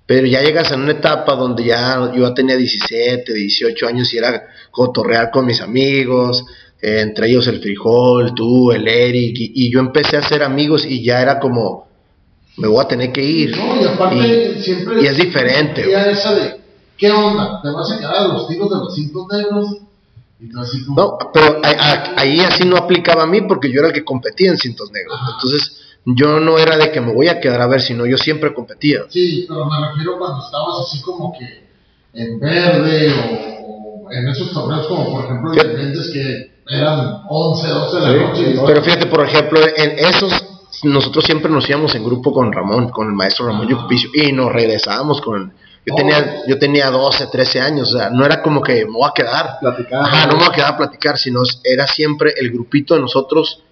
Pero 0.08 0.26
ya 0.26 0.42
llegas 0.42 0.72
en 0.72 0.82
una 0.82 0.94
etapa 0.94 1.36
donde 1.36 1.66
ya 1.66 2.12
yo 2.16 2.34
tenía 2.34 2.56
17, 2.56 3.32
18 3.34 3.88
años 3.88 4.12
y 4.14 4.18
era 4.18 4.48
cotorrear 4.72 5.30
con 5.32 5.46
mis 5.46 5.60
amigos, 5.62 6.44
eh, 6.82 7.02
entre 7.02 7.28
ellos 7.28 7.46
el 7.48 7.60
frijol, 7.62 8.34
tú, 8.34 8.72
el 8.72 8.88
Eric, 8.88 9.36
y, 9.38 9.52
y 9.68 9.72
yo 9.72 9.80
empecé 9.82 10.16
a 10.16 10.20
hacer 10.22 10.44
amigos 10.44 10.86
y 10.86 11.04
ya 11.04 11.22
era 11.22 11.40
como, 11.40 11.88
me 12.56 12.68
voy 12.70 12.84
a 12.84 12.88
tener 12.88 13.12
que 13.12 13.22
ir. 13.24 13.56
No, 13.58 13.82
y 13.82 13.86
aparte 13.86 14.54
Y- 14.58 14.64
siempre. 14.64 15.02
y 15.04 15.06
es 15.08 15.18
diferente, 15.18 15.86
Ya 15.92 16.06
esa 16.10 16.34
de, 16.34 16.56
¿qué 16.98 17.12
onda? 17.12 17.60
¿Te 17.62 17.70
vas 17.70 17.92
a 17.92 18.00
quedar 18.00 18.16
a 18.16 18.28
los 18.30 18.48
tiros 18.48 18.70
de 18.70 18.76
los 18.78 18.96
cintos 18.96 19.26
negros? 19.32 19.78
Y 20.40 20.50
tú 20.50 20.60
así 20.62 20.86
como. 20.86 21.02
No, 21.02 21.18
pero 21.34 21.60
a- 21.64 21.68
a- 21.70 22.14
ahí 22.22 22.40
así 22.40 22.64
no 22.64 22.78
aplicaba 22.78 23.24
a 23.24 23.28
mí 23.28 23.42
porque 23.42 23.70
yo 23.72 23.80
era 23.80 23.88
el 23.90 23.94
que 23.94 24.06
competía 24.06 24.52
en 24.52 24.58
cintos 24.58 24.90
negros. 24.92 25.20
Entonces, 25.36 25.82
yo 26.16 26.40
no 26.40 26.58
era 26.58 26.78
de 26.78 26.92
que 26.92 27.02
me 27.02 27.14
voy 27.14 27.28
a 27.28 27.40
quedar 27.40 27.62
a 27.62 27.68
ver, 27.68 27.82
sino 27.82 28.06
yo 28.06 28.18
siempre 28.18 28.54
competía. 28.54 29.02
Sí, 29.10 29.46
pero 29.48 29.66
me 29.66 29.88
refiero 29.90 30.18
cuando 30.18 30.44
estabas 30.46 30.88
así 30.88 31.02
como 31.02 31.34
que 31.38 31.68
en 32.14 32.40
verde 32.40 33.12
o, 33.14 34.06
o 34.08 34.12
en 34.12 34.28
esos 34.30 34.52
torneos 34.54 34.88
como 34.88 35.12
por 35.12 35.26
ejemplo 35.26 35.52
Méndez 35.52 36.10
que 36.14 36.58
eran 36.70 37.22
11, 37.30 37.68
12 37.68 37.96
de 38.00 38.02
la 38.18 38.28
noche. 38.28 38.54
sí. 38.54 38.60
Pero 38.66 38.82
fíjate, 38.84 39.06
por 39.08 39.24
ejemplo, 39.26 39.60
en 39.76 40.00
esos, 40.00 40.34
nosotros 40.84 41.24
siempre 41.26 41.52
nos 41.52 41.70
íbamos 41.70 41.94
en 41.96 42.04
grupo 42.04 42.32
con 42.34 42.52
Ramón, 42.52 42.90
con 42.90 43.08
el 43.08 43.14
maestro 43.14 43.46
Ramón 43.48 43.64
Ajá. 43.68 43.72
Yucupicio, 43.72 44.10
y 44.14 44.32
nos 44.32 44.52
regresábamos 44.52 45.22
con... 45.22 45.54
Yo, 45.86 45.94
Oh. 45.94 45.96
tenía, 45.96 46.42
yo 46.46 46.60
tenía 46.60 46.92
12, 46.92 47.28
13 47.28 47.62
años, 47.62 47.94
o 47.94 47.98
sea, 47.98 48.10
no 48.10 48.26
era 48.26 48.42
como 48.42 48.62
que 48.62 48.84
me 48.86 48.92
voy 48.92 49.08
a 49.10 49.14
quedar. 49.16 49.58
Platicar. 49.62 50.02
Ajá, 50.04 50.28
no 50.28 50.34
me 50.34 50.40
voy 50.40 50.48
a 50.50 50.52
quedar 50.56 50.74
a 50.74 50.78
platicar, 50.78 51.18
sino 51.18 51.40
era 51.64 51.88
siempre 51.88 52.34
el 52.36 52.52
grupito 52.52 52.94
de 52.96 53.00
nosotros 53.00 53.64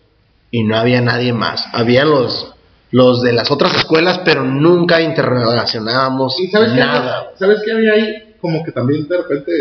y 0.52 0.64
no 0.64 0.78
había 0.78 1.02
nadie 1.02 1.34
más. 1.34 1.66
Habían 1.74 2.10
los, 2.10 2.54
los 2.92 3.22
de 3.22 3.34
las 3.34 3.52
otras 3.52 3.76
escuelas, 3.76 4.20
pero 4.26 4.44
nunca 4.44 5.02
interrelacionábamos 5.02 6.40
¿Y 6.40 6.48
sabes 6.48 6.74
nada. 6.74 7.20
había- 7.20 7.38
¿sabes 7.38 7.62
qué 7.64 7.72
había 7.72 7.94
ahí? 7.94 8.36
Como 8.42 8.64
que 8.64 8.72
también 8.72 9.08
de 9.08 9.18
repente 9.18 9.52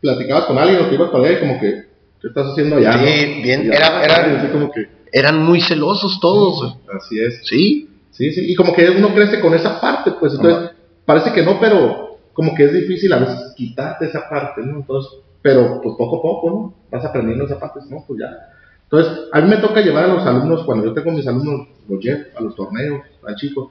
platicabas 0.00 0.44
con 0.44 0.58
alguien 0.58 0.80
o 0.82 0.86
te 0.86 0.94
ibas 0.94 1.10
para 1.10 1.24
allá 1.24 1.36
y 1.36 1.40
como 1.40 1.60
que, 1.60 1.84
¿qué 2.20 2.28
estás 2.28 2.46
haciendo 2.52 2.76
allá? 2.76 2.92
Sí, 2.94 2.98
no? 3.36 3.42
bien, 3.42 3.72
era- 3.72 4.04
era- 4.04 4.38
así 4.38 4.48
como 4.48 4.70
que, 4.70 4.88
Eran 5.12 5.42
muy 5.42 5.60
celosos 5.60 6.20
todos. 6.20 6.76
así 6.96 7.20
es. 7.20 7.40
Sí, 7.44 7.86
Sí, 8.12 8.32
sí, 8.32 8.52
y 8.52 8.54
como 8.54 8.74
que 8.74 8.90
uno 8.90 9.14
crece 9.14 9.40
con 9.40 9.54
esa 9.54 9.80
parte, 9.80 10.10
pues 10.20 10.34
entonces 10.34 10.72
parece 11.06 11.32
que 11.32 11.42
no, 11.42 11.58
pero 11.58 12.18
como 12.34 12.54
que 12.54 12.64
es 12.64 12.72
difícil 12.74 13.10
a 13.14 13.18
veces 13.18 13.54
quitarte 13.56 14.06
esa 14.06 14.28
parte, 14.28 14.60
¿no? 14.62 14.76
Entonces, 14.76 15.10
pero 15.40 15.80
pues 15.82 15.94
poco 15.96 16.18
a 16.18 16.22
poco, 16.22 16.50
¿no? 16.50 16.74
Vas 16.90 17.04
aprendiendo 17.04 17.46
esa 17.46 17.58
parte, 17.58 17.80
no, 17.88 18.04
pues 18.06 18.20
ya. 18.20 18.26
Entonces, 18.90 19.28
a 19.32 19.40
mí 19.40 19.48
me 19.48 19.58
toca 19.58 19.80
llevar 19.82 20.04
a 20.04 20.14
los 20.14 20.26
alumnos, 20.26 20.64
cuando 20.64 20.86
yo 20.86 20.92
tengo 20.92 21.12
mis 21.12 21.26
alumnos, 21.26 21.68
los 21.88 22.02
llevo 22.02 22.24
a 22.36 22.42
los 22.42 22.56
torneos, 22.56 23.02
a 23.24 23.34
chicos. 23.36 23.70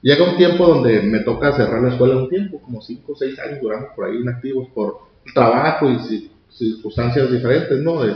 Llega 0.00 0.24
un 0.24 0.36
tiempo 0.36 0.66
donde 0.66 1.02
me 1.02 1.20
toca 1.20 1.52
cerrar 1.52 1.82
la 1.82 1.90
escuela 1.90 2.16
un 2.16 2.30
tiempo, 2.30 2.60
como 2.62 2.80
5 2.80 3.12
o 3.12 3.16
6 3.16 3.38
años 3.40 3.60
duramos 3.60 3.90
por 3.94 4.06
ahí 4.06 4.16
inactivos 4.16 4.68
por 4.74 4.98
trabajo 5.34 5.90
y 5.90 6.30
circunstancias 6.50 7.30
diferentes, 7.30 7.78
¿no? 7.80 8.02
De, 8.02 8.14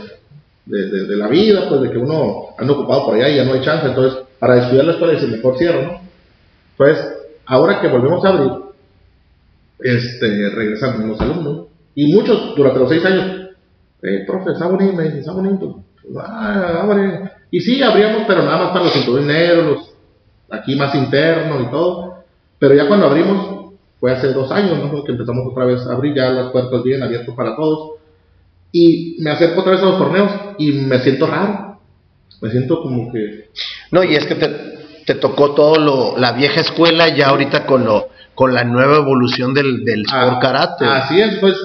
de, 0.65 1.05
de, 1.07 1.15
la 1.15 1.27
vida, 1.27 1.67
pues 1.67 1.81
de 1.81 1.91
que 1.91 1.97
uno 1.97 2.49
anda 2.57 2.73
ocupado 2.73 3.05
por 3.05 3.15
allá 3.15 3.29
y 3.29 3.37
ya 3.37 3.43
no 3.43 3.53
hay 3.53 3.61
chance. 3.61 3.87
Entonces, 3.87 4.19
para 4.39 4.55
descuidar 4.55 4.85
la 4.85 4.93
escuela, 4.93 5.13
dice 5.13 5.27
mejor 5.27 5.57
cierro, 5.57 5.81
¿no? 5.83 6.01
Entonces, 6.77 7.05
ahora 7.45 7.81
que 7.81 7.87
volvemos 7.87 8.23
a 8.23 8.29
abrir, 8.29 8.51
este, 9.79 10.49
regresan 10.49 11.07
los 11.07 11.19
alumnos. 11.21 11.67
Y 11.95 12.13
muchos, 12.13 12.55
durante 12.55 12.79
los 12.79 12.89
seis 12.89 13.03
años, 13.05 13.49
eh, 14.01 14.23
profe, 14.25 14.51
está 14.51 14.67
bonito, 14.67 14.93
me 14.93 15.03
dice, 15.03 15.19
está 15.19 15.31
bonito. 15.31 15.83
Ah, 16.17 16.81
abre. 16.83 17.31
Y 17.51 17.61
sí, 17.61 17.81
abríamos, 17.81 18.23
pero 18.27 18.43
nada 18.43 18.57
más 18.57 18.69
para 18.71 18.85
los 18.85 18.95
ingenieros, 18.95 19.65
los 19.65 19.93
aquí 20.49 20.75
más 20.75 20.93
internos 20.95 21.63
y 21.63 21.71
todo. 21.71 22.23
Pero 22.57 22.75
ya 22.75 22.87
cuando 22.87 23.07
abrimos, 23.07 23.73
fue 23.99 24.11
hace 24.11 24.33
dos 24.33 24.51
años, 24.51 24.77
¿no? 24.77 25.03
Que 25.03 25.11
empezamos 25.11 25.45
otra 25.49 25.65
vez 25.65 25.85
a 25.87 25.93
abrir 25.93 26.15
ya 26.15 26.29
las 26.29 26.51
puertas 26.51 26.83
bien 26.83 27.03
abiertas 27.03 27.35
para 27.35 27.55
todos. 27.55 27.99
Y 28.71 29.17
me 29.19 29.31
acerco 29.31 29.61
otra 29.61 29.73
vez 29.73 29.81
a 29.81 29.85
los 29.85 29.97
torneos 29.97 30.31
y 30.57 30.71
me 30.73 30.99
siento 30.99 31.27
raro. 31.27 31.79
Me 32.41 32.49
siento 32.51 32.81
como 32.81 33.11
que... 33.11 33.49
No, 33.91 34.03
y 34.03 34.15
es 34.15 34.25
que 34.25 34.35
te, 34.35 34.47
te 35.05 35.15
tocó 35.15 35.51
todo 35.51 35.77
lo, 35.77 36.17
la 36.17 36.33
vieja 36.33 36.61
escuela 36.61 37.09
ya 37.09 37.29
ahorita 37.29 37.65
con 37.65 37.85
lo 37.85 38.09
con 38.39 38.53
la 38.53 38.63
nueva 38.63 38.95
evolución 38.95 39.53
del, 39.53 39.83
del 39.83 40.05
ah, 40.09 40.23
sport 40.23 40.41
karate. 40.41 40.85
Así 40.85 41.19
es, 41.19 41.39
pues 41.39 41.55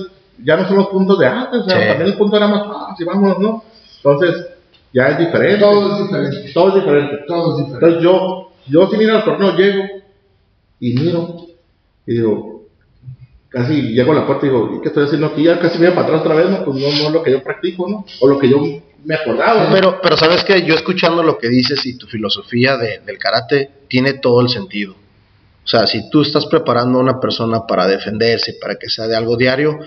ya 0.42 0.56
no 0.56 0.66
son 0.66 0.78
los 0.78 0.88
puntos 0.88 1.20
de 1.20 1.26
antes, 1.28 1.60
o 1.60 1.64
sea, 1.68 1.78
también 1.78 2.10
el 2.10 2.16
punto 2.16 2.36
era 2.36 2.48
más 2.48 2.66
fácil, 2.66 3.06
vamos, 3.06 3.38
¿no? 3.38 3.62
Entonces, 4.04 4.46
ya 4.92 5.08
es 5.08 5.18
diferente. 5.18 5.58
Todo 5.58 5.96
es 5.96 6.02
diferente. 6.04 6.52
Todo 6.52 6.68
es 6.68 6.74
diferente. 6.74 7.24
Todo 7.26 7.50
es 7.50 7.66
diferente. 7.66 7.86
Entonces 7.86 8.02
yo, 8.02 8.52
yo 8.66 8.90
si 8.90 8.96
miro 8.96 9.16
al 9.16 9.24
torneo, 9.24 9.56
llego 9.56 9.84
y 10.78 10.92
miro 10.94 11.46
y 12.06 12.14
digo, 12.14 12.66
casi 13.48 13.92
llego 13.92 14.12
a 14.12 14.16
la 14.16 14.26
puerta 14.26 14.46
y 14.46 14.50
digo, 14.50 14.80
qué 14.82 14.88
estoy 14.88 15.04
haciendo 15.04 15.28
aquí? 15.28 15.44
Ya 15.44 15.58
casi 15.58 15.78
me 15.78 15.86
voy 15.86 15.96
para 15.96 16.08
atrás 16.08 16.20
otra 16.20 16.34
vez, 16.34 16.50
¿no? 16.50 16.64
Pues 16.64 16.76
no, 16.76 16.86
no 16.86 17.08
es 17.08 17.12
lo 17.12 17.22
que 17.22 17.32
yo 17.32 17.42
practico, 17.42 17.88
¿no? 17.88 18.04
O 18.20 18.28
lo 18.28 18.38
que 18.38 18.48
yo 18.50 18.60
me 19.04 19.14
acordaba. 19.14 19.70
Pero, 19.72 20.00
pero 20.02 20.16
sabes 20.16 20.44
que 20.44 20.64
yo 20.64 20.74
escuchando 20.74 21.22
lo 21.22 21.38
que 21.38 21.48
dices 21.48 21.84
y 21.86 21.96
tu 21.96 22.06
filosofía 22.06 22.76
de, 22.76 23.00
del 23.00 23.18
karate 23.18 23.70
tiene 23.88 24.14
todo 24.14 24.42
el 24.42 24.48
sentido. 24.48 24.92
O 25.64 25.66
sea, 25.66 25.86
si 25.86 26.10
tú 26.10 26.20
estás 26.20 26.44
preparando 26.46 26.98
a 26.98 27.02
una 27.02 27.18
persona 27.20 27.66
para 27.66 27.86
defenderse, 27.86 28.58
para 28.60 28.74
que 28.76 28.90
sea 28.90 29.08
de 29.08 29.16
algo 29.16 29.36
diario, 29.36 29.78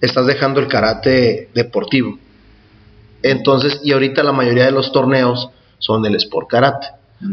estás 0.00 0.26
dejando 0.26 0.58
el 0.58 0.66
karate 0.66 1.50
deportivo. 1.54 2.18
Entonces, 3.22 3.80
y 3.82 3.92
ahorita 3.92 4.22
la 4.22 4.32
mayoría 4.32 4.64
de 4.64 4.72
los 4.72 4.92
torneos 4.92 5.50
son 5.78 6.02
del 6.02 6.14
sport 6.16 6.48
karate. 6.48 6.86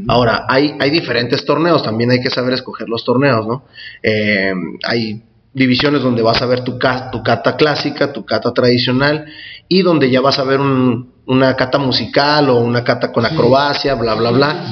Ahora, 0.09 0.45
hay, 0.49 0.75
hay 0.79 0.89
diferentes 0.89 1.45
torneos, 1.45 1.81
también 1.81 2.11
hay 2.11 2.19
que 2.19 2.29
saber 2.29 2.53
escoger 2.53 2.89
los 2.89 3.05
torneos, 3.05 3.47
¿no? 3.47 3.63
Eh, 4.03 4.53
hay 4.83 5.23
divisiones 5.53 6.01
donde 6.01 6.21
vas 6.21 6.41
a 6.41 6.45
ver 6.45 6.63
tu, 6.63 6.77
tu 7.11 7.23
kata 7.23 7.55
clásica, 7.55 8.11
tu 8.11 8.25
kata 8.25 8.53
tradicional, 8.53 9.25
y 9.69 9.81
donde 9.81 10.09
ya 10.09 10.19
vas 10.19 10.39
a 10.39 10.43
ver 10.43 10.59
una 10.59 11.55
kata 11.55 11.77
musical 11.77 12.49
o 12.49 12.59
una 12.59 12.83
kata 12.83 13.11
con 13.11 13.25
acrobacia, 13.25 13.95
bla, 13.95 14.13
bla, 14.15 14.31
bla. 14.31 14.65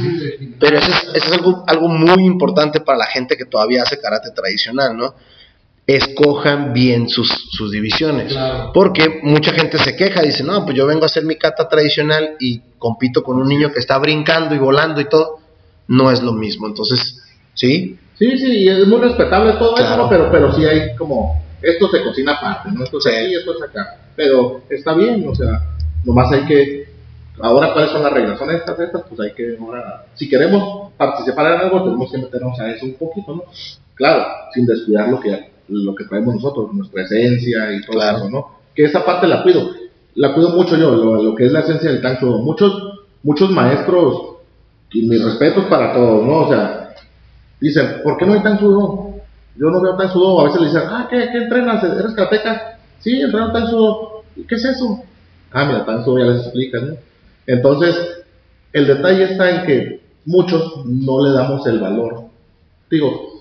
Pero 0.59 0.77
eso 0.77 0.91
es, 1.13 1.31
algo, 1.31 1.63
algo 1.65 1.87
muy 1.87 2.25
importante 2.25 2.81
para 2.81 2.97
la 2.97 3.05
gente 3.05 3.37
que 3.37 3.45
todavía 3.45 3.83
hace 3.83 3.99
karate 3.99 4.31
tradicional, 4.31 4.95
¿no? 4.97 5.15
Escojan 5.87 6.73
bien 6.73 7.09
sus, 7.09 7.29
sus 7.51 7.71
divisiones. 7.71 8.35
Porque 8.73 9.19
mucha 9.23 9.51
gente 9.51 9.77
se 9.77 9.95
queja, 9.95 10.21
dice, 10.21 10.43
no, 10.43 10.65
pues 10.65 10.75
yo 10.75 10.87
vengo 10.87 11.03
a 11.03 11.05
hacer 11.05 11.25
mi 11.25 11.35
kata 11.35 11.67
tradicional 11.69 12.35
y 12.39 12.61
compito 12.79 13.23
con 13.23 13.37
un 13.37 13.47
niño 13.47 13.71
que 13.71 13.79
está 13.79 13.97
brincando 13.99 14.55
y 14.55 14.57
volando 14.57 14.99
y 15.01 15.05
todo. 15.05 15.39
No 15.87 16.11
es 16.11 16.23
lo 16.23 16.33
mismo. 16.33 16.67
Entonces, 16.67 17.21
¿sí? 17.53 17.99
Sí, 18.17 18.37
sí, 18.37 18.67
es 18.67 18.87
muy 18.87 18.99
respetable 18.99 19.53
todo 19.53 19.77
eso, 19.77 20.07
pero, 20.09 20.31
pero 20.31 20.53
sí 20.53 20.63
hay 20.65 20.95
como, 20.95 21.43
esto 21.61 21.89
se 21.89 22.01
cocina 22.01 22.33
aparte, 22.33 22.69
¿no? 22.71 22.83
Esto 22.83 22.99
es 22.99 23.07
aquí, 23.07 23.35
esto 23.35 23.55
es 23.55 23.61
acá. 23.61 23.97
Pero 24.15 24.61
está 24.69 24.93
bien, 24.93 25.27
o 25.27 25.35
sea, 25.35 25.61
nomás 26.05 26.31
hay 26.31 26.45
que, 26.45 26.85
ahora 27.41 27.73
cuáles 27.73 27.91
son 27.91 28.03
las 28.03 28.13
reglas, 28.13 28.39
son 28.39 28.51
estas, 28.51 28.79
estas, 28.79 29.03
pues 29.09 29.19
hay 29.19 29.33
que, 29.33 29.57
ahora, 29.59 30.05
si 30.15 30.29
queremos 30.29 30.93
participar 30.95 31.53
en 31.53 31.61
algo, 31.61 31.83
tenemos 31.83 32.09
que 32.09 32.17
meternos 32.17 32.57
a 32.57 32.71
eso 32.71 32.85
un 32.85 32.93
poquito, 32.93 33.35
¿no? 33.35 33.43
Claro, 33.95 34.25
sin 34.53 34.65
descuidar 34.65 35.09
lo 35.09 35.19
que, 35.19 35.51
lo 35.67 35.95
que 35.95 36.05
traemos 36.05 36.35
nosotros, 36.35 36.73
nuestra 36.73 37.03
esencia 37.03 37.73
y 37.73 37.81
todo 37.81 38.01
eso, 38.01 38.29
¿no? 38.29 38.59
Que 38.73 38.83
esa 38.83 39.05
parte 39.05 39.27
la 39.27 39.43
cuido, 39.43 39.71
la 40.15 40.33
cuido 40.33 40.49
mucho 40.49 40.77
yo, 40.77 40.95
lo, 40.95 41.35
que 41.35 41.45
es 41.45 41.51
la 41.51 41.61
esencia 41.61 41.91
del 41.91 42.01
tancho. 42.01 42.25
Muchos, 42.39 43.05
muchos 43.23 43.49
maestros, 43.51 44.35
y 44.91 45.07
mis 45.07 45.23
respetos 45.23 45.65
para 45.65 45.93
todos, 45.93 46.25
¿no? 46.25 46.45
O 46.45 46.47
sea, 46.49 46.85
Dicen, 47.59 48.01
¿por 48.03 48.17
qué 48.17 48.25
no 48.25 48.33
hay 48.33 48.43
tan 48.43 48.59
sudo? 48.59 49.15
Yo 49.55 49.69
no 49.71 49.81
veo 49.81 49.95
tan 49.95 50.11
sudo. 50.11 50.41
A 50.41 50.43
veces 50.45 50.61
le 50.61 50.67
dicen, 50.67 50.83
ah, 50.87 51.07
¿qué, 51.09 51.29
qué 51.31 51.37
entrenas? 51.39 51.83
¿Eres 51.83 52.13
karateca? 52.13 52.79
Sí, 52.99 53.21
entreno 53.21 53.51
tan 53.51 53.67
sudo. 53.67 54.23
¿Qué 54.47 54.55
es 54.55 54.65
eso? 54.65 55.03
Ah, 55.51 55.65
mira, 55.65 55.85
tan 55.85 56.03
sudo 56.03 56.19
ya 56.19 56.25
les 56.25 56.43
explican, 56.43 56.89
¿no? 56.89 56.95
Entonces, 57.47 57.95
el 58.73 58.87
detalle 58.87 59.23
está 59.23 59.49
en 59.49 59.65
que 59.65 60.01
muchos 60.25 60.85
no 60.85 61.25
le 61.25 61.31
damos 61.31 61.65
el 61.67 61.79
valor. 61.79 62.25
Digo, 62.89 63.34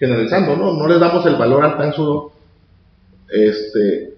generalizando, 0.00 0.56
¿no? 0.56 0.72
No 0.72 0.88
le 0.88 0.98
damos 0.98 1.24
el 1.26 1.36
valor 1.36 1.62
al 1.62 1.76
tan 1.76 1.92
sudo, 1.92 2.32
este, 3.28 4.14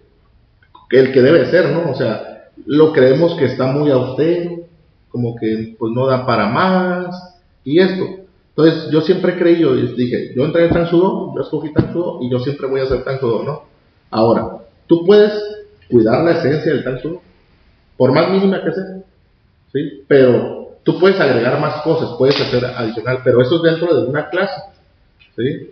el 0.91 1.13
que 1.13 1.21
debe 1.21 1.51
ser, 1.51 1.71
¿no? 1.71 1.91
O 1.91 1.95
sea, 1.95 2.51
lo 2.65 2.93
creemos 2.93 3.35
que 3.35 3.47
está 3.47 3.67
muy 3.67 3.91
austero, 3.91 4.61
como 5.11 5.35
que 5.37 5.75
pues 5.79 5.93
no 5.93 6.07
da 6.07 6.25
para 6.25 6.47
más, 6.47 7.41
y 7.65 7.81
esto. 7.81 8.05
Entonces, 8.51 8.91
yo 8.91 9.01
siempre 9.01 9.37
creí, 9.37 9.61
yo 9.61 9.75
dije, 9.75 10.33
yo 10.37 10.45
entré 10.45 10.67
en 10.67 10.73
tan 10.73 10.87
sudo, 10.87 11.35
yo 11.35 11.43
escogí 11.43 11.73
tan 11.73 11.93
sudo 11.93 12.21
y 12.23 12.31
yo 12.31 12.39
siempre 12.39 12.69
voy 12.69 12.81
a 12.81 12.85
hacer 12.85 13.03
tan 13.03 13.19
sudo, 13.19 13.43
¿no? 13.43 13.65
Ahora, 14.11 14.59
tú 14.87 15.05
puedes 15.05 15.33
cuidar 15.91 16.23
la 16.23 16.33
esencia 16.33 16.73
del 16.73 16.85
tan 16.85 17.01
sudo, 17.01 17.21
por 17.97 18.13
más 18.13 18.31
mínima 18.31 18.63
que 18.63 18.73
sea, 18.73 18.85
¿sí? 19.73 20.05
Pero 20.07 20.77
tú 20.85 21.01
puedes 21.01 21.19
agregar 21.19 21.59
más 21.61 21.83
cosas, 21.83 22.11
puedes 22.19 22.41
hacer 22.41 22.65
adicional, 22.65 23.21
pero 23.25 23.41
eso 23.41 23.57
es 23.57 23.63
dentro 23.63 23.95
de 23.95 24.07
una 24.07 24.29
clase, 24.29 24.61
¿sí? 25.37 25.71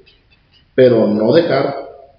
Pero 0.74 1.06
no 1.06 1.32
dejar 1.32 1.76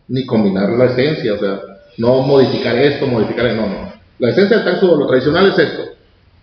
ni 0.08 0.26
combinar 0.26 0.70
la 0.72 0.86
esencia, 0.86 1.34
o 1.34 1.38
sea, 1.38 1.60
no 1.98 2.22
modificar 2.22 2.76
esto, 2.78 3.08
modificar, 3.08 3.54
no, 3.54 3.68
no. 3.68 3.94
La 4.20 4.30
esencia 4.30 4.60
del 4.60 4.80
sudo, 4.80 4.98
lo 4.98 5.08
tradicional 5.08 5.48
es 5.50 5.58
esto. 5.58 5.84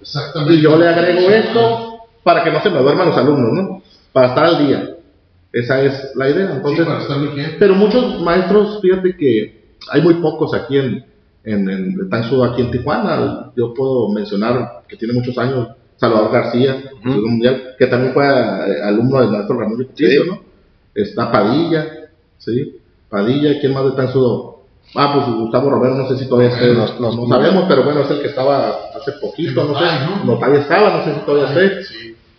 Exactamente. 0.01 0.55
Y 0.55 0.63
yo 0.63 0.77
le 0.77 0.89
agrego 0.89 1.31
esto 1.31 1.99
para 2.23 2.43
que 2.45 2.51
no 2.51 2.63
se 2.63 2.71
me 2.71 2.81
duerman 2.81 3.09
los 3.09 3.17
alumnos, 3.17 3.53
¿no? 3.53 3.83
para 4.13 4.29
estar 4.29 4.45
al 4.45 4.67
día. 4.67 4.97
Esa 5.53 5.83
es 5.83 6.13
la 6.15 6.29
idea. 6.29 6.53
Entonces, 6.55 6.87
pero 7.59 7.75
muchos 7.75 8.21
maestros, 8.21 8.81
fíjate 8.83 9.17
que 9.17 9.77
hay 9.91 10.03
muy 10.03 10.15
pocos 10.15 10.55
aquí 10.55 10.77
en, 10.77 11.05
en, 11.45 11.69
en 11.71 12.11
aquí 12.45 12.63
en 12.63 12.71
Tijuana. 12.71 13.53
Yo 13.57 13.73
puedo 13.75 14.09
mencionar 14.11 14.83
que 14.89 14.97
tiene 14.97 15.15
muchos 15.15 15.39
años 15.39 15.69
Salvador 15.97 16.33
García, 16.33 16.91
mundial, 17.03 17.75
que 17.79 17.87
también 17.87 18.13
fue 18.13 18.25
eh, 18.25 18.83
alumno 18.85 19.21
del 19.21 19.31
maestro 19.31 19.59
Ramón 19.59 19.79
de 19.79 20.25
¿no? 20.27 20.48
Está 21.03 21.31
Padilla, 21.31 22.11
¿sí? 22.39 22.77
Padilla, 23.09 23.59
¿quién 23.61 23.73
más 23.73 23.85
de 23.85 23.93
Tansudo? 23.93 24.59
Ah, 24.95 25.13
pues 25.15 25.37
Gustavo 25.37 25.71
Romero, 25.71 25.97
no 25.97 26.09
sé 26.09 26.17
si 26.17 26.29
todavía 26.29 26.51
está, 26.51 26.67
no, 26.99 27.13
no, 27.13 27.29
sabemos, 27.29 27.65
pero 27.69 27.85
bueno, 27.85 28.01
es 28.01 28.11
el 28.11 28.21
que 28.21 28.29
estaba 28.29 28.91
hace 28.97 29.13
poquito, 29.21 29.65
no 29.65 29.79
sé, 29.79 29.85
no, 30.25 30.35
todavía 30.35 30.61
estaba, 30.61 30.97
no 30.97 31.05
sé 31.05 31.15
si 31.15 31.21
todavía 31.21 31.63
está. 31.63 31.93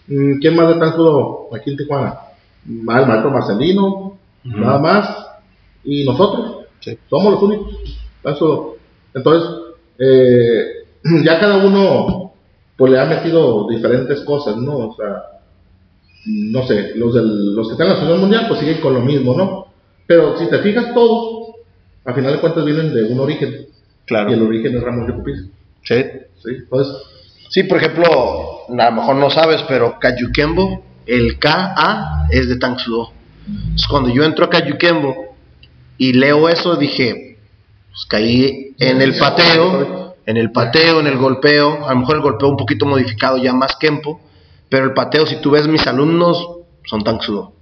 Mm, 0.08 0.40
¿Quién 0.40 0.56
más 0.56 0.68
de 0.68 0.74
tan 0.76 0.94
aquí 1.56 1.72
en 1.72 1.78
Tijuana? 1.78 2.20
El 2.68 2.84
maestro 2.84 3.32
Marcelino, 3.32 4.18
nada 4.44 4.80
más. 4.80 5.28
Y 5.84 6.04
nosotros, 6.04 6.66
somos 7.10 7.34
los 7.34 7.44
únicos. 7.44 7.68
Entonces, 9.14 9.50
eh, 10.00 10.86
ya 11.24 11.40
cada 11.40 11.58
uno 11.66 12.34
pues 12.76 12.92
le 12.92 13.00
ha 13.00 13.06
metido 13.06 13.68
diferentes 13.68 14.22
cosas, 14.22 14.56
¿no? 14.58 14.90
O 14.90 14.96
sea, 14.96 15.39
no 16.26 16.66
sé, 16.68 16.94
los, 16.96 17.14
del, 17.14 17.56
los 17.56 17.68
que 17.68 17.74
están 17.74 17.88
en 17.88 17.94
la 17.94 17.96
Asociación 17.98 18.22
Mundial 18.22 18.46
pues 18.48 18.60
siguen 18.60 18.82
con 18.82 18.94
lo 18.94 19.02
mismo, 19.02 19.36
¿no? 19.36 19.68
Pero 20.06 20.38
si 20.38 20.50
te 20.50 20.60
fijas 20.60 20.94
todos, 20.94 21.56
al 22.06 22.16
final 22.16 22.34
de 22.34 22.40
cuentas 22.40 22.66
vienen 22.66 22.94
de 22.94 23.04
un 23.04 23.20
origen. 23.20 23.68
Claro. 24.06 24.32
Y 24.32 24.34
el 24.34 24.42
origen 24.42 24.76
es 24.76 24.84
Ramón 24.84 25.08
de 25.08 25.36
Sí. 25.84 26.06
Sí, 26.42 26.50
entonces 26.52 26.96
Sí, 27.50 27.64
por 27.64 27.80
ejemplo, 27.80 28.06
a 28.70 28.90
lo 28.90 28.92
mejor 28.92 29.16
no 29.16 29.32
sabes, 29.32 29.64
pero 29.68 29.98
Kayukembo, 30.00 30.84
el 31.08 31.40
K-A 31.40 32.28
es 32.30 32.48
de 32.48 32.58
Tang 32.58 32.78
Sudo. 32.78 33.12
Entonces, 33.48 33.88
cuando 33.88 34.10
yo 34.10 34.24
entro 34.24 34.46
a 34.46 34.50
Kayukembo 34.52 35.36
y 35.98 36.14
leo 36.14 36.48
eso, 36.48 36.76
dije, 36.76 37.38
pues 37.90 38.06
caí 38.06 38.76
en 38.78 39.02
el 39.02 39.18
pateo, 39.18 40.16
en 40.28 40.38
el 40.38 40.52
pateo, 40.52 41.00
en 41.00 41.08
el 41.08 41.18
golpeo, 41.18 41.88
a 41.88 41.94
lo 41.96 42.02
mejor 42.02 42.18
el 42.18 42.22
golpeo 42.22 42.50
un 42.50 42.58
poquito 42.58 42.86
modificado 42.86 43.38
ya 43.38 43.52
más 43.52 43.76
Kempo, 43.78 44.22
pero 44.70 44.86
el 44.86 44.94
pateo, 44.94 45.26
si 45.26 45.38
tú 45.42 45.52
ves 45.52 45.68
mis 45.68 45.86
alumnos, 45.88 46.48
son 46.86 47.04
Tang 47.04 47.22
Sudo. 47.22 47.54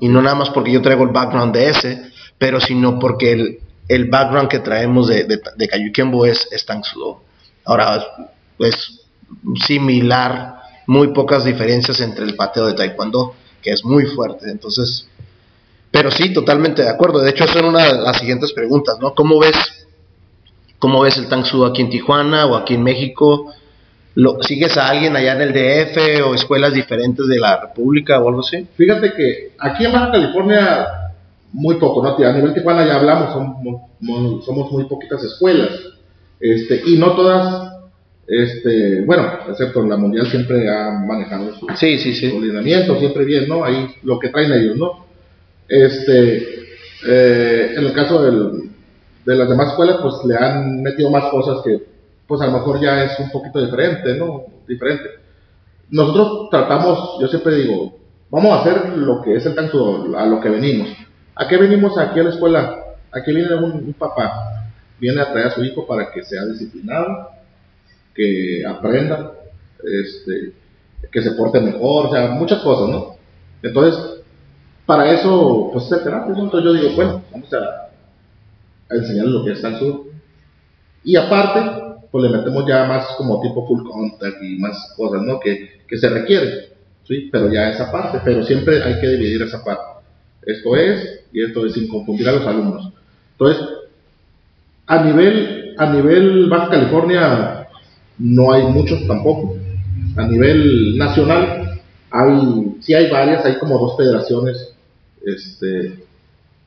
Y 0.00 0.08
no 0.08 0.20
nada 0.20 0.34
más 0.34 0.50
porque 0.50 0.72
yo 0.72 0.82
traigo 0.82 1.04
el 1.04 1.10
background 1.10 1.54
de 1.54 1.68
ese, 1.70 2.10
pero 2.36 2.60
sino 2.60 2.98
porque 2.98 3.32
el, 3.32 3.60
el 3.88 4.10
background 4.10 4.48
que 4.48 4.58
traemos 4.58 5.08
de, 5.08 5.24
de, 5.24 5.40
de 5.56 6.30
es, 6.30 6.48
es 6.50 6.66
Tang 6.66 6.84
Sudo. 6.84 7.22
Ahora, 7.64 8.04
es 8.58 9.00
similar, 9.66 10.58
muy 10.86 11.08
pocas 11.08 11.44
diferencias 11.44 12.00
entre 12.00 12.24
el 12.24 12.34
pateo 12.34 12.66
de 12.66 12.74
Taekwondo, 12.74 13.34
que 13.62 13.70
es 13.70 13.84
muy 13.84 14.06
fuerte. 14.06 14.50
Entonces, 14.50 15.08
pero 15.90 16.10
sí, 16.10 16.32
totalmente 16.32 16.82
de 16.82 16.88
acuerdo. 16.88 17.20
De 17.20 17.30
hecho, 17.30 17.44
era 17.44 17.66
una 17.66 17.84
de 17.84 18.00
las 18.00 18.18
siguientes 18.18 18.52
preguntas, 18.52 18.96
¿no? 19.00 19.14
¿Cómo 19.14 19.38
ves, 19.38 19.56
cómo 20.78 21.02
ves 21.02 21.16
el 21.16 21.28
Tang 21.28 21.44
Sudo 21.44 21.66
aquí 21.66 21.82
en 21.82 21.90
Tijuana 21.90 22.46
o 22.46 22.56
aquí 22.56 22.74
en 22.74 22.82
México? 22.82 23.52
¿Lo, 24.18 24.42
¿Sigues 24.42 24.76
a 24.76 24.88
alguien 24.88 25.14
allá 25.14 25.34
en 25.34 25.42
el 25.42 25.52
DF 25.52 26.26
o 26.26 26.34
escuelas 26.34 26.74
diferentes 26.74 27.28
de 27.28 27.38
la 27.38 27.60
República 27.60 28.20
o 28.20 28.26
algo 28.26 28.40
así? 28.40 28.66
Fíjate 28.76 29.12
que 29.12 29.52
aquí 29.56 29.84
en 29.84 29.92
Baja 29.92 30.10
California 30.10 30.88
muy 31.52 31.76
poco, 31.76 32.02
¿no? 32.02 32.16
A 32.26 32.32
nivel 32.32 32.52
Tijuana 32.52 32.84
ya 32.84 32.96
hablamos, 32.96 33.32
somos, 33.32 34.44
somos 34.44 34.72
muy 34.72 34.86
poquitas 34.86 35.22
escuelas. 35.22 35.68
Este, 36.40 36.82
y 36.86 36.98
no 36.98 37.12
todas, 37.12 37.74
este, 38.26 39.02
bueno, 39.02 39.22
excepto 39.50 39.86
la 39.86 39.96
mundial 39.96 40.26
siempre 40.26 40.68
ha 40.68 40.90
manejado 40.90 41.54
su, 41.54 41.68
Sí, 41.76 42.00
sí, 42.00 42.12
sí. 42.12 42.28
su 42.28 42.40
lineamiento, 42.40 42.98
siempre 42.98 43.24
bien, 43.24 43.48
¿no? 43.48 43.64
Ahí 43.64 43.86
lo 44.02 44.18
que 44.18 44.30
traen 44.30 44.52
ellos, 44.52 44.76
¿no? 44.76 45.06
Este, 45.68 46.38
eh, 47.06 47.74
en 47.76 47.84
el 47.84 47.92
caso 47.92 48.20
del, 48.24 48.70
de 49.24 49.36
las 49.36 49.48
demás 49.48 49.68
escuelas, 49.68 49.98
pues 50.02 50.14
le 50.26 50.34
han 50.34 50.82
metido 50.82 51.08
más 51.08 51.30
cosas 51.30 51.58
que, 51.64 51.97
pues 52.28 52.42
a 52.42 52.46
lo 52.46 52.52
mejor 52.52 52.78
ya 52.78 53.02
es 53.04 53.18
un 53.18 53.30
poquito 53.30 53.64
diferente, 53.64 54.14
¿no? 54.14 54.44
Diferente. 54.68 55.08
Nosotros 55.88 56.50
tratamos, 56.50 57.18
yo 57.18 57.26
siempre 57.26 57.54
digo, 57.56 57.98
vamos 58.30 58.52
a 58.52 58.60
hacer 58.60 58.98
lo 58.98 59.22
que 59.22 59.34
es 59.34 59.46
el 59.46 59.54
tanto, 59.54 60.14
a 60.16 60.26
lo 60.26 60.38
que 60.38 60.50
venimos. 60.50 60.90
¿A 61.34 61.48
qué 61.48 61.56
venimos 61.56 61.96
aquí 61.96 62.20
a 62.20 62.24
la 62.24 62.30
escuela? 62.30 62.84
Aquí 63.10 63.32
viene 63.32 63.54
un, 63.54 63.94
papá, 63.94 64.68
viene 65.00 65.22
a 65.22 65.32
traer 65.32 65.46
a 65.46 65.50
su 65.52 65.64
hijo 65.64 65.86
para 65.86 66.12
que 66.12 66.22
sea 66.22 66.44
disciplinado, 66.44 67.30
que 68.14 68.62
aprenda, 68.68 69.32
este, 69.82 70.52
que 71.10 71.22
se 71.22 71.30
porte 71.30 71.60
mejor, 71.60 72.06
o 72.06 72.10
sea, 72.10 72.28
muchas 72.28 72.60
cosas, 72.60 72.90
¿no? 72.90 73.16
Entonces, 73.62 74.20
para 74.84 75.10
eso, 75.12 75.70
pues 75.72 75.90
es 75.90 76.04
terapia. 76.04 76.34
Entonces 76.36 76.62
yo 76.62 76.72
digo, 76.74 76.94
bueno, 76.94 77.22
vamos 77.32 77.50
a, 77.54 77.88
a 78.90 78.96
enseñarle 78.96 79.32
lo 79.32 79.44
que 79.44 79.52
es 79.52 79.60
sur. 79.60 80.04
Y 81.04 81.16
aparte, 81.16 81.87
pues 82.10 82.30
le 82.30 82.36
metemos 82.36 82.64
ya 82.66 82.84
más 82.86 83.06
como 83.16 83.40
tipo 83.40 83.66
full 83.66 83.82
contact 83.82 84.42
y 84.42 84.58
más 84.58 84.94
cosas, 84.96 85.22
¿no? 85.22 85.38
Que, 85.40 85.80
que 85.86 85.98
se 85.98 86.08
requieren, 86.08 86.50
¿sí? 87.06 87.28
Pero 87.30 87.52
ya 87.52 87.70
esa 87.70 87.90
parte, 87.90 88.20
pero 88.24 88.42
siempre 88.44 88.82
hay 88.82 89.00
que 89.00 89.08
dividir 89.08 89.42
esa 89.42 89.62
parte. 89.64 90.04
Esto 90.46 90.76
es, 90.76 91.20
y 91.32 91.42
esto 91.42 91.66
es 91.66 91.74
sin 91.74 91.88
confundir 91.88 92.28
a 92.28 92.32
los 92.32 92.46
alumnos. 92.46 92.92
Entonces, 93.32 93.62
a 94.86 95.04
nivel, 95.04 95.74
a 95.76 95.92
nivel 95.92 96.48
Baja 96.48 96.70
California 96.70 97.68
no 98.18 98.52
hay 98.52 98.62
muchos 98.64 99.06
tampoco. 99.06 99.56
A 100.16 100.26
nivel 100.26 100.96
nacional 100.96 101.80
hay, 102.10 102.76
sí 102.80 102.94
hay 102.94 103.10
varias, 103.10 103.44
hay 103.44 103.58
como 103.58 103.78
dos 103.78 103.96
federaciones 103.96 104.74
este, 105.24 106.04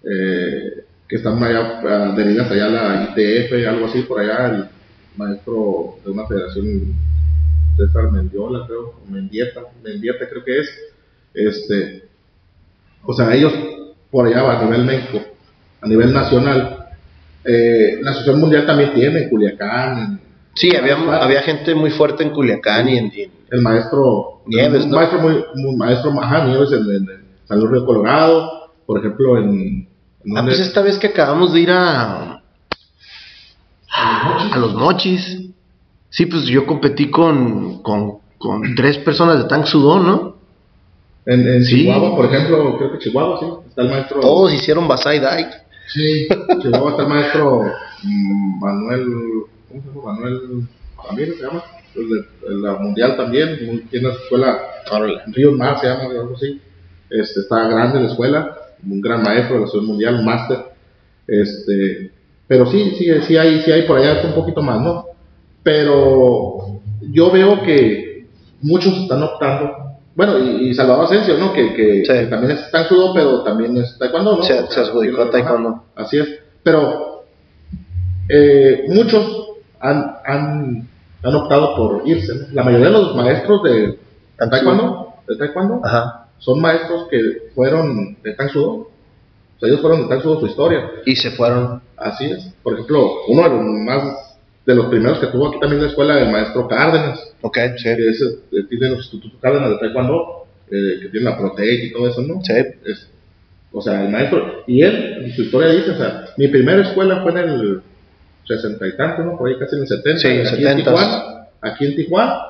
eh, 0.03 0.83
que 1.07 1.15
están 1.15 1.43
allá, 1.43 1.79
adheridas 2.11 2.49
allá 2.51 2.65
a 2.65 2.69
la 2.69 3.15
ITF, 3.15 3.67
algo 3.67 3.87
así, 3.87 4.03
por 4.03 4.19
allá 4.19 4.47
el 4.47 4.65
maestro 5.17 5.97
de 6.05 6.11
una 6.11 6.25
federación, 6.27 6.95
César 7.77 8.11
Mendiola, 8.11 8.65
creo, 8.67 8.93
Mendieta, 9.09 9.61
Mendieta 9.83 10.27
creo 10.29 10.43
que 10.43 10.59
es, 10.59 10.69
este, 11.33 12.03
o 13.03 13.13
sea, 13.13 13.33
ellos 13.33 13.53
por 14.09 14.27
allá 14.27 14.59
a 14.59 14.63
nivel 14.63 14.85
México, 14.85 15.19
a 15.81 15.87
nivel 15.87 16.13
nacional, 16.13 16.89
eh, 17.45 17.97
la 18.01 18.11
Asociación 18.11 18.39
Mundial 18.41 18.65
también 18.65 18.93
tiene, 18.93 19.23
en 19.23 19.29
Culiacán, 19.29 20.21
Sí, 20.53 20.75
había, 20.75 20.95
había 21.23 21.41
gente 21.43 21.73
muy 21.73 21.91
fuerte 21.91 22.23
en 22.23 22.31
Culiacán 22.31 22.89
y 22.89 22.97
en, 22.97 23.11
el 23.51 23.61
maestro 23.61 24.41
Nieves, 24.45 24.85
¿no? 24.85 24.97
maestro 24.97 25.19
muy, 25.19 25.43
muy- 25.55 25.75
maestro 25.77 26.11
ajá, 26.21 26.45
Nieves 26.45 26.71
en, 26.73 26.79
en, 26.81 27.09
en 27.09 27.25
San 27.45 27.59
Luis 27.59 27.71
Río 27.71 27.85
Colorado 27.85 28.71
por 28.85 28.99
ejemplo 28.99 29.37
en, 29.37 29.87
en 30.25 30.37
Ah, 30.37 30.43
pues 30.43 30.59
esta 30.59 30.81
vez 30.81 30.97
que 30.97 31.07
acabamos 31.07 31.53
de 31.53 31.61
ir 31.61 31.71
a, 31.71 32.40
a 33.91 34.57
los 34.57 34.73
mochis. 34.73 35.39
Sí, 36.09 36.25
pues 36.25 36.43
yo 36.45 36.65
competí 36.65 37.09
con, 37.09 37.81
con, 37.83 38.19
con 38.37 38.61
tres 38.75 38.97
personas 38.99 39.37
de 39.37 39.45
Tank 39.49 39.65
Sudó, 39.65 39.99
¿no? 39.99 40.31
en, 41.25 41.47
en 41.47 41.63
Sí. 41.63 41.83
Chihuahua 41.83 42.15
por 42.15 42.25
ejemplo 42.25 42.77
creo 42.77 42.91
que 42.93 42.99
Chihuahua 42.99 43.39
sí 43.39 43.45
está 43.69 43.81
el 43.83 43.89
maestro 43.89 44.19
Todos 44.21 44.53
hicieron 44.53 44.87
Basai 44.87 45.19
Dai. 45.19 45.45
Sí, 45.87 46.27
Chihuahua 46.61 46.91
está 46.91 47.03
el 47.03 47.09
maestro 47.09 47.63
mm, 48.03 48.59
Manuel 48.59 49.05
¿cómo 49.69 49.81
se 49.81 49.87
llama? 49.87 50.13
Manuel 50.13 50.67
Ramírez 51.07 51.35
se 51.37 51.43
llama 51.43 51.63
el 51.95 52.61
la 52.61 52.73
mundial 52.77 53.17
también 53.17 53.85
tiene 53.89 54.07
una 54.07 54.15
escuela 54.15 54.59
Río 55.27 55.51
Mar 55.53 55.79
se 55.79 55.87
llama 55.87 56.05
algo 56.05 56.35
así 56.35 56.59
este 57.09 57.41
está 57.41 57.67
grande 57.67 57.99
la 57.99 58.07
escuela 58.07 58.57
un 58.83 59.01
gran 59.01 59.21
maestro 59.21 59.55
de 59.55 59.61
la 59.61 59.67
ciudad 59.67 59.85
mundial 59.85 60.15
un 60.15 60.25
máster 60.25 60.57
este 61.27 62.10
pero 62.51 62.65
sí 62.65 62.79
sí 62.97 63.05
sí 63.25 63.37
hay 63.37 63.61
sí 63.61 63.71
hay 63.71 63.83
por 63.83 63.97
allá 63.97 64.21
un 64.27 64.33
poquito 64.33 64.61
más 64.61 64.77
no 64.81 65.05
pero 65.63 66.81
yo 67.17 67.31
veo 67.31 67.61
que 67.63 68.27
muchos 68.61 68.91
están 68.97 69.23
optando 69.23 69.71
bueno 70.15 70.37
y, 70.37 70.67
y 70.69 70.73
Salvador 70.73 71.05
Asensio 71.05 71.37
no 71.37 71.53
que, 71.53 71.73
que, 71.73 72.03
Sí. 72.05 72.11
que 72.13 72.25
también 72.25 72.51
es 72.57 72.69
tan 72.69 72.87
sudo 72.89 73.13
pero 73.13 73.43
también 73.43 73.77
es 73.77 73.97
taekwondo 73.97 74.35
no 74.37 74.43
Se- 74.43 74.59
O 74.59 74.67
se 74.67 74.73
sea, 74.73 74.83
adjudicó 74.83 75.29
tiene- 75.29 75.31
taekwondo. 75.31 75.83
así 75.95 76.17
es 76.19 76.27
pero 76.61 77.23
eh, 78.27 78.83
muchos 78.89 79.23
han, 79.79 80.15
han, 80.25 80.87
han 81.23 81.35
optado 81.35 81.75
por 81.77 82.01
irse 82.05 82.33
¿no? 82.35 82.41
la 82.53 82.63
mayoría 82.63 82.87
de 82.87 82.91
los 82.91 83.15
maestros 83.15 83.63
de 83.63 83.97
taekwondo 84.37 85.13
de 85.27 85.37
taekwondo 85.37 85.81
Ajá. 85.85 86.27
son 86.39 86.59
maestros 86.59 87.07
que 87.09 87.49
fueron 87.55 88.17
de 88.23 88.33
Tang 88.33 88.49
Sudo. 88.49 88.89
Sea, 89.61 89.69
ellos 89.69 89.79
fueron 89.81 90.01
de 90.01 90.07
Tang 90.09 90.21
Sudo 90.21 90.39
su 90.41 90.47
historia. 90.47 90.91
Y 91.05 91.15
se 91.15 91.31
fueron. 91.31 91.81
Así 91.95 92.25
es. 92.25 92.43
Por 92.63 92.73
ejemplo, 92.73 93.11
uno 93.29 93.43
de 93.43 93.49
los 93.49 93.61
más 93.63 94.37
de 94.65 94.75
los 94.75 94.87
primeros 94.87 95.17
que 95.19 95.27
tuvo 95.27 95.47
aquí 95.47 95.59
también 95.59 95.81
la 95.81 95.87
escuela 95.89 96.15
del 96.17 96.31
maestro 96.31 96.67
Cárdenas, 96.67 97.19
Ok, 97.41 97.57
sí. 97.77 97.83
que 97.83 98.09
es, 98.09 98.21
eh, 98.21 98.63
tiene 98.69 98.87
el 98.87 98.93
Instituto 98.93 99.35
Cárdenas 99.41 99.69
de 99.71 99.77
Taekwondo, 99.77 100.45
eh, 100.69 100.99
que 101.01 101.07
tiene 101.09 101.29
la 101.29 101.37
Protec 101.37 101.83
y 101.85 101.91
todo 101.93 102.07
eso, 102.09 102.21
¿no? 102.21 102.41
Sí. 102.43 102.53
Es- 102.85 103.07
o 103.73 103.81
sea, 103.81 104.03
el 104.03 104.09
maestro, 104.11 104.63
y 104.67 104.81
él, 104.81 105.23
en 105.23 105.31
su 105.33 105.43
historia 105.43 105.69
dice, 105.71 105.91
o 105.91 105.95
sea, 105.97 106.25
mi 106.37 106.47
primera 106.49 106.81
escuela 106.81 107.21
fue 107.23 107.31
en 107.31 107.37
el 107.37 107.81
sesenta 108.45 108.85
y 108.87 108.95
tanto, 108.97 109.23
¿no? 109.23 109.37
Por 109.37 109.47
ahí 109.49 109.57
casi 109.57 109.75
en 109.77 109.81
el 109.83 109.87
70, 109.87 110.19
Sí, 110.19 110.27
aquí 110.27 110.65
en 110.65 110.77
70s. 110.77 110.83
Tijuana, 110.83 111.47
aquí 111.61 111.85
en 111.85 111.95
Tijuana, 111.95 112.41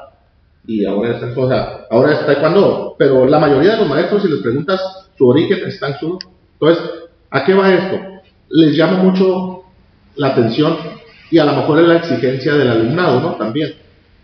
y 0.68 0.86
ahora 0.86 1.18
es, 1.18 1.38
o 1.38 1.48
sea, 1.48 1.86
ahora 1.92 2.14
es 2.14 2.26
taekwondo, 2.26 2.96
pero 2.98 3.26
la 3.26 3.40
mayoría 3.40 3.72
de 3.74 3.78
los 3.78 3.88
maestros, 3.88 4.22
si 4.24 4.30
les 4.30 4.40
preguntas 4.42 4.82
su 5.18 5.28
origen, 5.28 5.60
están 5.68 5.98
su. 6.00 6.18
Entonces, 6.60 6.84
¿a 7.32 7.44
qué 7.46 7.54
va 7.54 7.74
esto? 7.74 8.00
Les 8.50 8.76
llama 8.76 9.02
mucho 9.02 9.64
la 10.16 10.28
atención 10.28 10.78
y 11.32 11.40
a 11.40 11.46
lo 11.46 11.54
mejor 11.54 11.80
es 11.80 11.88
la 11.88 11.98
exigencia 11.98 12.54
del 12.54 12.70
alumnado, 12.70 13.22
¿no? 13.22 13.36
También, 13.36 13.74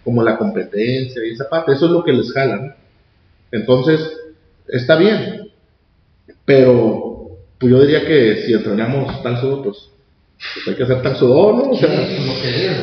como 0.03 0.22
la 0.24 0.38
competencia 0.38 1.26
y 1.26 1.32
esa 1.32 1.49
parte, 1.49 1.74
eso 1.74 1.86
es 1.86 1.91
lo 1.91 2.03
que 2.03 2.14
les 2.14 2.32
jala, 2.32 2.58
¿no? 2.58 2.74
Entonces, 3.51 4.01
está 4.68 4.97
bien, 4.97 5.49
pero 6.45 7.30
pues 7.58 7.72
yo 7.72 7.82
diría 7.82 8.05
que 8.05 8.43
si 8.45 8.53
entrenamos 8.53 9.24
tan 9.24 9.39
sudo, 9.39 9.64
pues, 9.64 9.78
pues 10.53 10.68
hay 10.68 10.76
que 10.76 10.84
hacer 10.84 11.01
tan 11.01 11.16
sudo, 11.16 11.53
¿no? 11.53 11.72
O 11.72 11.76
sea, 11.78 11.89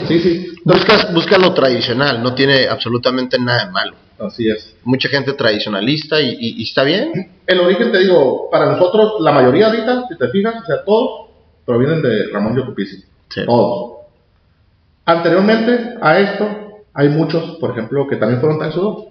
sí, 0.08 0.20
sí, 0.20 0.54
Busca, 0.64 1.10
busca 1.12 1.38
lo 1.38 1.52
tradicional, 1.52 2.22
no 2.22 2.34
tiene 2.34 2.66
absolutamente 2.66 3.38
nada 3.38 3.66
de 3.66 3.70
malo. 3.70 3.96
Así 4.18 4.48
es. 4.48 4.74
Mucha 4.84 5.08
gente 5.08 5.32
tradicionalista 5.32 6.20
y, 6.20 6.30
y- 6.38 6.60
y 6.60 6.62
está 6.64 6.82
bien. 6.84 7.32
El 7.46 7.60
origen, 7.60 7.92
te 7.92 7.98
digo, 7.98 8.48
para 8.50 8.66
nosotros, 8.72 9.14
la 9.20 9.32
mayoría 9.32 9.66
ahorita, 9.66 10.06
si 10.08 10.16
te 10.16 10.28
fijas, 10.28 10.62
o 10.62 10.66
sea, 10.66 10.84
todos 10.84 11.30
provienen 11.64 12.02
de 12.02 12.28
Ramón 12.32 12.56
Yocupici. 12.56 13.02
Sí. 13.28 13.40
Todos. 13.46 13.92
Anteriormente 15.06 15.94
a 16.00 16.18
esto, 16.20 16.46
hay 16.94 17.08
muchos, 17.08 17.56
por 17.58 17.70
ejemplo, 17.72 18.06
que 18.06 18.16
también 18.16 18.40
fueron 18.40 18.58
tan 18.58 18.72
sudos. 18.72 19.06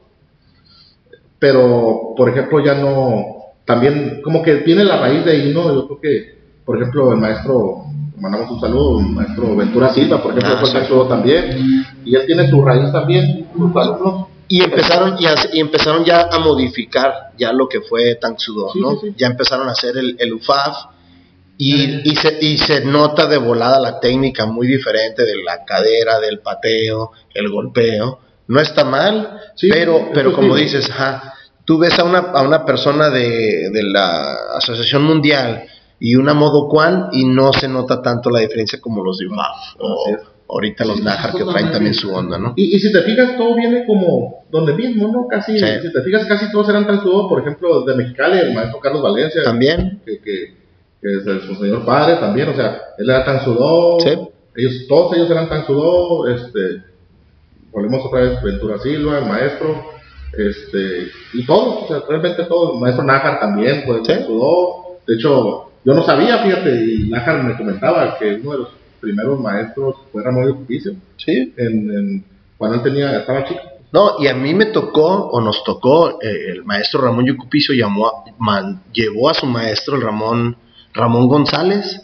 Pero, 1.39 2.14
por 2.16 2.30
ejemplo, 2.30 2.64
ya 2.64 2.76
no. 2.76 3.26
También, 3.66 4.22
como 4.24 4.41
que 4.41 4.58
tiene 4.58 4.84
la 4.84 4.97
raíz 4.97 5.24
de 5.26 5.32
ahí, 5.32 5.51
¿no? 5.54 5.74
Yo 5.74 5.88
creo 5.88 6.01
que, 6.01 6.38
por 6.66 6.78
ejemplo, 6.78 7.12
el 7.14 7.18
maestro, 7.20 7.86
mandamos 8.20 8.51
un 8.51 8.60
saludo, 8.60 8.99
el 8.99 9.08
maestro 9.08 9.56
Ventura 9.56 9.89
Silva, 9.93 10.22
por 10.22 10.32
ejemplo, 10.32 10.54
Ah, 10.56 10.60
fue 10.60 10.68
sí. 10.70 10.74
tan 10.74 10.88
sudo 10.88 11.08
también. 11.08 11.84
Y 12.06 12.16
él 12.16 12.26
tiene 12.26 12.49
su 12.49 12.62
raíz 12.64 12.91
también, 12.91 13.47
sus 13.56 13.76
alumnos. 13.76 14.28
Y 14.56 14.62
empezaron, 14.62 15.16
y, 15.20 15.26
hace- 15.26 15.49
y 15.54 15.60
empezaron 15.60 16.04
ya 16.06 16.28
a 16.32 16.38
modificar 16.39 17.32
ya 17.38 17.51
lo 17.51 17.68
que 17.68 17.82
fue 17.82 18.16
Tank 18.16 18.38
Sudo, 18.39 18.70
Sí, 18.74 18.80
¿no? 18.80 18.91
sí, 18.99 19.08
sí. 19.10 19.14
Ya 19.18 19.28
empezaron 19.28 19.68
a 19.68 19.72
hacer 19.72 19.97
el, 19.97 20.16
el 20.20 20.34
UFAF 20.34 20.76
y, 21.58 22.10
y, 22.12 22.16
se, 22.16 22.38
y 22.41 22.58
se 22.58 22.84
nota 22.86 23.26
de 23.28 23.38
volada 23.38 23.80
la 23.80 23.99
técnica 23.99 24.45
muy 24.45 24.68
diferente 24.68 25.24
de 25.26 25.41
la 25.43 25.66
cadera, 25.66 26.20
del 26.20 26.39
pateo, 26.39 27.12
el 27.34 27.49
golpeo. 27.49 28.20
No 28.47 28.60
está 28.60 28.84
mal, 28.84 29.39
pero, 29.72 30.10
pero 30.14 30.34
como 30.34 30.56
dices, 30.56 30.89
ajá, 30.89 31.34
tú 31.66 31.78
ves 31.80 31.97
a 31.97 32.04
una, 32.04 32.20
a 32.20 32.41
una 32.41 32.66
persona 32.66 33.10
de, 33.10 33.70
de 33.72 33.84
la 33.84 34.34
Asociación 34.58 35.04
Mundial 35.04 35.64
y 35.99 36.16
una 36.16 36.34
modo 36.34 36.68
Quan 36.68 37.08
y 37.14 37.26
no 37.26 37.54
se 37.54 37.68
nota 37.70 38.01
tanto 38.01 38.30
la 38.30 38.39
diferencia 38.41 38.82
como 38.82 39.04
los 39.04 39.18
de 39.18 39.26
es. 40.12 40.20
Ahorita 40.48 40.86
los 40.86 41.02
Najar 41.04 41.34
que 41.34 41.44
traen 41.44 41.72
también 41.72 41.94
su 41.94 42.14
onda, 42.14 42.38
¿no? 42.38 42.54
Y, 42.56 42.76
y 42.76 42.80
si 42.80 42.91
te 42.91 43.02
fijas, 43.02 43.38
todo 43.38 43.56
viene 43.56 43.86
como 43.86 44.44
donde 44.52 44.74
mismo, 44.74 45.08
¿no? 45.08 45.28
Casi, 45.28 45.58
Sí. 45.58 45.66
si 45.82 45.91
te 45.91 46.02
fijas, 46.02 46.26
casi 46.26 46.52
todos 46.52 46.70
eran 46.70 46.86
tan 46.86 47.02
sudo, 47.02 47.28
por 47.28 47.41
ejemplo, 47.41 47.82
de 47.82 47.96
Mexicali, 47.96 48.38
el 48.39 48.54
maestro 48.54 48.80
Carlos 48.80 49.02
Valencia, 49.02 49.41
También, 49.44 50.02
que, 50.06 50.20
que, 50.20 50.54
que 51.02 51.18
es 51.18 51.26
el- 51.28 51.41
su 51.41 51.56
señor 51.56 51.86
padre 51.86 52.16
también, 52.18 52.50
o 52.50 52.56
sea, 52.56 52.80
él 52.98 53.10
era 53.10 53.26
tan 53.26 53.44
sudó, 53.44 54.00
Sí. 54.00 54.10
ellos, 54.56 54.86
todos 54.88 55.16
ellos 55.16 55.30
eran 55.32 55.50
tan 55.50 55.66
sudó, 55.66 56.28
este, 56.28 56.84
volvemos 57.72 58.06
otra 58.06 58.22
vez, 58.22 58.41
Ventura 58.44 58.78
Silva, 58.80 59.20
el 59.20 59.26
maestro, 59.26 59.84
este, 60.38 61.08
y 61.34 61.46
todos, 61.46 61.84
o 61.84 61.88
sea, 61.88 62.04
realmente 62.08 62.44
todos, 62.46 62.76
el 62.76 62.80
maestro 62.82 63.04
Nájar 63.06 63.39
también, 63.39 63.84
pues, 63.86 64.02
Sí. 64.06 64.14
sudó, 64.26 64.98
de 65.08 65.16
hecho, 65.16 65.70
yo 65.86 65.94
no 65.94 66.04
sabía, 66.04 66.38
fíjate, 66.39 66.86
y 66.86 67.10
Nájar 67.10 67.44
me 67.44 67.58
comentaba 67.58 68.18
que 68.20 68.36
uno 68.36 68.52
de 68.52 68.58
los 68.60 68.70
primeros 69.04 69.39
maestros 69.39 69.95
fue 70.12 70.24
Ramón 70.24 70.49
Oficio, 70.64 70.93
sí. 71.18 71.54
en, 71.58 71.91
en- 71.91 72.26
cuando 72.58 72.78
él 72.78 72.84
tenía, 72.84 73.18
estaba 73.20 73.43
chico. 73.45 73.60
No, 73.91 74.16
y 74.20 74.28
a 74.28 74.34
mí 74.34 74.54
me 74.54 74.68
tocó, 74.68 75.28
o 75.30 75.41
nos 75.41 75.64
tocó, 75.64 76.20
eh, 76.22 76.51
el 76.54 76.64
maestro 76.64 77.01
Ramón 77.01 77.26
Yucupicio 77.26 77.76
llamó 77.76 78.08
a- 78.08 78.24
man- 78.39 78.82
llevó 78.93 79.30
a 79.30 79.34
su 79.34 79.45
maestro, 79.45 79.95
el 79.97 80.01
Ramón, 80.01 80.56
Ramón 80.93 81.28
González, 81.28 82.01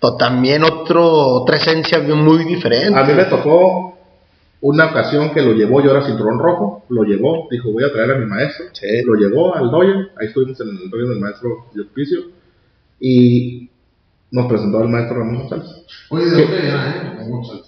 o 0.00 0.16
también 0.16 0.64
otro, 0.64 1.04
otra 1.42 1.56
esencia 1.58 2.00
muy 2.00 2.44
diferente. 2.44 2.98
A 2.98 3.04
mí 3.04 3.12
me 3.12 3.24
tocó 3.26 3.96
una 4.62 4.86
ocasión 4.86 5.30
que 5.32 5.42
lo 5.42 5.52
llevó, 5.52 5.80
yo 5.82 5.90
era 5.90 6.04
cinturón 6.06 6.38
rojo, 6.38 6.84
lo 6.88 7.02
llevó, 7.04 7.46
dijo 7.50 7.70
voy 7.70 7.84
a 7.84 7.92
traer 7.92 8.12
a 8.12 8.18
mi 8.18 8.26
maestro, 8.26 8.64
Sí. 8.72 9.02
lo 9.04 9.14
llevó 9.14 9.54
al 9.54 9.70
doyen, 9.70 10.08
ahí 10.20 10.26
estuvimos 10.28 10.60
en 10.60 10.68
el 10.68 10.90
doyen 10.90 11.08
del 11.10 11.20
maestro 11.20 11.66
Yospicio, 11.74 12.18
y 13.00 13.68
nos 14.32 14.46
presentó 14.46 14.78
al 14.80 14.88
maestro 14.88 15.18
Ramón 15.18 15.36
González. 15.48 15.66
Oye, 16.08 16.24
¿de 16.24 16.30
dónde 16.42 16.58
era, 16.68 16.88
eh? 16.90 17.14
Ramón 17.18 17.30
González? 17.42 17.64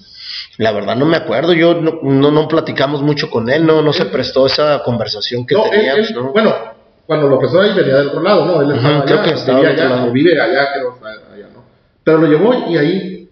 La 0.59 0.73
verdad 0.73 0.97
no 0.97 1.07
me 1.07 1.17
acuerdo, 1.17 1.53
yo 1.53 1.81
no, 1.81 2.01
no, 2.03 2.31
no 2.31 2.49
platicamos 2.49 3.03
mucho 3.03 3.31
con 3.31 3.49
él, 3.51 3.65
no, 3.67 3.83
no 3.83 3.93
se 3.93 4.07
prestó 4.07 4.47
esa 4.47 4.83
conversación 4.85 5.47
que 5.47 5.55
No, 5.55 5.65
teníamos, 5.71 6.11
él- 6.11 6.17
¿no? 6.17 6.33
bueno, 6.33 6.53
cuando 7.07 7.29
lo 7.29 7.39
presentó 7.39 7.63
ahí 7.63 7.75
venía 7.77 7.97
del 7.97 8.09
otro 8.09 8.23
lado, 8.23 8.47
¿no? 8.47 8.63
Él 8.63 8.73
Ajá, 8.73 8.89
estaba 8.99 9.05
creo 9.05 9.19
allá, 9.21 9.25
que 9.29 9.35
estaba 9.35 9.59
otro 9.61 9.71
allá, 9.71 9.89
lado. 9.89 10.13
vive 10.13 10.41
allá, 10.41 10.73
creo, 10.75 10.95
está 10.95 11.09
allá, 11.35 11.49
¿no? 11.55 11.65
Pero 12.03 12.19
lo 12.19 12.27
llevó 12.27 12.71
y 12.71 12.77
ahí 12.79 13.29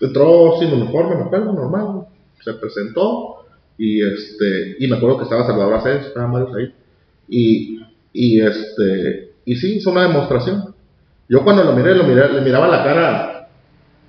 entró 0.00 0.56
sin 0.58 0.72
uniforme, 0.72 1.16
me 1.16 1.22
acuerdo, 1.22 1.52
normal, 1.52 2.06
se 2.44 2.54
presentó 2.54 3.44
y 3.78 4.02
este, 4.02 4.76
y 4.80 4.86
me 4.88 4.96
acuerdo 4.96 5.18
que 5.18 5.24
estaba 5.24 5.46
Salvador 5.46 5.74
Aceves, 5.74 6.06
estaban 6.06 6.32
varios 6.32 6.54
ahí, 6.56 6.74
y, 7.28 7.80
y 8.12 8.40
este, 8.40 9.32
y 9.44 9.56
sí, 9.56 9.76
hizo 9.76 9.90
una 9.90 10.02
demostración. 10.08 10.73
Yo 11.28 11.42
cuando 11.42 11.64
lo 11.64 11.72
miré, 11.72 11.94
lo 11.94 12.04
miré, 12.04 12.32
le 12.32 12.40
miraba 12.42 12.68
la 12.68 12.84
cara 12.84 13.48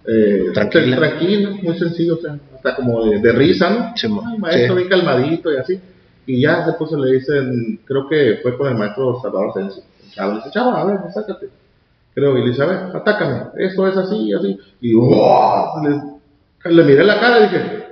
eh, 0.06 0.52
Tranquila. 0.54 0.98
tranquila, 0.98 1.50
muy 1.64 1.78
sencillo, 1.80 2.16
o 2.16 2.18
sea, 2.22 2.38
hasta 2.56 2.76
como 2.76 3.04
de, 3.06 3.20
de 3.20 3.32
risa, 3.32 3.70
¿no? 3.70 3.94
Sí, 3.96 4.08
Ay, 4.08 4.38
maestro, 4.38 4.76
sí. 4.76 4.82
bien 4.84 4.90
calmadito 4.90 5.52
y 5.54 5.58
así. 5.58 5.80
Y 6.28 6.42
ya 6.42 6.66
después 6.66 6.90
se 6.92 6.98
le 6.98 7.12
dicen, 7.14 7.80
creo 7.86 8.08
que 8.08 8.40
fue 8.42 8.58
con 8.58 8.68
el 8.68 8.76
maestro 8.76 9.20
Salvador 9.22 9.54
Sensi. 9.54 9.82
Chavo, 10.12 10.36
dice, 10.36 10.50
chava, 10.52 10.82
a 10.82 10.86
ver, 10.86 10.98
sácate. 11.14 11.50
Creo, 12.14 12.38
y 12.38 12.42
le 12.44 12.50
dice, 12.52 12.64
a 12.64 12.66
ver, 12.66 12.78
atácame. 12.96 13.42
Esto 13.58 13.88
es 13.88 13.98
así, 13.98 14.32
así. 14.34 14.58
Y 14.82 14.94
¡wow! 14.96 15.82
le, 15.84 16.72
le 16.72 16.84
miré 16.84 17.04
la 17.04 17.20
cara 17.20 17.40
y 17.40 17.44
dije, 17.44 17.85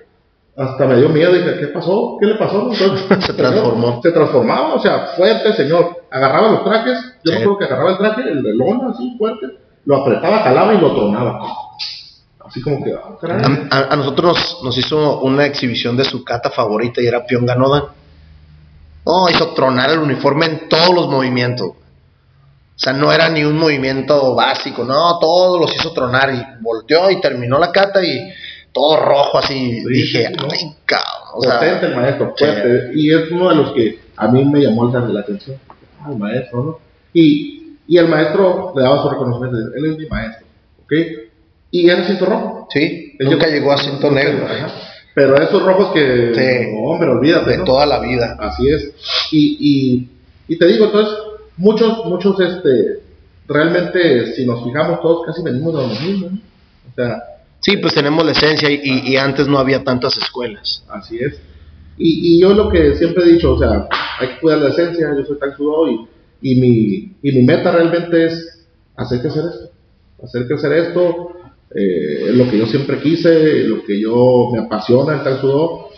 hasta 0.56 0.86
me 0.86 0.98
dio 0.98 1.10
miedo. 1.10 1.32
Dije, 1.34 1.60
¿qué 1.60 1.68
pasó? 1.68 2.18
¿Qué 2.20 2.28
le 2.28 2.36
pasó? 2.36 2.70
Entonces, 2.72 3.26
Se 3.26 3.34
transformó. 3.34 4.00
Se 4.04 4.12
transformaba, 4.12 4.74
o 4.76 4.80
sea, 4.80 5.08
fuerte 5.16 5.54
señor. 5.54 6.04
Agarraba 6.12 6.52
los 6.52 6.64
trajes, 6.64 7.00
yo 7.24 7.32
Sí. 7.32 7.38
acuerdo 7.40 7.58
que 7.60 7.66
agarraba 7.66 7.92
el 7.92 7.98
traje, 7.98 8.22
el 8.30 8.44
de 8.44 8.54
lona, 8.56 8.90
así, 8.92 9.16
fuerte, 9.18 9.48
lo 9.86 9.98
apretaba, 9.98 10.40
jalaba 10.40 10.74
y 10.74 10.78
lo 10.80 10.94
tronaba. 10.94 11.40
Así 12.46 12.62
como 12.62 12.84
que, 12.84 12.94
ah. 12.94 13.68
A, 13.72 13.94
a- 13.94 13.96
nosotros 13.96 14.60
nos, 14.64 14.78
hizo 14.78 15.22
una 15.22 15.46
exhibición 15.46 15.98
de 15.98 16.04
su 16.04 16.24
kata 16.24 16.52
favorita 16.52 17.02
y 17.02 17.08
era 17.08 17.26
Pion 17.26 17.46
Ganodan. 17.46 17.86
No, 19.06 19.28
hizo 19.30 19.48
tronar 19.54 19.90
el 19.90 20.00
uniforme 20.00 20.46
en 20.46 20.70
todos 20.70 20.94
los 20.94 21.08
movimientos. 21.08 21.70
O 21.70 22.80
sea, 22.80 22.94
no 22.94 23.12
era 23.12 23.30
ni 23.30 23.44
un 23.44 23.58
movimiento 23.58 24.34
básico, 24.36 24.84
no, 24.84 25.18
todos 25.20 25.60
los 25.60 25.76
hizo 25.76 25.92
tronar 25.94 26.34
y 26.34 26.44
volteó 26.62 27.10
y 27.12 27.22
terminó 27.22 27.60
la 27.60 27.72
kata 27.72 28.04
y 28.04 28.20
todo 28.74 28.98
rojo 28.98 29.38
así. 29.38 29.82
Sí, 29.82 29.88
Dije, 29.90 30.28
sí, 30.28 30.34
¿no? 30.38 30.48
ay, 30.52 30.74
cabrón. 30.86 31.08
O 31.36 31.42
sea, 31.42 31.60
potente 31.60 31.86
el 31.88 31.96
maestro, 31.96 32.34
sí. 32.36 32.44
fuerte. 32.46 32.92
Y 32.96 33.14
es 33.14 33.32
uno 33.32 33.50
de 33.50 33.56
los 33.56 33.72
que 33.74 34.00
a 34.18 34.28
mí 34.28 34.44
me 34.46 34.60
llamó 34.62 34.92
la, 34.92 35.00
la 35.02 35.20
atención. 35.22 35.58
Ah, 36.02 36.10
el 36.12 36.18
maestro, 36.18 36.64
¿no? 36.64 36.80
Y, 37.14 37.78
y 37.88 37.98
el 37.98 38.08
maestro 38.08 38.74
le 38.76 38.82
daba 38.84 39.02
su 39.02 39.10
reconocimiento. 39.10 39.58
Él 39.76 39.86
es 39.92 39.98
mi 39.98 40.06
maestro, 40.08 40.46
¿ok? 40.84 40.94
Y 41.72 41.90
era 41.90 42.06
cinto 42.06 42.26
rojo. 42.26 42.68
sí, 42.72 43.16
Él 43.20 43.30
nunca 43.30 43.48
llegó 43.48 43.72
a 43.72 43.78
cinto 43.78 44.12
negro. 44.12 44.46
Ajá. 44.46 44.68
Pero 45.16 45.36
esos 45.40 45.64
rojos 45.64 45.94
que, 45.94 46.32
Sí. 46.34 46.72
no, 46.72 46.80
hombre, 46.90 47.10
olvídate. 47.10 47.52
De 47.52 47.58
¿no? 47.60 47.64
toda 47.66 47.86
la 47.86 48.00
vida. 48.00 48.36
Así 48.40 48.68
es. 48.70 48.92
Y, 49.32 49.58
y, 49.60 50.54
y 50.54 50.58
te 50.58 50.66
digo, 50.68 50.86
entonces, 50.86 51.14
muchos, 51.58 52.06
muchos, 52.06 52.40
este, 52.40 53.00
realmente, 53.48 54.34
si 54.34 54.46
nos 54.46 54.64
fijamos, 54.64 55.02
todos 55.02 55.26
casi 55.26 55.42
venimos 55.44 55.74
de 55.76 55.82
lo 55.82 55.88
mismo. 56.02 56.30
¿no? 56.32 56.38
O 56.92 56.96
sea, 56.96 57.22
Sí, 57.64 57.78
pues 57.78 57.94
tenemos 57.94 58.26
la 58.26 58.34
esencia 58.34 58.70
y, 58.70 59.16
antes 59.16 59.48
no 59.48 59.58
había 59.58 59.86
tantas 59.86 60.18
escuelas. 60.18 60.84
Así 60.90 61.18
es. 61.18 61.40
Y, 61.98 62.38
yo 62.42 62.54
lo 62.54 62.70
que 62.70 62.96
siempre 62.96 63.24
he 63.24 63.34
dicho, 63.34 63.54
o 63.54 63.60
sea, 63.60 63.88
hay 64.20 64.28
que 64.30 64.40
cuidar 64.42 64.60
la 64.60 64.70
esencia, 64.70 65.16
yo 65.16 65.24
soy 65.24 65.40
tan 65.40 65.54
y, 66.42 66.52
y, 66.52 66.56
mi, 66.60 67.42
meta 67.44 67.72
realmente 67.72 68.26
es 68.26 68.68
hacer 68.98 69.22
crecer 69.22 69.44
esto. 69.46 69.70
Hacer 70.22 70.48
crecer 70.48 70.74
esto, 70.74 71.30
eh, 71.74 72.32
lo 72.34 72.50
que 72.52 72.58
yo 72.58 72.66
siempre 72.66 73.00
quise, 73.00 73.64
lo 73.64 73.86
que 73.86 73.98
yo 74.00 74.50
me 74.52 74.60
apasiona 74.60 75.16
el 75.16 75.24
tan 75.24 75.40
sudado, 75.40 75.90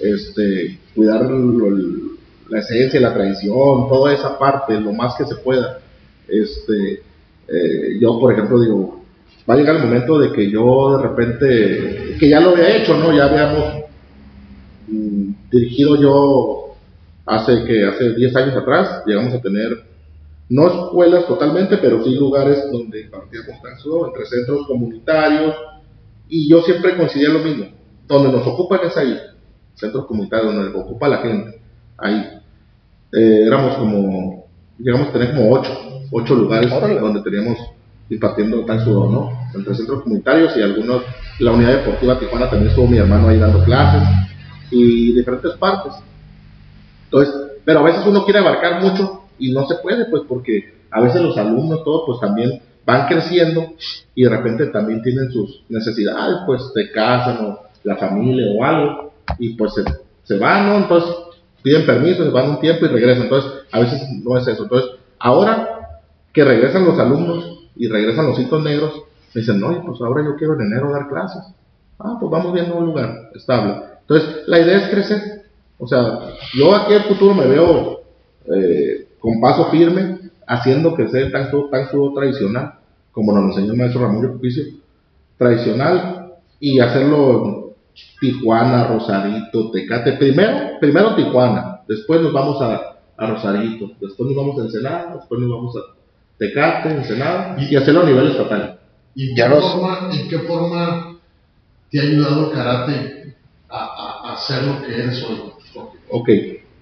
este, 0.00 0.78
cuidar 0.94 1.28
lo- 1.28 2.10
la 2.50 2.60
esencia, 2.60 3.00
la 3.00 3.14
tradición, 3.14 3.88
toda 3.88 4.12
esa 4.12 4.38
parte, 4.38 4.80
lo 4.80 4.92
más 4.92 5.14
que 5.16 5.24
se 5.24 5.36
pueda. 5.36 5.80
Este, 6.28 7.02
eh, 7.48 7.98
yo, 8.00 8.18
por 8.20 8.32
ejemplo, 8.32 8.60
digo, 8.60 8.99
va 9.50 9.54
a 9.54 9.56
llegar 9.56 9.76
el 9.76 9.82
momento 9.82 10.18
de 10.18 10.32
que 10.32 10.48
yo 10.48 10.96
de 10.96 11.02
repente, 11.08 12.16
que 12.18 12.28
ya 12.28 12.38
lo 12.38 12.50
había 12.50 12.76
hecho, 12.76 12.96
¿no? 12.96 13.12
Ya 13.12 13.24
habíamos 13.24 13.84
mm, 14.86 15.30
dirigido 15.50 16.00
yo 16.00 16.76
hace 17.26 17.64
que 17.64 17.84
hace 17.84 18.14
10 18.14 18.36
años 18.36 18.56
atrás, 18.56 19.02
llegamos 19.06 19.34
a 19.34 19.40
tener 19.40 19.90
no 20.48 20.68
escuelas 20.68 21.26
totalmente, 21.26 21.78
pero 21.78 22.02
sí 22.04 22.14
lugares 22.14 22.70
donde 22.70 23.02
impartíamos 23.02 23.60
tanzo 23.62 24.06
entre 24.06 24.26
centros 24.26 24.66
comunitarios 24.66 25.54
y 26.28 26.48
yo 26.48 26.62
siempre 26.62 26.96
coincidía 26.96 27.30
lo 27.30 27.40
mismo, 27.40 27.66
donde 28.06 28.32
nos 28.32 28.46
ocupan 28.46 28.80
es 28.84 28.96
ahí, 28.96 29.16
centros 29.74 30.06
comunitarios 30.06 30.54
donde 30.54 30.70
nos 30.70 30.84
ocupa 30.84 31.08
la 31.08 31.18
gente, 31.18 31.60
ahí. 31.98 32.40
Eh, 33.12 33.42
éramos 33.46 33.76
como, 33.76 34.46
llegamos 34.78 35.08
a 35.08 35.12
tener 35.12 35.34
como 35.34 35.52
8, 35.52 35.70
8 36.12 36.34
lugares 36.36 36.72
Órale. 36.72 37.00
donde 37.00 37.22
teníamos 37.22 37.58
impartiendo 38.10 38.64
tan 38.64 38.84
sudor, 38.84 39.10
¿no? 39.10 39.30
Entre 39.54 39.74
centros 39.74 40.02
comunitarios 40.02 40.56
y 40.56 40.62
algunos, 40.62 41.02
la 41.38 41.52
unidad 41.52 41.76
deportiva 41.76 42.18
Tijuana 42.18 42.50
también 42.50 42.70
estuvo 42.70 42.86
mi 42.86 42.98
hermano 42.98 43.28
ahí 43.28 43.38
dando 43.38 43.64
clases 43.64 44.02
y 44.70 45.12
diferentes 45.12 45.52
partes. 45.52 45.94
Entonces, 47.04 47.34
pero 47.64 47.80
a 47.80 47.84
veces 47.84 48.04
uno 48.06 48.24
quiere 48.24 48.40
abarcar 48.40 48.82
mucho 48.82 49.24
y 49.38 49.52
no 49.52 49.66
se 49.66 49.76
puede, 49.76 50.06
pues 50.06 50.24
porque 50.28 50.74
a 50.90 51.00
veces 51.00 51.22
los 51.22 51.36
alumnos, 51.38 51.84
todos, 51.84 52.02
pues 52.06 52.20
también 52.20 52.60
van 52.84 53.06
creciendo 53.06 53.74
y 54.14 54.24
de 54.24 54.28
repente 54.28 54.66
también 54.66 55.02
tienen 55.02 55.30
sus 55.30 55.62
necesidades, 55.68 56.38
pues 56.46 56.62
se 56.74 56.90
casan 56.90 57.44
o 57.44 57.60
la 57.84 57.96
familia 57.96 58.46
o 58.56 58.64
algo 58.64 59.12
y 59.38 59.54
pues 59.54 59.74
se, 59.74 59.84
se 60.24 60.38
van, 60.38 60.68
¿no? 60.68 60.76
Entonces 60.78 61.14
piden 61.62 61.86
permiso, 61.86 62.24
se 62.24 62.30
van 62.30 62.50
un 62.50 62.60
tiempo 62.60 62.86
y 62.86 62.88
regresan. 62.88 63.24
Entonces, 63.24 63.52
a 63.70 63.80
veces 63.80 64.02
no 64.24 64.36
es 64.36 64.46
eso. 64.48 64.64
Entonces, 64.64 64.90
ahora 65.18 66.00
que 66.32 66.44
regresan 66.44 66.84
los 66.84 66.98
alumnos 66.98 67.59
y 67.76 67.88
regresan 67.88 68.26
los 68.26 68.38
hitos 68.38 68.62
negros, 68.62 69.02
me 69.34 69.40
dicen, 69.40 69.60
no, 69.60 69.84
pues 69.84 70.00
ahora 70.00 70.24
yo 70.24 70.36
quiero 70.36 70.54
en 70.54 70.62
enero 70.62 70.90
dar 70.90 71.08
clases. 71.08 71.42
Ah, 71.98 72.16
pues 72.18 72.30
vamos 72.30 72.52
viendo 72.52 72.76
un 72.76 72.86
lugar 72.86 73.30
estable. 73.34 73.76
Entonces, 74.00 74.42
la 74.46 74.58
idea 74.58 74.78
es 74.78 74.88
crecer. 74.88 75.42
O 75.78 75.86
sea, 75.86 76.18
yo 76.54 76.74
aquí 76.74 76.94
el 76.94 77.04
futuro 77.04 77.34
me 77.34 77.46
veo 77.46 78.00
eh, 78.46 79.08
con 79.18 79.40
paso 79.40 79.70
firme, 79.70 80.18
haciendo 80.46 80.94
crecer 80.94 81.30
tanto, 81.30 81.68
tanto 81.70 82.12
tradicional, 82.14 82.74
como 83.12 83.32
nos 83.32 83.54
enseñó 83.54 83.72
el 83.72 83.78
maestro 83.78 84.02
Ramón 84.02 84.22
Yocupicio, 84.22 84.64
tradicional, 85.38 86.34
y 86.58 86.80
hacerlo 86.80 87.76
Tijuana, 88.20 88.88
Rosarito, 88.88 89.70
Tecate. 89.70 90.12
Primero, 90.14 90.78
primero 90.80 91.14
Tijuana, 91.14 91.82
después 91.86 92.20
nos 92.20 92.32
vamos 92.32 92.60
a, 92.60 92.98
a 93.16 93.26
Rosarito, 93.26 93.92
después 94.00 94.28
nos 94.28 94.36
vamos 94.36 94.58
a 94.58 94.62
Ensenada, 94.62 95.16
después 95.16 95.40
nos 95.40 95.50
vamos 95.50 95.76
a 95.76 95.99
Tecate, 96.40 96.88
Ensenada, 96.90 97.54
y 97.60 97.76
hacerlo 97.76 98.00
a 98.00 98.06
nivel 98.06 98.28
estatal. 98.30 98.80
¿Y 99.14 99.36
Ya 99.36 99.44
qué 99.48 99.54
los- 99.54 99.72
forma, 99.72 100.08
¿En 100.12 100.28
qué 100.28 100.38
forma 100.40 101.18
te 101.90 102.00
ha 102.00 102.02
ayudado 102.02 102.46
el 102.46 102.52
karate 102.56 103.36
a, 103.68 103.78
a, 104.24 104.32
a 104.32 104.36
ser 104.38 104.62
lo 104.64 104.80
que 104.82 104.94
eres 104.94 105.22
hoy? 105.24 105.52
Ok, 106.08 106.28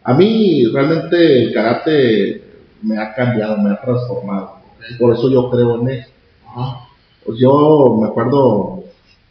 a 0.04 0.14
mí 0.14 0.64
realmente 0.72 1.42
el 1.42 1.52
karate 1.52 2.42
me 2.82 2.96
ha 2.98 3.12
cambiado, 3.14 3.59
me 3.59 3.70
ha 3.72 3.80
transformado, 3.80 4.59
¿ok? 4.76 4.98
Por 5.00 5.14
eso 5.14 5.28
yo 5.28 5.50
creo 5.50 5.80
en 5.82 5.88
eso. 5.88 6.09
Ajá. 6.46 6.84
Pues 7.26 7.38
yo 7.40 7.98
me 8.00 8.06
acuerdo, 8.06 8.84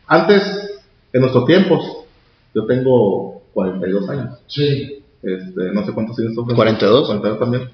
antes, 0.07 0.43
en 1.13 1.21
nuestros 1.21 1.45
tiempos, 1.45 1.83
yo 2.53 2.65
tengo 2.65 3.41
42 3.53 4.09
años. 4.09 4.39
Sí. 4.47 5.03
Este, 5.23 5.71
no 5.73 5.85
sé 5.85 5.93
cuántos 5.93 6.15
tienes 6.17 6.35
tú. 6.35 6.45
42. 6.45 7.07
42 7.07 7.39
también. 7.39 7.69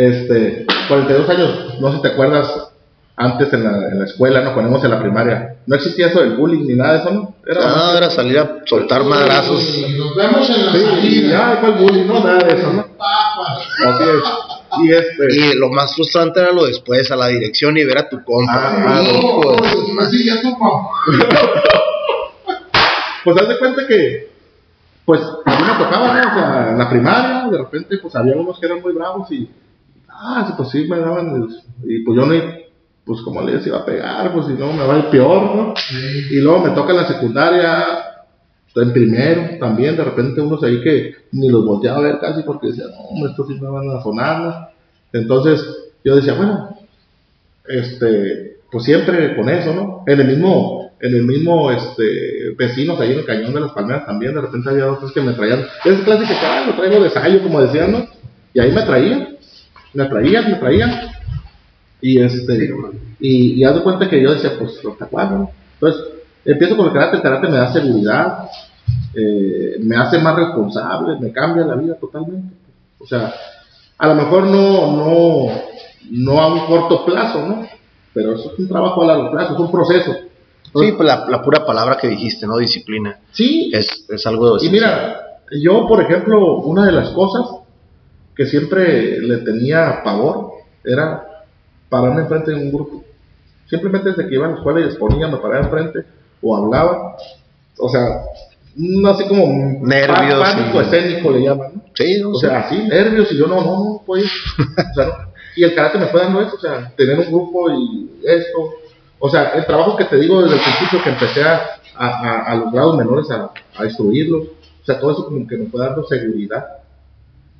Este, 0.00 0.64
42 0.86 1.28
años, 1.28 1.80
no 1.80 1.90
sé 1.90 1.96
si 1.96 2.02
te 2.02 2.08
acuerdas, 2.08 2.70
antes 3.16 3.52
en 3.52 3.64
la, 3.64 3.70
en 3.88 3.98
la 3.98 4.04
escuela, 4.04 4.42
no 4.42 4.54
ponemos 4.54 4.84
en 4.84 4.92
la 4.92 5.00
primaria, 5.00 5.56
no 5.66 5.74
existía 5.74 6.06
eso 6.06 6.20
del 6.20 6.36
bullying 6.36 6.68
ni 6.68 6.74
nada 6.76 6.92
de 6.92 6.98
eso, 7.00 7.10
¿no? 7.10 7.34
Era, 7.44 7.60
Ah, 7.64 7.94
era 7.96 8.08
salir 8.08 8.38
a 8.38 8.60
soltar 8.64 9.02
madrazos. 9.02 9.60
Y 9.76 9.98
nos 9.98 10.14
vemos 10.14 10.48
en 10.50 10.66
la 10.66 10.72
sí, 10.72 10.84
salida. 10.84 11.28
ya, 11.54 11.60
¿cuál 11.60 11.72
bullying? 11.72 12.06
No, 12.06 12.22
nada 12.22 12.38
de 12.44 12.54
eso, 12.54 12.72
¿no? 12.72 12.86
Así 13.88 14.04
es. 14.04 14.82
Y 14.84 14.92
este, 14.92 15.34
Y 15.34 15.58
lo 15.58 15.68
más 15.70 15.92
frustrante 15.96 16.38
era 16.38 16.52
lo 16.52 16.64
después, 16.66 17.10
a 17.10 17.16
la 17.16 17.26
dirección 17.26 17.76
y 17.76 17.84
ver 17.84 17.98
a 17.98 18.08
tu 18.08 18.22
compa. 18.22 18.52
Ah, 18.54 19.02
Hijo 19.02 19.42
No, 19.94 20.00
así 20.00 20.24
ya 20.24 20.40
tu 20.40 20.56
mamá. 20.56 20.88
pues 23.24 23.36
haz 23.36 23.48
de 23.48 23.58
cuenta 23.58 23.84
que, 23.86 24.30
pues, 25.04 25.20
a 25.22 25.50
mí 25.50 25.62
me 25.66 25.84
tocaba, 25.84 26.14
¿no? 26.14 26.30
O 26.30 26.34
sea, 26.34 26.68
en 26.70 26.78
la 26.78 26.88
primaria, 26.88 27.48
de 27.50 27.58
repente, 27.58 27.98
pues 27.98 28.14
había 28.14 28.36
unos 28.36 28.60
que 28.60 28.66
eran 28.66 28.80
muy 28.80 28.92
bravos 28.92 29.30
y, 29.32 29.50
ah, 30.20 30.44
sí, 30.46 30.54
pues 30.56 30.68
sí, 30.70 30.86
me 30.88 30.98
daban, 30.98 31.28
el- 31.36 31.90
y 31.90 32.04
pues 32.04 32.16
yo 32.16 32.26
no, 32.26 32.34
pues 33.04 33.20
como 33.22 33.40
les 33.42 33.66
iba 33.66 33.78
a 33.78 33.84
pegar, 33.84 34.32
pues 34.32 34.46
si 34.46 34.52
no, 34.52 34.72
me 34.72 34.84
va 34.86 34.98
ir 34.98 35.06
peor, 35.06 35.56
¿no? 35.56 35.74
Sí. 35.76 36.26
Y 36.30 36.40
luego 36.40 36.60
me 36.60 36.70
toca 36.70 36.90
en 36.92 36.96
la 36.98 37.08
secundaria, 37.08 37.84
en 38.76 38.92
primero 38.92 39.58
también, 39.58 39.96
de 39.96 40.04
repente 40.04 40.40
unos 40.40 40.62
ahí 40.62 40.80
que 40.82 41.14
ni 41.32 41.48
los 41.48 41.64
volteaba 41.64 41.98
a 41.98 42.02
ver 42.02 42.18
casi 42.20 42.42
porque 42.42 42.68
decían, 42.68 42.90
no, 42.90 42.98
hombre, 43.08 43.30
estos 43.30 43.48
sí 43.48 43.54
me 43.60 43.68
van 43.68 43.88
a 43.90 44.02
sonar, 44.02 44.40
¿no? 44.42 44.68
Entonces 45.12 45.64
yo 46.04 46.16
decía, 46.16 46.34
bueno, 46.34 46.76
este, 47.66 48.58
pues 48.70 48.84
siempre 48.84 49.36
con 49.36 49.48
eso, 49.48 49.74
¿no? 49.74 50.04
En 50.06 50.20
el 50.20 50.26
mismo, 50.26 50.92
en 51.00 51.14
el 51.14 51.22
mismo, 51.24 51.70
este, 51.70 52.50
vecinos 52.56 53.00
ahí 53.00 53.12
en 53.12 53.18
el 53.20 53.24
cañón 53.24 53.54
de 53.54 53.60
las 53.60 53.72
palmeras 53.72 54.06
también, 54.06 54.34
de 54.34 54.40
repente 54.40 54.70
había 54.70 54.90
otros 54.92 55.12
que 55.12 55.20
me 55.22 55.32
traían, 55.32 55.64
es 55.84 56.00
clásico 56.00 56.28
que, 56.28 56.46
ah, 56.46 56.64
lo 56.66 56.74
traigo 56.74 57.00
de 57.00 57.08
ensayo, 57.08 57.42
como 57.42 57.60
decían, 57.60 57.92
¿no? 57.92 58.06
Y 58.54 58.60
ahí 58.60 58.72
me 58.72 58.82
traían, 58.82 59.37
me 59.94 60.04
traían, 60.06 60.50
me 60.50 60.56
traían. 60.56 61.10
Y 62.00 62.20
este, 62.20 62.70
y, 63.20 63.54
y 63.54 63.64
haz 63.64 63.74
de 63.74 63.82
cuenta 63.82 64.08
que 64.08 64.22
yo 64.22 64.32
decía, 64.32 64.52
pues, 64.58 64.80
¿hasta 64.88 65.06
cuándo? 65.06 65.38
no? 65.38 65.50
Entonces, 65.74 66.02
empiezo 66.44 66.76
con 66.76 66.86
el 66.86 66.92
karate, 66.92 67.16
el 67.16 67.22
karate 67.22 67.48
me 67.48 67.58
da 67.58 67.72
seguridad, 67.72 68.48
eh, 69.14 69.76
me 69.80 69.96
hace 69.96 70.18
más 70.18 70.36
responsable, 70.36 71.18
me 71.20 71.32
cambia 71.32 71.64
la 71.64 71.74
vida 71.74 71.94
totalmente. 71.94 72.54
O 73.00 73.06
sea, 73.06 73.34
a 73.98 74.08
lo 74.08 74.14
mejor 74.14 74.44
no, 74.44 74.92
no, 74.96 75.46
no 76.10 76.40
a 76.40 76.52
un 76.52 76.66
corto 76.66 77.04
plazo, 77.04 77.46
¿no? 77.46 77.66
Pero 78.14 78.34
eso 78.34 78.52
es 78.52 78.58
un 78.58 78.68
trabajo 78.68 79.02
a 79.02 79.06
largo 79.06 79.30
plazo, 79.30 79.54
es 79.54 79.60
un 79.60 79.70
proceso. 79.70 80.16
Sí, 80.62 80.92
pues 80.92 81.06
la, 81.06 81.26
la 81.28 81.42
pura 81.42 81.64
palabra 81.64 81.96
que 81.96 82.08
dijiste, 82.08 82.46
¿no? 82.46 82.58
Disciplina. 82.58 83.18
Sí, 83.32 83.70
Es, 83.72 84.06
es 84.08 84.26
algo 84.26 84.62
y 84.62 84.68
mira, 84.68 85.40
yo, 85.62 85.86
por 85.86 86.02
ejemplo, 86.02 86.58
una 86.58 86.86
de 86.86 86.92
las 86.92 87.10
cosas 87.10 87.46
que 88.38 88.46
siempre 88.46 89.20
le 89.20 89.38
tenía 89.38 90.00
pavor 90.04 90.52
era 90.84 91.26
pararme 91.90 92.22
enfrente 92.22 92.52
de 92.52 92.56
un 92.56 92.70
grupo. 92.72 93.04
Simplemente 93.68 94.10
desde 94.10 94.28
que 94.28 94.34
iba 94.36 94.46
a 94.46 94.50
la 94.50 94.56
escuela 94.56 94.80
y 94.80 94.84
exponía, 94.84 95.28
me 95.28 95.38
paraba 95.38 95.64
enfrente 95.66 96.04
o 96.40 96.56
hablaba. 96.56 97.16
O 97.78 97.88
sea, 97.88 98.06
no 98.76 99.08
así 99.10 99.26
como 99.26 99.44
Nervios, 99.82 100.38
pánico 100.40 100.80
sí. 100.82 100.86
escénico 100.86 101.30
le 101.32 101.42
llaman, 101.42 101.72
¿no? 101.74 101.82
Sí, 101.94 102.20
no 102.22 102.30
O 102.30 102.34
sé. 102.36 102.46
sea, 102.46 102.60
así, 102.60 102.78
nervios, 102.84 103.30
y 103.32 103.36
yo 103.36 103.46
no, 103.48 103.56
no, 103.56 103.84
no, 103.84 104.02
pues. 104.06 104.24
O 104.90 104.94
sea, 104.94 105.06
no. 105.06 105.12
Y 105.56 105.64
el 105.64 105.74
karate 105.74 105.98
me 105.98 106.06
fue 106.06 106.20
dando 106.20 106.40
eso, 106.40 106.54
o 106.54 106.60
sea, 106.60 106.92
tener 106.96 107.18
un 107.18 107.26
grupo 107.26 107.68
y 107.72 108.08
esto. 108.24 108.70
O 109.18 109.28
sea, 109.28 109.48
el 109.56 109.66
trabajo 109.66 109.96
que 109.96 110.04
te 110.04 110.16
digo 110.16 110.40
desde 110.42 110.54
el 110.56 110.62
principio 110.62 111.02
que 111.02 111.10
empecé 111.10 111.42
a, 111.42 111.60
a, 111.96 112.06
a- 112.08 112.42
a 112.52 112.54
los 112.54 112.72
grados 112.72 112.96
menores 112.96 113.28
a, 113.32 113.50
a 113.76 113.84
instruirlos, 113.84 114.44
o 114.82 114.84
sea, 114.86 115.00
todo 115.00 115.10
eso 115.10 115.24
como 115.24 115.44
que 115.48 115.56
me 115.56 115.66
fue 115.66 115.80
dando 115.84 116.04
seguridad. 116.06 116.64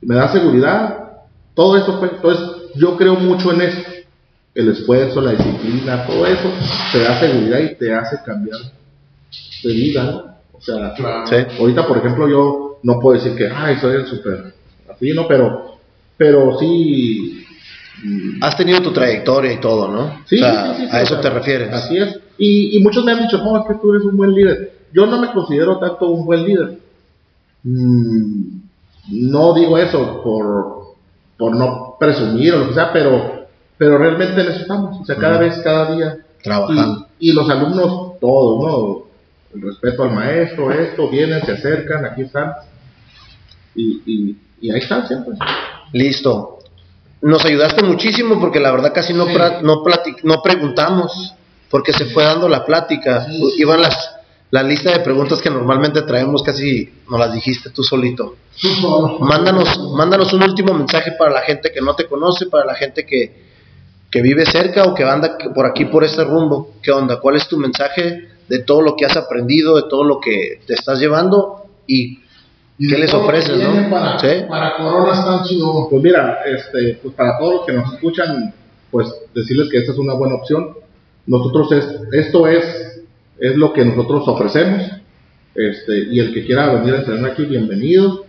Me 0.03 0.15
da 0.15 0.29
seguridad, 0.29 0.99
todo 1.55 1.77
eso, 1.77 1.99
pues, 1.99 2.13
entonces 2.13 2.47
yo 2.77 2.97
creo 2.97 3.15
mucho 3.17 3.53
en 3.53 3.63
eso. 3.63 3.79
El 4.55 4.71
esfuerzo, 4.71 5.21
la 5.21 5.33
disciplina, 5.33 6.05
todo 6.07 6.27
eso 6.27 6.51
te 6.93 7.01
da 7.01 7.21
seguridad 7.21 7.61
y 7.61 7.75
te 7.77 7.95
hace 7.95 8.17
cambiar 8.25 8.59
de 9.63 9.73
vida, 9.73 10.03
¿no? 10.05 10.25
O 10.53 10.61
sea, 10.61 10.95
Claro. 10.95 11.27
Sí. 11.27 11.37
Ahorita, 11.61 11.87
por 11.87 11.99
ejemplo, 11.99 12.29
yo 12.29 12.79
no 12.83 12.99
puedo 12.99 13.21
decir 13.23 13.37
que, 13.37 13.49
ay, 13.55 13.77
soy 13.81 13.97
el 13.97 14.07
super 14.07 14.55
así, 14.91 15.13
¿no? 15.13 15.29
Pero, 15.29 15.79
pero 16.17 16.59
sí. 16.59 17.45
mm, 18.03 18.43
Has 18.43 18.57
tenido 18.57 18.81
tu 18.83 18.91
trayectoria 18.93 19.53
y 19.53 19.61
todo, 19.61 19.89
¿no? 19.89 20.23
Sí, 20.27 20.37
o 20.37 20.39
sea, 20.39 20.75
sí, 20.75 20.83
sí, 20.83 20.89
a 20.91 20.99
o 20.99 21.03
eso 21.03 21.15
sea, 21.15 21.21
te 21.23 21.31
refieres. 21.31 21.73
Así 21.73 21.97
es. 21.97 22.19
Y, 22.39 22.77
y 22.77 22.83
muchos 22.83 23.05
me 23.05 23.13
han 23.13 23.23
dicho, 23.23 23.39
no, 23.39 23.57
es 23.61 23.67
que 23.69 23.75
tú 23.75 23.93
eres 23.93 24.05
un 24.05 24.17
buen 24.17 24.33
líder. 24.35 24.73
Yo 24.93 25.07
no 25.07 25.21
me 25.21 25.31
considero 25.33 25.79
tanto 25.79 26.09
un 26.09 26.25
buen 26.25 26.45
líder. 26.45 26.79
Mm, 27.63 28.59
no 29.09 29.55
digo 29.55 29.79
eso 29.79 30.23
por, 30.23 30.95
por 31.37 31.55
no 31.57 31.97
presumir 31.99 32.55
o 32.55 32.59
lo 32.59 32.69
que 32.69 32.75
sea, 32.75 32.93
pero, 32.93 33.47
pero 33.77 33.99
realmente 33.99 34.41
en 34.41 34.49
eso 34.49 34.61
estamos. 34.61 35.01
O 35.01 35.05
sea, 35.05 35.17
cada 35.17 35.39
vez, 35.39 35.59
cada 35.65 35.95
día. 35.95 36.19
Trabajando. 36.43 37.07
Y, 37.19 37.31
y 37.31 37.33
los 37.33 37.49
alumnos, 37.51 38.19
todos, 38.21 38.65
¿no? 38.65 39.03
El 39.55 39.63
respeto 39.63 40.03
al 40.05 40.13
maestro, 40.13 40.71
esto, 40.71 41.09
vienen, 41.09 41.43
se 41.45 41.53
acercan, 41.53 42.05
aquí 42.05 42.23
están. 42.23 42.53
Y, 43.75 44.03
y, 44.07 44.37
y 44.61 44.71
ahí 44.71 44.81
están 44.81 45.07
siempre. 45.07 45.35
Listo. 45.93 46.59
Nos 47.23 47.45
ayudaste 47.45 47.83
muchísimo 47.83 48.39
porque 48.39 48.61
la 48.61 48.71
verdad 48.71 48.93
casi 48.95 49.13
no, 49.13 49.27
Sí. 49.27 49.33
pra- 49.35 49.61
no, 49.63 49.83
no 50.23 50.43
preguntamos 50.43 51.35
porque 51.71 51.93
se 51.93 52.07
fue 52.07 52.25
dando 52.25 52.49
la 52.49 52.65
plática. 52.65 53.25
Sí, 53.27 53.55
Iban 53.59 53.81
las 53.83 54.15
la 54.51 54.63
lista 54.63 54.91
de 54.93 55.01
preguntas 55.01 55.41
que 55.43 55.51
normalmente 55.51 56.03
traemos 56.03 56.43
casi 56.43 56.89
nos 57.11 57.21
las 57.21 57.33
dijiste 57.33 57.71
tú 57.71 57.83
solito. 57.83 58.37
Mándanos, 59.21 59.79
mándanos 59.97 60.33
un 60.33 60.43
último 60.43 60.75
mensaje 60.75 61.13
para 61.19 61.33
la 61.33 61.41
gente 61.43 61.71
que 61.73 61.81
no 61.81 61.95
te 61.95 62.07
conoce, 62.07 62.47
para 62.47 62.65
la 62.65 62.75
gente 62.75 63.05
que, 63.05 63.45
que 64.11 64.23
vive 64.23 64.47
cerca 64.47 64.85
o 64.85 64.95
que 64.95 65.05
anda 65.05 65.37
por 65.55 65.67
aquí 65.67 65.85
por 65.85 66.03
este 66.05 66.25
rumbo. 66.25 66.73
¿Qué 66.83 66.91
onda? 66.91 67.21
¿Cuál 67.21 67.37
es 67.37 67.47
tu 67.47 67.59
mensaje 67.59 68.29
de 68.49 68.59
todo 68.61 68.81
lo 68.83 68.97
que 68.97 69.05
has 69.05 69.17
aprendido, 69.17 69.77
de 69.77 69.89
todo 69.89 70.03
lo 70.05 70.19
que 70.21 70.61
te 70.67 70.75
estás 70.75 70.99
llevando 70.99 71.65
y 71.87 72.21
Y 72.81 72.89
qué 72.89 72.97
les 72.97 73.13
ofreces, 73.13 73.59
no? 73.61 73.91
Para, 73.91 74.19
Sí. 74.21 74.45
para 74.49 74.77
Corona 74.77 75.13
están 75.19 75.43
chido. 75.45 75.89
Pues 75.91 76.01
mira, 76.01 76.39
este, 76.47 76.95
pues 77.03 77.13
para 77.15 77.37
todos 77.37 77.55
los 77.55 77.67
que 77.67 77.73
nos 77.73 77.93
escuchan, 77.93 78.55
pues 78.91 79.09
decirles 79.35 79.69
que 79.69 79.79
esta 79.79 79.91
es 79.93 79.99
una 79.99 80.15
buena 80.15 80.37
opción. 80.37 80.75
Nosotros 81.27 81.73
es, 81.73 81.85
esto 82.13 82.47
es, 82.47 82.88
es 83.41 83.57
lo 83.57 83.73
que 83.73 83.85
nosotros 83.85 84.27
ofrecemos. 84.29 84.83
Este, 85.55 85.99
y 86.11 86.21
el 86.21 86.33
que 86.33 86.45
quiera 86.47 86.73
venir 86.75 86.95
a 86.95 86.99
entrenar 86.99 87.31
aquí, 87.33 87.45
bienvenido. 87.45 88.25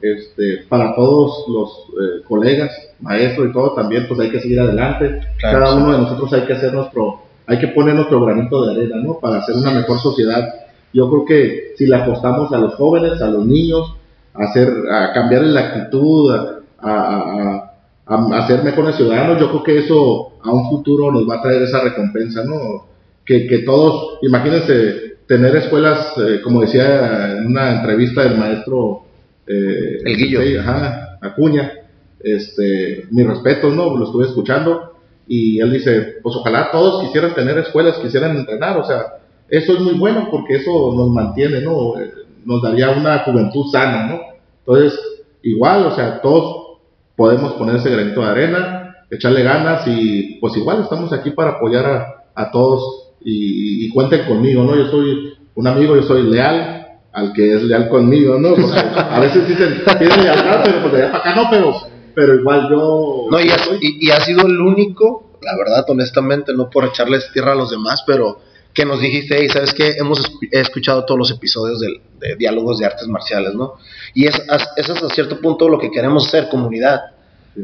Este, 0.00 0.64
para 0.68 0.96
todos 0.96 1.44
los 1.48 1.68
eh, 1.90 2.22
colegas, 2.26 2.72
maestros 3.00 3.50
y 3.50 3.52
todo 3.52 3.72
también, 3.74 4.06
pues 4.08 4.18
hay 4.18 4.30
que 4.30 4.40
seguir 4.40 4.58
adelante. 4.58 5.20
Claro, 5.38 5.60
Cada 5.60 5.76
sí. 5.76 5.82
uno 5.82 5.92
de 5.92 5.98
nosotros 5.98 6.32
hay 6.32 6.40
que 6.42 6.54
hacer 6.54 6.72
nuestro, 6.74 7.20
hay 7.46 7.58
que 7.60 7.68
poner 7.68 7.94
nuestro 7.94 8.20
granito 8.24 8.66
de 8.66 8.72
arena, 8.72 8.96
¿no? 8.96 9.18
Para 9.20 9.38
hacer 9.38 9.54
una 9.54 9.70
mejor 9.70 10.00
sociedad. 10.00 10.54
Yo 10.92 11.08
creo 11.08 11.24
que 11.24 11.74
si 11.78 11.86
le 11.86 11.94
apostamos 11.96 12.52
a 12.52 12.58
los 12.58 12.74
jóvenes, 12.74 13.22
a 13.22 13.28
los 13.28 13.46
niños, 13.46 13.94
a 14.34 14.44
hacer, 14.44 14.68
a 14.90 15.12
cambiar 15.12 15.42
la 15.44 15.60
actitud, 15.68 16.34
a, 16.34 16.62
a- 16.80 17.72
a- 18.06 18.38
a 18.38 18.46
ser 18.48 18.64
mejores 18.64 18.96
ciudadanos, 18.96 19.38
yo 19.40 19.48
creo 19.50 19.62
que 19.62 19.78
eso 19.78 20.32
a 20.42 20.50
un 20.52 20.68
futuro 20.68 21.12
nos 21.12 21.28
va 21.30 21.36
a 21.36 21.42
traer 21.42 21.62
esa 21.62 21.80
recompensa, 21.80 22.42
¿no? 22.44 22.86
Que, 23.24 23.46
que 23.46 23.58
todos, 23.60 24.18
imagínense, 24.22 25.12
tener 25.26 25.54
escuelas, 25.56 26.12
eh, 26.18 26.40
como 26.42 26.60
decía 26.60 27.32
en 27.38 27.46
una 27.46 27.76
entrevista 27.76 28.22
del 28.24 28.36
maestro 28.36 29.04
eh, 29.46 29.98
El 30.04 30.16
Guillo. 30.16 30.60
ajá, 30.60 31.18
Acuña, 31.20 31.72
este, 32.20 33.06
mis 33.10 33.26
respetos, 33.26 33.74
¿no? 33.74 33.96
Lo 33.96 34.04
estuve 34.04 34.26
escuchando 34.26 34.94
y 35.26 35.60
él 35.60 35.72
dice, 35.72 36.16
pues 36.22 36.34
ojalá 36.36 36.70
todos 36.70 37.02
quisieran 37.04 37.34
tener 37.34 37.56
escuelas, 37.58 37.98
quisieran 37.98 38.36
entrenar, 38.36 38.76
o 38.78 38.84
sea, 38.84 39.18
eso 39.48 39.74
es 39.74 39.80
muy 39.80 39.94
bueno 39.94 40.28
porque 40.30 40.56
eso 40.56 40.92
nos 40.96 41.10
mantiene, 41.10 41.60
¿no? 41.60 41.98
Eh, 42.00 42.10
Nos 42.44 42.60
daría 42.62 42.90
una 42.90 43.20
juventud 43.20 43.70
sana, 43.70 44.06
¿no? 44.06 44.20
Entonces, 44.66 44.98
igual, 45.42 45.86
o 45.86 45.94
sea, 45.94 46.20
todos 46.20 46.78
podemos 47.16 47.52
poner 47.54 47.76
ese 47.76 47.90
granito 47.90 48.20
de 48.20 48.26
arena, 48.26 48.96
echarle 49.10 49.42
ganas 49.42 49.86
y 49.86 50.38
pues 50.40 50.56
igual 50.56 50.82
estamos 50.82 51.12
aquí 51.12 51.30
para 51.30 51.52
apoyar 51.52 51.86
a, 51.86 52.24
a 52.34 52.50
todos 52.50 53.01
y, 53.24 53.86
y 53.86 53.88
cuenten 53.90 54.26
conmigo, 54.26 54.64
¿no? 54.64 54.76
Yo 54.76 54.86
soy 54.90 55.34
un 55.54 55.66
amigo, 55.66 55.96
yo 55.96 56.02
soy 56.02 56.22
leal 56.24 56.82
al 57.12 57.32
que 57.32 57.54
es 57.54 57.62
leal 57.62 57.88
conmigo, 57.88 58.38
¿no? 58.38 58.54
Porque 58.54 58.78
a 58.78 59.20
veces 59.20 59.46
dicen, 59.46 59.82
tiene 59.98 60.16
lealtad, 60.16 60.62
pero 60.64 60.80
pues 60.80 60.92
de 60.92 61.02
allá 61.02 61.12
para 61.12 61.30
acá 61.30 61.42
no, 61.42 61.50
pero, 61.50 61.76
pero 62.14 62.34
igual 62.34 62.68
yo... 62.70 63.26
No, 63.30 63.40
y 63.40 63.50
has, 63.50 63.68
y, 63.80 64.06
y 64.06 64.10
has 64.10 64.24
sido 64.24 64.46
el 64.46 64.58
único, 64.60 65.38
la 65.42 65.56
verdad, 65.56 65.84
honestamente, 65.88 66.52
no 66.54 66.70
por 66.70 66.86
echarles 66.86 67.30
tierra 67.32 67.52
a 67.52 67.56
los 67.56 67.70
demás, 67.70 68.02
pero 68.06 68.40
que 68.74 68.84
nos 68.86 69.00
dijiste, 69.00 69.36
hey, 69.38 69.48
¿sabes 69.50 69.74
qué? 69.74 69.94
Hemos 69.98 70.38
he 70.50 70.60
escuchado 70.60 71.04
todos 71.04 71.18
los 71.18 71.30
episodios 71.30 71.80
de, 71.80 72.36
diálogos 72.36 72.78
de 72.78 72.86
artes 72.86 73.06
marciales, 73.06 73.54
¿no? 73.54 73.74
Y 74.14 74.26
es, 74.26 74.40
eso 74.76 74.94
es 74.94 75.02
a 75.02 75.08
cierto 75.10 75.40
punto 75.40 75.68
lo 75.68 75.78
que 75.78 75.90
queremos 75.90 76.30
ser, 76.30 76.48
comunidad. 76.48 77.02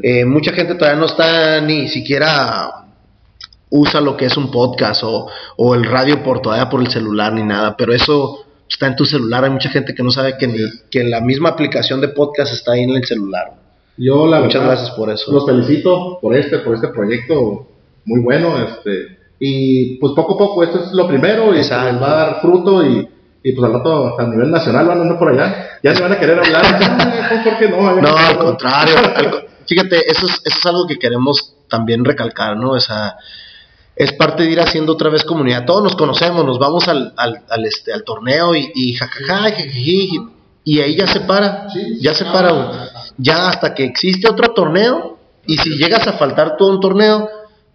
Eh, 0.02 0.26
mucha 0.26 0.52
gente 0.52 0.74
todavía 0.74 1.00
no 1.00 1.06
está 1.06 1.62
ni 1.62 1.88
siquiera 1.88 2.77
usa 3.70 4.00
lo 4.00 4.16
que 4.16 4.26
es 4.26 4.36
un 4.36 4.50
podcast 4.50 5.02
o, 5.04 5.28
o 5.56 5.74
el 5.74 5.84
radio 5.84 6.22
por 6.22 6.40
todavía 6.40 6.68
por 6.68 6.80
el 6.80 6.88
celular 6.88 7.32
ni 7.32 7.42
nada, 7.42 7.76
pero 7.76 7.92
eso 7.92 8.44
está 8.68 8.86
en 8.86 8.96
tu 8.96 9.04
celular. 9.04 9.44
Hay 9.44 9.50
mucha 9.50 9.70
gente 9.70 9.94
que 9.94 10.02
no 10.02 10.10
sabe 10.10 10.36
que, 10.38 10.46
ni, 10.46 10.58
que 10.90 11.04
la 11.04 11.20
misma 11.20 11.50
aplicación 11.50 12.00
de 12.00 12.08
podcast 12.08 12.52
está 12.52 12.72
ahí 12.72 12.82
en 12.82 12.90
el 12.90 13.04
celular. 13.04 13.54
Yo 13.96 14.26
la 14.26 14.40
Muchas 14.40 14.62
verdad, 14.62 14.76
gracias 14.76 14.96
por 14.96 15.10
eso. 15.10 15.32
Los 15.32 15.46
felicito 15.46 16.18
por 16.20 16.36
este, 16.36 16.58
por 16.58 16.74
este 16.74 16.88
proyecto 16.88 17.66
muy 18.04 18.20
bueno, 18.20 18.56
este, 18.62 19.18
y 19.40 19.96
pues 19.98 20.12
poco 20.14 20.34
a 20.34 20.38
poco 20.38 20.62
esto 20.62 20.84
es 20.84 20.92
lo 20.92 21.06
primero 21.06 21.54
y 21.54 21.58
Exacto. 21.58 21.92
les 21.92 22.02
va 22.02 22.12
a 22.12 22.16
dar 22.16 22.40
fruto 22.40 22.86
y, 22.86 23.08
y 23.42 23.52
pues 23.52 23.66
al 23.66 23.74
rato 23.74 24.18
a 24.18 24.22
nivel 24.24 24.50
nacional 24.50 24.86
van 24.86 24.98
a 24.98 25.02
andar 25.02 25.18
por 25.18 25.28
allá, 25.28 25.78
ya 25.82 25.94
se 25.94 26.02
van 26.02 26.12
a 26.12 26.18
querer 26.18 26.38
hablar, 26.38 26.64
Ay, 27.30 27.38
¿por 27.44 27.58
qué 27.58 27.68
no? 27.68 28.00
No, 28.00 28.16
al 28.16 28.38
contrario. 28.38 28.94
al 28.98 29.44
fíjate, 29.66 30.10
eso 30.10 30.26
es, 30.26 30.40
eso 30.44 30.58
es 30.58 30.66
algo 30.66 30.86
que 30.86 30.96
queremos 30.98 31.54
también 31.68 32.04
recalcar, 32.04 32.56
¿no? 32.56 32.76
Esa, 32.76 33.16
es 33.98 34.12
parte 34.12 34.44
de 34.44 34.52
ir 34.52 34.60
haciendo 34.60 34.92
otra 34.92 35.10
vez 35.10 35.24
comunidad. 35.24 35.64
Todos 35.66 35.82
nos 35.82 35.96
conocemos, 35.96 36.44
nos 36.44 36.60
vamos 36.60 36.86
al, 36.86 37.12
al, 37.16 37.42
al, 37.50 37.66
este, 37.66 37.92
al 37.92 38.04
torneo 38.04 38.54
y, 38.54 38.70
y 38.74 38.92
jajaja, 38.94 39.50
jijiji, 39.50 40.20
y 40.62 40.80
ahí 40.80 40.96
ya 40.96 41.08
se 41.08 41.20
para, 41.20 41.68
Sí, 41.70 41.98
ya 42.00 42.14
se 42.14 42.24
para. 42.26 42.90
ya 43.16 43.48
hasta 43.48 43.74
que 43.74 43.84
existe 43.84 44.30
otro 44.30 44.54
torneo 44.54 45.18
y 45.46 45.56
si 45.56 45.70
llegas 45.76 46.06
a 46.06 46.12
faltar 46.12 46.56
todo 46.56 46.70
un 46.70 46.80
torneo, 46.80 47.28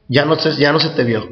ya 0.08 0.24
no 0.24 0.40
se, 0.40 0.56
ya 0.56 0.72
no 0.72 0.80
se 0.80 0.90
te 0.90 1.04
vio. 1.04 1.28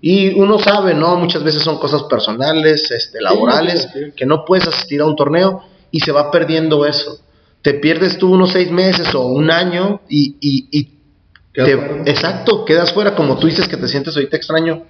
Y 0.00 0.32
uno 0.40 0.58
sabe, 0.58 0.94
¿no? 0.94 1.16
Muchas 1.16 1.42
veces 1.44 1.62
son 1.62 1.78
cosas 1.78 2.04
personales, 2.04 2.90
este, 2.90 3.20
laborales, 3.20 3.88
que 4.16 4.26
no 4.26 4.44
puedes 4.44 4.66
asistir 4.66 5.00
a 5.02 5.04
un 5.06 5.14
torneo 5.14 5.62
y 5.90 6.00
se 6.00 6.10
va 6.10 6.30
perdiendo 6.30 6.86
eso. 6.86 7.18
Te 7.62 7.74
pierdes 7.74 8.16
tú 8.18 8.32
unos 8.32 8.50
seis 8.52 8.70
meses 8.70 9.14
o 9.14 9.26
un 9.26 9.50
año 9.50 10.00
y, 10.08 10.36
y, 10.40 10.68
y 10.70 11.01
te- 11.52 12.10
exacto, 12.10 12.64
quedas 12.64 12.92
fuera, 12.92 13.14
como 13.14 13.38
tú 13.38 13.46
dices 13.46 13.68
que 13.68 13.76
te 13.76 13.88
sientes 13.88 14.16
ahorita 14.16 14.36
extraño. 14.36 14.82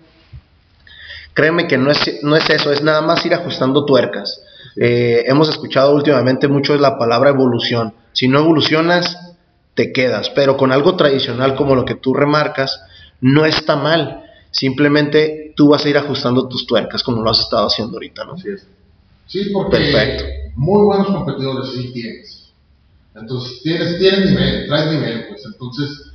Créeme 1.35 1.67
que 1.67 1.79
no 1.79 1.91
es, 1.91 2.23
no 2.23 2.37
es 2.37 2.49
eso, 2.51 2.73
es 2.73 2.83
nada 2.83 3.01
más 3.01 3.25
ir 3.25 3.35
ajustando 3.35 3.85
tuercas. 3.87 4.43
Eh, 4.77 5.25
hemos 5.27 5.49
escuchado 5.49 5.95
últimamente 5.95 6.47
mucho 6.49 6.77
la 6.77 6.99
palabra 6.99 7.31
evolución. 7.31 7.95
Si 8.13 8.29
no 8.29 8.41
evolucionas, 8.41 9.17
te 9.75 9.93
quedas, 9.93 10.31
pero 10.31 10.57
con 10.57 10.73
algo 10.73 10.97
tradicional 10.97 11.55
como 11.57 11.75
lo 11.75 11.85
que 11.85 11.95
tú 11.95 12.13
remarcas, 12.13 12.83
no 13.21 13.47
está 13.47 13.77
mal. 13.77 14.25
Simplemente 14.51 15.55
tú 15.57 15.71
vas 15.71 15.85
a 15.85 15.89
ir 15.89 15.97
ajustando 15.97 16.49
tus 16.49 16.67
tuercas 16.67 17.03
como 17.03 17.23
lo 17.23 17.31
has 17.31 17.41
estado 17.41 17.67
haciendo 17.67 17.95
ahorita, 17.97 18.25
¿no? 18.25 18.35
Así 18.35 18.51
es. 18.51 18.67
Sí, 19.27 19.49
porque 19.53 19.79
Perfecto. 19.79 20.25
muy 20.57 20.85
buenos 20.85 21.07
competidores 21.07 21.71
sí 21.73 21.91
tienes. 21.95 22.51
Entonces, 23.15 23.63
tienes, 23.63 23.99
tienes 23.99 24.31
nivel, 24.31 24.67
traes 24.67 24.91
nivel, 24.93 25.27
pues. 25.29 25.43
Entonces, 25.47 26.12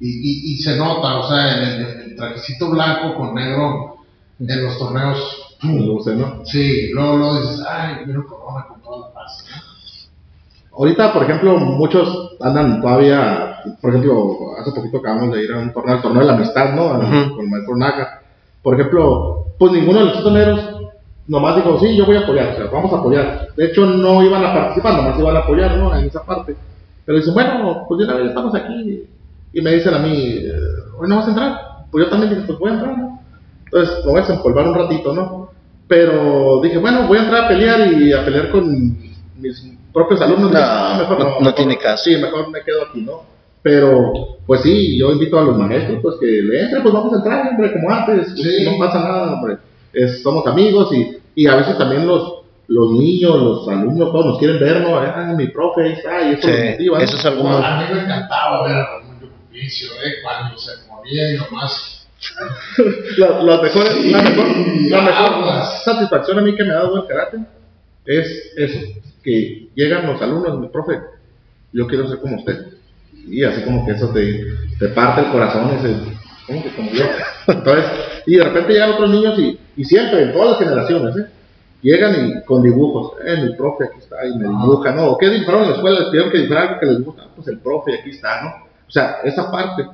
y, 0.00 0.08
y, 0.08 0.54
y 0.54 0.56
se 0.58 0.76
nota, 0.76 1.18
o 1.18 1.28
sea, 1.28 1.54
el, 1.56 1.82
el 2.10 2.16
trajecito 2.16 2.70
blanco 2.70 3.14
con 3.16 3.34
negro 3.34 3.96
en 4.38 4.64
los 4.64 4.78
torneos. 4.78 5.46
Luce, 5.62 6.16
¿no? 6.16 6.44
Sí, 6.46 6.90
luego, 6.92 7.18
luego 7.18 7.40
dices, 7.40 7.62
ay, 7.68 8.06
vino 8.06 8.26
Corona 8.26 8.66
con 8.66 8.80
toda 8.80 9.08
la 9.08 9.14
paz. 9.14 9.44
Ahorita, 10.72 11.12
por 11.12 11.24
ejemplo, 11.24 11.58
muchos 11.58 12.36
andan 12.40 12.80
todavía, 12.80 13.58
por 13.80 13.90
ejemplo, 13.90 14.36
hace 14.58 14.72
poquito 14.72 14.98
acabamos 14.98 15.34
de 15.34 15.44
ir 15.44 15.52
a 15.52 15.58
un 15.58 15.72
torneo, 15.72 15.96
el 15.96 16.02
torneo 16.02 16.22
de 16.22 16.28
la 16.28 16.34
amistad, 16.34 16.72
¿no? 16.74 16.94
Al-. 16.94 17.34
Con 17.34 17.44
el 17.44 17.50
maestro 17.50 17.76
Naga. 17.76 18.22
Por 18.62 18.74
ejemplo, 18.74 19.48
pues 19.58 19.72
ninguno 19.72 19.98
de 19.98 20.04
los 20.06 20.22
torneros 20.22 20.60
nomás 21.26 21.56
dijo, 21.56 21.78
sí, 21.78 21.94
yo 21.94 22.06
voy 22.06 22.16
a 22.16 22.20
apoyar, 22.20 22.54
o 22.54 22.56
sea, 22.56 22.66
vamos 22.72 22.92
a 22.92 22.96
apoyar. 22.96 23.48
De 23.54 23.66
hecho, 23.66 23.84
no 23.84 24.22
iban 24.24 24.44
a 24.44 24.54
participar, 24.54 24.94
nomás 24.94 25.18
iban 25.18 25.36
a 25.36 25.40
apoyar, 25.40 25.76
¿no? 25.76 25.94
En 25.94 26.06
esa 26.06 26.24
parte. 26.24 26.56
Pero 27.04 27.18
dicen, 27.18 27.34
bueno, 27.34 27.84
pues 27.86 28.06
vez 28.06 28.28
estamos 28.28 28.54
aquí. 28.54 29.06
Y 29.52 29.60
me 29.62 29.72
dicen 29.72 29.94
a 29.94 29.98
mí, 29.98 30.12
eh, 30.38 30.52
hoy 30.98 31.08
no 31.08 31.16
vas 31.16 31.26
a 31.26 31.30
entrar. 31.30 31.60
Pues 31.90 32.04
yo 32.04 32.10
también 32.10 32.30
dije, 32.34 32.46
pues 32.46 32.58
voy 32.58 32.70
a 32.70 32.74
entrar, 32.74 32.96
¿no? 32.98 33.20
Entonces, 33.64 34.04
me 34.04 34.10
voy 34.12 34.18
a 34.20 34.22
desempolvar 34.26 34.66
un 34.68 34.74
ratito, 34.74 35.12
¿no? 35.12 35.50
Pero 35.88 36.60
dije, 36.62 36.78
bueno, 36.78 37.06
voy 37.08 37.18
a 37.18 37.22
entrar 37.22 37.44
a 37.44 37.48
pelear 37.48 37.92
y 37.92 38.12
a 38.12 38.24
pelear 38.24 38.50
con 38.50 38.96
mis 39.40 39.62
propios 39.92 40.20
alumnos. 40.20 40.50
No, 40.52 40.58
Dije, 40.58 40.62
"Ah, 40.64 41.06
no- 41.08 41.16
no 41.24 41.38
mejor- 41.40 41.54
tiene 41.54 41.76
caso. 41.78 42.04
Sí, 42.04 42.16
mejor 42.16 42.48
me 42.50 42.62
quedo 42.62 42.82
aquí, 42.88 43.00
¿no? 43.02 43.22
Pero, 43.62 44.12
pues 44.46 44.62
sí, 44.62 44.98
yo 44.98 45.10
invito 45.12 45.38
a 45.38 45.42
los 45.42 45.56
maestros, 45.58 45.98
pues 46.00 46.14
que 46.20 46.26
le 46.26 46.62
entren, 46.62 46.82
pues 46.82 46.94
vamos 46.94 47.12
a 47.12 47.16
entrar, 47.16 47.48
hombre, 47.50 47.72
como 47.72 47.90
antes, 47.90 48.32
Sí. 48.36 48.64
no 48.64 48.78
pasa 48.78 49.00
nada, 49.00 49.32
hombre. 49.34 49.56
Es- 49.92 50.22
somos 50.22 50.46
amigos 50.46 50.92
y, 50.94 51.16
y 51.34 51.46
a 51.46 51.56
veces 51.56 51.76
también 51.76 52.06
los, 52.06 52.34
los 52.68 52.92
niños, 52.92 53.36
los 53.42 53.68
alumnos, 53.68 54.12
todos 54.12 54.26
nos 54.26 54.38
quieren 54.38 54.60
ver, 54.60 54.80
¿no? 54.80 54.96
Ah, 54.96 55.34
mi 55.36 55.48
profe, 55.48 55.82
ahí 55.82 55.92
está, 55.92 56.22
y 56.22 56.34
eso 56.34 56.46
Sí, 56.48 56.52
los 56.54 56.70
motiva, 56.70 57.02
eso 57.02 57.16
es 57.16 57.26
algo 57.26 57.42
muy... 57.44 57.56
A 57.62 57.76
mí 57.80 57.94
me 57.94 58.00
encantaba 58.04 58.66
ver 58.66 58.76
Ramón 59.60 59.68
Yucupicio, 59.68 59.88
¿eh? 60.04 60.14
Cuando 60.22 60.58
se 60.58 60.72
ponía 60.88 61.38
nomás. 61.50 61.96
La, 63.16 63.42
las 63.42 63.62
mejores- 63.62 64.04
la 64.10 64.20
mejor, 64.22 64.46
la 64.90 65.00
mejor 65.00 65.64
satisfacción 65.84 66.38
a 66.38 66.42
mí 66.42 66.54
que 66.54 66.64
me 66.64 66.70
ha 66.72 66.74
dado 66.76 67.02
el 67.02 67.08
karate 67.08 67.38
es 68.04 68.52
eso, 68.56 68.78
que 69.22 69.68
llegan 69.74 70.06
los 70.06 70.20
alumnos, 70.20 70.58
mi 70.60 70.68
profe, 70.68 70.98
yo 71.72 71.86
quiero 71.86 72.08
ser 72.08 72.18
como 72.18 72.36
usted. 72.36 72.58
Y 73.26 73.42
así 73.44 73.62
como 73.62 73.86
que 73.86 73.92
eso 73.92 74.08
te, 74.10 74.44
te 74.78 74.88
parte 74.88 75.22
el 75.22 75.28
corazón, 75.32 75.70
ese, 75.78 75.94
¿cómo 76.46 76.62
que 76.62 76.70
como 76.74 76.90
yo? 76.90 77.04
Entonces, 77.46 77.84
y 78.26 78.36
de 78.36 78.44
repente 78.44 78.72
llegan 78.74 78.90
otros 78.92 79.10
niños 79.10 79.38
y, 79.38 79.58
y 79.76 79.84
siempre, 79.84 80.22
en 80.24 80.32
todas 80.32 80.50
las 80.50 80.58
generaciones, 80.58 81.16
¿eh? 81.16 81.26
llegan 81.82 82.26
y 82.38 82.44
con 82.44 82.62
dibujos, 82.62 83.12
eh, 83.24 83.36
mi 83.42 83.54
profe 83.54 83.84
aquí 83.84 83.98
está, 83.98 84.26
y 84.26 84.36
me 84.36 84.44
dibuja, 84.46 84.92
¿no? 84.92 85.06
¿O 85.12 85.18
¿Qué 85.18 85.30
dibujaron 85.30 85.62
en 85.64 85.70
la 85.70 85.76
escuela? 85.76 86.00
Les 86.00 86.08
pidieron 86.08 86.30
que 86.30 86.38
dibujara 86.38 86.68
algo 86.68 86.80
que 86.80 86.86
les 86.86 87.00
gusta, 87.02 87.22
pues 87.34 87.48
el 87.48 87.58
profe 87.60 87.94
aquí 87.98 88.10
está, 88.10 88.42
¿no? 88.42 88.69
O 88.90 88.92
sea, 88.92 89.18
esa 89.22 89.52
parte. 89.52 89.86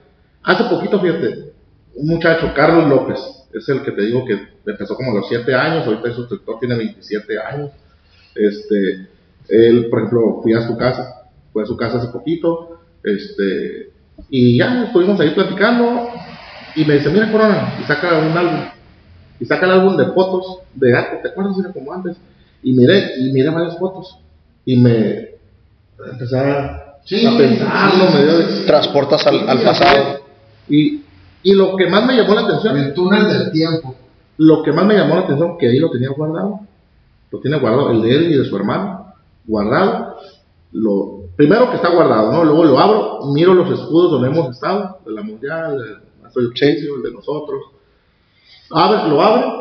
Hace 0.42 0.64
poquito, 0.64 0.98
fíjate, 0.98 1.52
un 1.96 2.06
muchacho, 2.08 2.50
Carlos 2.54 2.88
López, 2.88 3.20
es 3.52 3.68
el 3.68 3.82
que 3.82 3.92
te 3.92 4.02
digo 4.02 4.24
que 4.24 4.38
empezó 4.64 4.96
como 4.96 5.10
a 5.10 5.16
los 5.16 5.28
7 5.28 5.54
años, 5.54 5.86
ahorita 5.86 6.14
su 6.14 6.20
instructor 6.20 6.58
tiene 6.58 6.76
27 6.76 7.38
años. 7.38 7.72
Este, 8.34 9.06
él, 9.48 9.88
por 9.90 9.98
ejemplo, 9.98 10.40
fui 10.42 10.54
a 10.54 10.66
su 10.66 10.78
casa, 10.78 11.26
fue 11.52 11.64
a 11.64 11.66
su 11.66 11.76
casa 11.76 11.98
hace 11.98 12.08
poquito, 12.08 12.80
este, 13.04 13.90
y 14.30 14.56
ya 14.56 14.84
estuvimos 14.84 15.20
ahí 15.20 15.32
platicando, 15.34 16.08
y 16.74 16.86
me 16.86 16.94
dice, 16.94 17.10
mira 17.10 17.30
Corona, 17.30 17.74
y 17.78 17.84
saca 17.84 18.18
un 18.18 18.34
álbum, 18.34 18.60
y 19.38 19.44
saca 19.44 19.66
el 19.66 19.72
álbum 19.72 19.98
de 19.98 20.06
fotos 20.06 20.60
de 20.74 20.96
arte, 20.96 21.18
¿te 21.22 21.28
acuerdas? 21.28 21.58
Era 21.58 21.70
como 21.70 21.92
antes, 21.92 22.16
y 22.62 22.72
miré, 22.72 23.12
y 23.18 23.30
miré 23.30 23.50
varias 23.50 23.78
fotos, 23.78 24.20
y 24.64 24.78
me 24.78 25.36
empecé 26.10 26.38
a, 26.38 26.85
Sí, 27.06 27.24
a 27.24 27.36
pensarlo, 27.36 28.04
de-. 28.12 28.66
Transportas 28.66 29.26
al, 29.26 29.62
pasado. 29.62 30.20
Y, 30.68 31.02
y 31.42 31.52
lo 31.54 31.76
que 31.76 31.88
más 31.88 32.04
me 32.04 32.16
llamó 32.16 32.34
la 32.34 32.42
atención, 32.42 32.76
El 32.76 32.92
túnel 32.92 33.28
del 33.28 33.52
tiempo. 33.52 33.94
lo 34.38 34.62
que 34.62 34.72
más 34.72 34.84
me 34.84 34.94
llamó 34.94 35.14
la 35.14 35.22
atención, 35.22 35.56
que 35.56 35.68
ahí 35.68 35.78
lo 35.78 35.90
tenía 35.90 36.10
guardado, 36.10 36.60
lo 37.30 37.40
tiene 37.40 37.58
guardado, 37.58 37.90
el 37.90 38.02
de 38.02 38.10
él 38.10 38.32
y 38.32 38.36
de 38.36 38.44
su 38.44 38.56
hermano, 38.56 39.14
guardado, 39.46 40.16
lo, 40.72 41.20
primero 41.36 41.70
que 41.70 41.76
está 41.76 41.88
guardado, 41.88 42.32
¿no? 42.32 42.44
Luego 42.44 42.64
lo 42.64 42.78
abro, 42.78 43.20
miro 43.32 43.54
los 43.54 43.70
escudos 43.70 44.10
donde 44.10 44.28
hemos 44.28 44.50
estado, 44.50 44.98
de 45.06 45.12
la 45.12 45.22
mundial, 45.22 45.80
el 45.80 46.06
el 46.34 47.02
de 47.02 47.12
nosotros, 47.12 47.62
abre, 48.70 49.08
lo 49.08 49.22
abro 49.22 49.58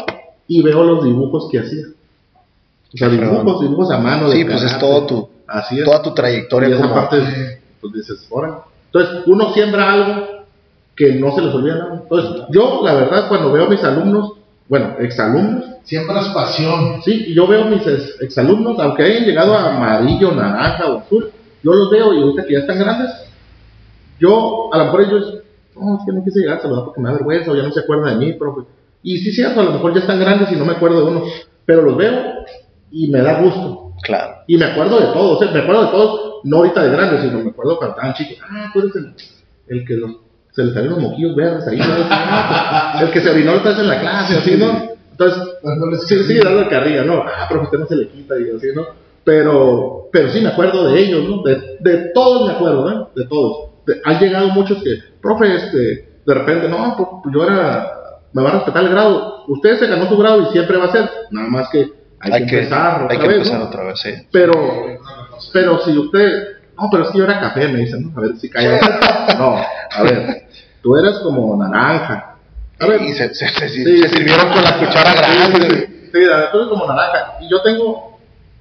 y 0.48 0.62
veo 0.62 0.84
los 0.84 1.04
dibujos 1.06 1.48
que 1.52 1.60
hacía. 1.60 1.86
O 2.94 2.98
sea, 2.98 3.08
dibujos, 3.10 3.62
dibujos 3.62 3.92
a 3.92 4.00
mano. 4.00 4.30
de 4.30 4.38
Sí, 4.38 4.46
pues 4.46 4.64
es 4.64 4.80
todo 4.80 5.06
tu, 5.06 5.30
Así 5.48 5.80
es. 5.80 5.86
toda 5.86 6.02
tu 6.02 6.14
trayectoria 6.14 6.70
Y 6.70 6.74
esa 6.74 6.82
como... 6.84 6.94
parte, 6.96 7.62
pues 7.82 7.94
dices, 7.94 8.28
órale. 8.30 8.56
Entonces, 8.92 9.24
uno 9.28 9.54
siembra 9.54 9.92
algo 9.94 10.28
que 10.96 11.14
no 11.14 11.34
se 11.36 11.42
les 11.42 11.54
olvida 11.54 11.76
nada. 11.76 12.00
Entonces, 12.04 12.46
yo, 12.52 12.82
la 12.84 12.94
verdad, 12.94 13.28
cuando 13.28 13.52
veo 13.52 13.66
a 13.66 13.70
mis 13.70 13.84
alumnos, 13.84 14.34
bueno, 14.68 14.96
exalumnos, 15.00 15.66
Siempre 15.84 16.18
es 16.20 16.28
pasión. 16.30 17.00
sí, 17.04 17.26
y 17.28 17.36
yo 17.36 17.46
veo 17.46 17.66
a 17.66 17.68
mis 17.68 17.86
ex- 17.86 18.20
exalumnos, 18.20 18.80
aunque 18.80 19.04
hayan 19.04 19.24
llegado 19.26 19.54
a 19.56 19.76
amarillo, 19.76 20.32
naranja 20.32 20.88
o 20.88 20.98
azul, 21.02 21.30
yo 21.62 21.74
los 21.74 21.92
veo 21.92 22.12
y 22.12 22.22
ahorita 22.24 22.44
que 22.48 22.54
ya 22.54 22.60
están 22.62 22.80
grandes, 22.80 23.12
yo, 24.20 24.74
a 24.74 24.78
lo 24.80 24.86
mejor 24.86 25.02
ellos, 25.02 25.34
no, 25.80 25.98
es 26.00 26.02
que 26.06 26.12
no 26.12 26.24
quise 26.24 26.40
llegar 26.40 26.58
a 26.58 26.62
saludar 26.62 26.86
porque 26.86 27.02
me 27.02 27.10
da 27.10 27.16
vergüenza 27.16 27.52
o 27.52 27.56
ya 27.56 27.62
no 27.64 27.72
se 27.72 27.82
acuerdan 27.82 28.18
de 28.20 28.26
mí, 28.26 28.34
profe. 28.34 28.62
Y 29.04 29.18
sí, 29.20 29.32
cierto, 29.32 29.60
a 29.60 29.64
lo 29.64 29.74
mejor 29.74 29.94
ya 29.94 30.00
están 30.00 30.20
grandes 30.20 30.52
y 30.52 30.56
no 30.56 30.66
me 30.66 30.72
acuerdo 30.74 31.06
de 31.06 31.12
uno, 31.12 31.24
pero 31.66 31.84
los 31.84 31.98
veo 31.98 32.14
y 32.92 33.08
me 33.12 33.22
da 33.22 33.42
gusto. 33.42 33.85
Claro. 34.04 34.36
Y 34.48 34.58
me 34.58 34.66
acuerdo 34.66 35.00
de 35.00 35.08
todos, 35.14 35.52
me 35.52 35.60
acuerdo 35.60 35.86
de 35.86 35.92
todos, 35.92 36.22
no 36.44 36.58
ahorita 36.58 36.84
de 36.84 36.90
grandes, 36.92 37.22
sino 37.22 37.40
me 37.40 37.50
acuerdo 37.50 37.78
cuando 37.78 37.96
estaban 37.96 38.14
chicos. 38.14 38.38
Ah, 38.50 38.70
tú 38.74 38.80
eres 38.80 38.96
el, 38.96 39.14
el 39.68 39.86
que 39.88 39.94
los, 39.96 40.12
se 40.52 40.64
le 40.64 40.74
salieron 40.74 41.02
los 41.02 41.10
moquillos 41.10 41.36
verdes 41.36 41.68
ahí, 41.68 41.78
¿no? 41.78 41.86
Pues, 41.86 43.02
el 43.04 43.12
que 43.12 43.22
se 43.22 43.30
orinó 43.30 43.54
otra 43.54 43.72
vez 43.72 43.80
en 43.80 43.88
la 43.88 44.00
clase, 44.00 44.38
así, 44.38 44.56
¿no? 44.58 44.96
Entonces, 45.12 45.44
Dándole 45.64 45.98
sí, 46.00 46.24
sí, 46.24 46.40
dando 46.40 46.70
carrilla, 46.70 47.04
¿no? 47.04 47.24
Ah, 47.26 47.46
pero 47.48 47.64
usted 47.64 47.80
no 47.80 47.86
se 47.88 47.96
le 47.96 48.08
quita 48.10 48.36
y 48.38 48.56
así, 48.56 48.68
¿no? 48.76 48.86
Pero, 49.24 50.10
pero 50.12 50.30
sí 50.30 50.40
me 50.42 50.50
acuerdo 50.50 50.92
de 50.92 51.00
ellos, 51.00 51.28
¿no? 51.28 51.42
De, 51.42 51.78
de 51.80 52.12
todos 52.14 52.48
me 52.48 52.54
acuerdo, 52.54 52.92
¿eh? 52.92 53.08
De 53.16 53.26
todos. 53.26 53.70
De- 53.88 54.02
han 54.04 54.20
llegado 54.20 54.50
muchos 54.50 54.84
que, 54.84 54.98
profe, 55.22 55.56
este, 55.56 55.78
de 56.26 56.34
repente, 56.34 56.68
no, 56.70 56.96
pues 57.24 57.34
yo 57.34 57.44
era, 57.44 57.92
me 58.34 58.44
va 58.44 58.50
a 58.50 58.54
respetar 58.54 58.84
el 58.84 58.90
grado. 58.90 59.46
Usted 59.48 59.80
se 59.80 59.88
ganó 59.88 60.08
su 60.08 60.18
grado 60.18 60.42
y 60.42 60.46
siempre 60.48 60.78
va 60.78 60.86
a 60.86 60.92
ser, 60.92 61.10
nada 61.32 61.48
más 61.48 61.70
que 61.70 61.92
hay, 62.26 62.32
Hay 62.34 62.42
que, 62.42 62.48
que, 62.50 62.58
empezar 62.60 63.04
otra 63.04 63.08
hay 63.16 63.20
que 63.22 63.28
vez, 63.28 63.38
empezar 63.38 63.60
¿no? 63.60 63.66
otra 63.66 63.84
vez, 63.84 64.00
sí. 64.00 64.10
Pero, 64.32 64.52
pero 65.54 65.80
si 65.80 65.98
usted, 65.98 66.44
no, 66.78 66.90
pero 66.92 67.12
que 67.12 67.18
yo 67.18 67.24
era 67.24 67.40
café, 67.40 67.68
me 67.68 67.80
dicen, 67.80 68.12
¿no? 68.12 68.18
A 68.18 68.22
ver 68.22 68.38
si 68.38 68.50
cae. 68.50 68.80
No, 69.38 69.56
a 69.58 70.04
ver, 70.04 70.48
tú 70.82 70.96
eres 70.96 71.18
como 71.20 71.56
naranja, 71.58 72.36
A 72.80 72.86
ver. 72.88 73.02
y 73.02 73.14
se, 73.14 73.34
se- 73.34 73.48
se- 73.50 73.70
Sí, 73.70 73.84
se 74.02 74.10
sí. 74.10 74.16
sirvieron 74.16 74.50
con 74.52 74.64
la 74.64 74.78
cuchara 74.80 75.14
grande. 75.14 75.70
sí, 75.70 75.76
sí. 75.76 76.10
Sí, 76.14 76.20
la 76.26 76.38
verdad 76.38 76.62
es 76.64 76.68
como 76.70 76.86
naranja. 76.88 77.34
Y 77.42 77.50
yo 77.50 77.62
tengo, 77.62 78.20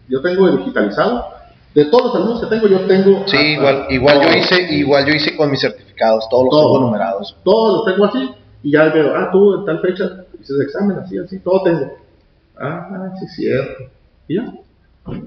yo 0.09 0.21
tengo 0.21 0.49
el 0.49 0.59
digitalizado. 0.59 1.29
De 1.75 1.85
todos 1.87 2.05
los 2.07 2.15
alumnos 2.17 2.41
que 2.41 2.47
tengo, 2.47 2.67
yo 2.69 2.81
tengo. 2.87 3.25
Sí, 3.27 3.37
igual, 3.37 3.87
igual 3.91 4.21
yo 4.23 4.39
hice, 4.39 4.63
igual 4.75 5.07
yo 5.07 5.13
hice 5.15 5.37
con 5.37 5.51
mis 5.51 5.61
certificados, 5.61 6.29
todos 6.29 6.45
los 6.45 6.53
tengo 6.61 6.79
numerados. 6.81 7.37
Todos 7.45 7.77
los 7.87 7.95
tengo 7.95 8.05
así. 8.07 8.31
Y 8.63 8.73
ya 8.73 8.85
veo, 8.85 9.13
ah, 9.17 9.29
tú 9.33 9.59
en 9.61 9.65
tal 9.67 9.81
fecha 9.81 10.05
hiciste 10.41 10.63
examen, 10.65 10.99
así, 10.99 11.19
así, 11.19 11.39
todo 11.41 11.63
tengo. 11.65 11.93
Ah, 12.59 13.13
sí, 13.21 13.27
cierto. 13.29 13.85
Y 14.29 14.37
ya. 14.37 14.53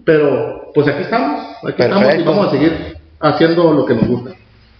Pero, 0.05 0.71
pues 0.73 0.87
aquí 0.87 1.03
estamos, 1.03 1.57
aquí 1.63 1.81
estamos 1.83 2.15
y 2.15 2.23
vamos 2.23 2.47
a 2.47 2.51
seguir 2.51 2.97
haciendo 3.19 3.73
lo 3.73 3.85
que 3.85 3.93
nos 3.93 4.07
gusta. 4.07 4.31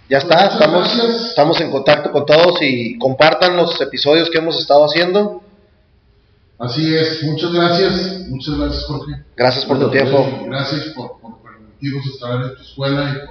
Ya 0.09 0.19
está, 0.19 0.47
estamos, 0.47 0.95
gracias. 0.95 1.29
estamos 1.29 1.59
en 1.61 1.69
contacto 1.69 2.11
con 2.11 2.25
todos 2.25 2.61
y 2.61 2.97
compartan 2.97 3.57
los 3.57 3.79
episodios 3.81 4.29
que 4.29 4.37
hemos 4.37 4.59
estado 4.59 4.85
haciendo. 4.85 5.43
Así 6.57 6.95
es, 6.95 7.21
muchas 7.23 7.51
gracias, 7.53 8.25
muchas 8.29 8.57
gracias 8.57 8.85
Jorge. 8.85 9.23
Gracias 9.35 9.65
por 9.65 9.77
tu 9.79 9.87
Bueno, 9.89 9.91
tiempo. 10.09 10.45
Gracias 10.45 10.85
por, 10.95 11.19
por 11.19 11.41
permitirnos 11.43 12.05
estar 12.07 12.41
en 12.41 12.55
tu 12.55 12.61
escuela 12.61 13.11
y 13.11 13.27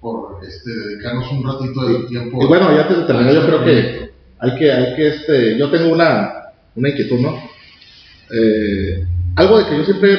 por, 0.00 0.38
por, 0.38 0.44
este, 0.44 0.70
dedicarnos 0.70 1.32
un 1.32 1.44
ratito 1.44 1.84
de 1.86 1.94
tu 1.94 2.06
tiempo. 2.06 2.44
Y 2.44 2.46
bueno, 2.46 2.72
ya 2.72 2.82
antes 2.82 2.98
de 2.98 3.04
terminar, 3.04 3.30
a 3.30 3.32
yo 3.32 3.40
este 3.40 3.50
creo 3.50 3.64
que 3.64 3.82
proyecto. 3.82 4.14
hay 4.38 4.54
que, 4.56 4.72
hay 4.72 4.94
que, 4.94 5.08
este, 5.08 5.58
yo 5.58 5.70
tengo 5.70 5.92
una, 5.92 6.52
una 6.76 6.88
inquietud, 6.90 7.18
¿no? 7.18 7.53
Eh, 8.30 9.06
algo 9.36 9.58
de 9.58 9.66
que 9.66 9.76
yo 9.78 9.84
siempre 9.84 10.10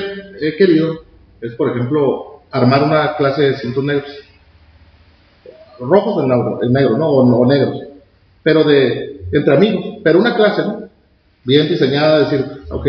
he 0.41 0.55
querido 0.57 1.03
es, 1.41 1.53
por 1.53 1.69
ejemplo, 1.69 2.41
armar 2.51 2.83
una 2.83 3.15
clase 3.15 3.41
de 3.43 3.57
cintos 3.57 3.83
negros. 3.83 4.09
Rojos 5.79 6.23
o 6.23 6.27
negro, 6.27 6.59
el 6.61 6.71
negro, 6.71 6.97
¿no? 6.97 7.09
O, 7.09 7.45
negros. 7.45 7.79
Pero 8.43 8.63
de, 8.63 9.25
entre 9.31 9.55
amigos. 9.55 9.99
Pero 10.03 10.19
una 10.19 10.35
clase, 10.35 10.61
¿no? 10.63 10.89
Bien 11.43 11.67
diseñada, 11.67 12.19
decir, 12.19 12.45
ok, 12.71 12.87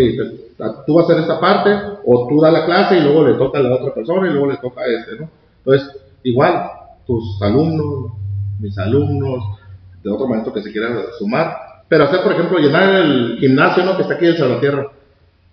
tú 0.87 0.95
vas 0.95 1.09
a 1.09 1.13
hacer 1.13 1.23
esta 1.23 1.41
parte, 1.41 1.71
o 2.05 2.27
tú 2.29 2.41
das 2.41 2.53
la 2.53 2.65
clase 2.65 2.97
y 2.97 3.03
luego 3.03 3.27
le 3.27 3.35
toca 3.35 3.59
a 3.59 3.63
la 3.63 3.75
otra 3.75 3.93
persona 3.93 4.29
y 4.29 4.31
luego 4.31 4.51
le 4.51 4.57
toca 4.57 4.81
a 4.81 4.87
este, 4.87 5.17
¿no? 5.21 5.29
Entonces, 5.59 5.91
igual, 6.23 6.71
tus 7.07 7.41
alumnos, 7.43 8.13
mis 8.59 8.79
alumnos, 8.79 9.59
de 10.03 10.11
otro 10.11 10.29
maestro 10.29 10.53
que 10.53 10.63
se 10.63 10.73
quiera 10.73 10.89
sumar, 11.19 11.55
pero 11.89 12.05
hacer, 12.05 12.23
por 12.23 12.33
ejemplo, 12.33 12.59
llenar 12.59 12.95
el 12.95 13.39
gimnasio, 13.39 13.85
¿no? 13.85 13.97
Que 13.97 14.03
está 14.03 14.15
aquí 14.15 14.27
en 14.27 14.37
Salvatierra, 14.37 14.87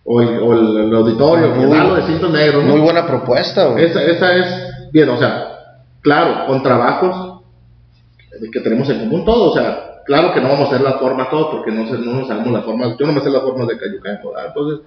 o 0.05 0.21
el, 0.21 0.37
o 0.39 0.53
el, 0.53 0.77
el 0.87 0.95
auditorio, 0.95 1.49
Muy- 1.55 1.65
llenarlo 1.65 1.95
de 1.95 2.01
cintos 2.03 2.31
negros, 2.31 2.63
¿no? 2.63 2.71
Muy 2.71 2.81
buena 2.81 3.05
propuesta, 3.07 3.67
güey. 3.67 3.85
Esa, 3.85 4.03
esa 4.03 4.35
es, 4.35 4.91
bien, 4.91 5.07
o 5.09 5.17
sea, 5.17 5.47
claro, 6.01 6.45
con 6.47 6.61
trabajos 6.61 7.41
que 8.51 8.59
tenemos 8.59 8.89
en 8.89 8.99
común 8.99 9.23
todos, 9.23 9.51
o 9.55 9.59
sea, 9.59 10.01
claro 10.05 10.33
que 10.33 10.41
no 10.41 10.49
vamos 10.49 10.65
a 10.65 10.73
hacer 10.73 10.81
las 10.81 10.95
formas 10.99 11.29
todos 11.29 11.47
porque 11.55 11.71
no, 11.71 11.83
no 11.85 12.13
nos 12.19 12.27
sabemos 12.27 12.51
las 12.51 12.65
formas, 12.65 12.95
yo 12.99 13.05
no 13.05 13.13
me 13.13 13.21
sé 13.21 13.29
las 13.29 13.43
formas 13.43 13.67
de 13.67 13.77
cayuca, 13.77 14.19
entonces 14.47 14.85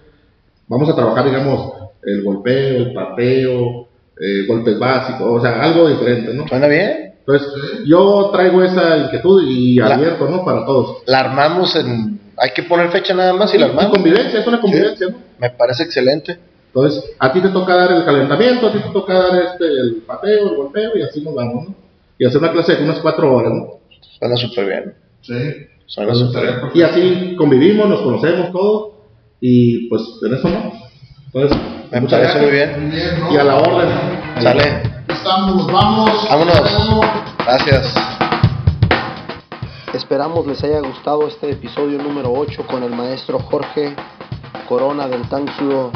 vamos 0.68 0.88
a 0.90 0.94
trabajar, 0.94 1.24
digamos, 1.24 1.72
el 2.02 2.22
golpeo, 2.22 2.76
el 2.78 2.92
pateo, 2.92 3.88
eh, 4.20 4.46
golpes 4.46 4.78
básicos, 4.78 5.26
o 5.26 5.40
sea, 5.40 5.62
algo 5.62 5.88
diferente, 5.88 6.34
¿no? 6.34 6.46
¿Suena 6.46 6.66
bien? 6.66 7.14
Entonces, 7.20 7.48
yo 7.86 8.30
traigo 8.32 8.62
esa 8.62 8.96
inquietud 8.98 9.42
y 9.46 9.76
La- 9.76 9.94
abierto, 9.94 10.28
¿no? 10.28 10.44
Para 10.44 10.64
todos. 10.64 10.98
La 11.06 11.20
armamos 11.20 11.74
en... 11.76 12.20
Hay 12.38 12.50
que 12.54 12.62
poner 12.64 12.90
fecha 12.90 13.14
nada 13.14 13.32
más 13.32 13.52
y 13.54 13.58
la 13.58 13.66
armamos. 13.66 13.92
convivencia, 13.92 14.40
es 14.40 14.46
una 14.46 14.60
convivencia, 14.60 15.08
¿no? 15.08 15.16
Me 15.38 15.50
parece 15.50 15.84
excelente. 15.84 16.38
Entonces, 16.74 17.04
a 17.18 17.32
ti 17.32 17.40
te 17.40 17.48
toca 17.48 17.74
dar 17.74 17.92
el 17.92 18.04
calentamiento, 18.04 18.66
a 18.66 18.72
ti 18.72 18.78
te 18.78 18.90
toca 18.90 19.14
dar 19.14 19.42
este, 19.42 19.64
el 19.64 20.02
pateo, 20.06 20.50
el 20.50 20.56
golpeo 20.56 20.90
y 20.96 21.02
así 21.02 21.22
nos 21.22 21.34
vamos, 21.34 21.68
¿no? 21.68 21.74
Y 22.18 22.26
hacer 22.26 22.38
una 22.38 22.52
clase 22.52 22.76
de 22.76 22.84
unas 22.84 22.98
cuatro 22.98 23.34
horas, 23.34 23.52
¿no? 23.52 23.66
Suena 24.18 24.36
súper 24.36 24.66
bien. 24.66 24.94
Sí, 25.22 25.66
Suena 25.86 26.14
súper 26.14 26.42
bien. 26.42 26.56
Y 26.74 26.82
así 26.82 27.34
convivimos, 27.36 27.88
nos 27.88 28.00
conocemos 28.02 28.52
todos 28.52 28.92
y 29.40 29.88
pues 29.88 30.02
en 30.26 30.34
eso 30.34 30.48
no. 30.48 30.72
Entonces, 31.32 31.58
Me 31.90 32.00
muchas 32.00 32.20
parece 32.20 32.38
gracias. 32.38 32.42
muy 32.42 32.50
bien. 32.50 32.88
Muy 32.88 32.96
bien, 32.96 33.20
¿no? 33.20 33.32
Y 33.32 33.36
a 33.36 33.44
la 33.44 33.56
orden. 33.56 33.88
Sale. 34.42 34.82
Estamos, 35.08 35.66
vamos. 35.72 36.28
Vámonos. 36.28 37.06
Gracias. 37.44 38.15
Esperamos 39.96 40.46
les 40.46 40.62
haya 40.62 40.80
gustado 40.80 41.26
este 41.26 41.52
episodio 41.52 41.96
número 41.96 42.30
8 42.30 42.66
con 42.66 42.82
el 42.82 42.90
maestro 42.90 43.38
Jorge 43.38 43.96
Corona 44.68 45.08
del 45.08 45.26
Tanksudo. 45.26 45.90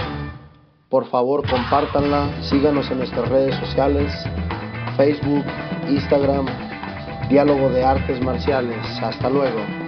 Por 0.88 1.05
favor, 1.11 1.46
compártanla, 1.46 2.42
síganos 2.44 2.90
en 2.90 2.96
nuestras 2.96 3.28
redes 3.28 3.55
sociales, 3.57 4.11
Facebook, 4.96 5.44
Instagram, 5.90 6.46
Diálogo 7.28 7.68
de 7.68 7.84
Artes 7.84 8.24
Marciales. 8.24 8.78
Hasta 9.03 9.28
luego. 9.28 9.79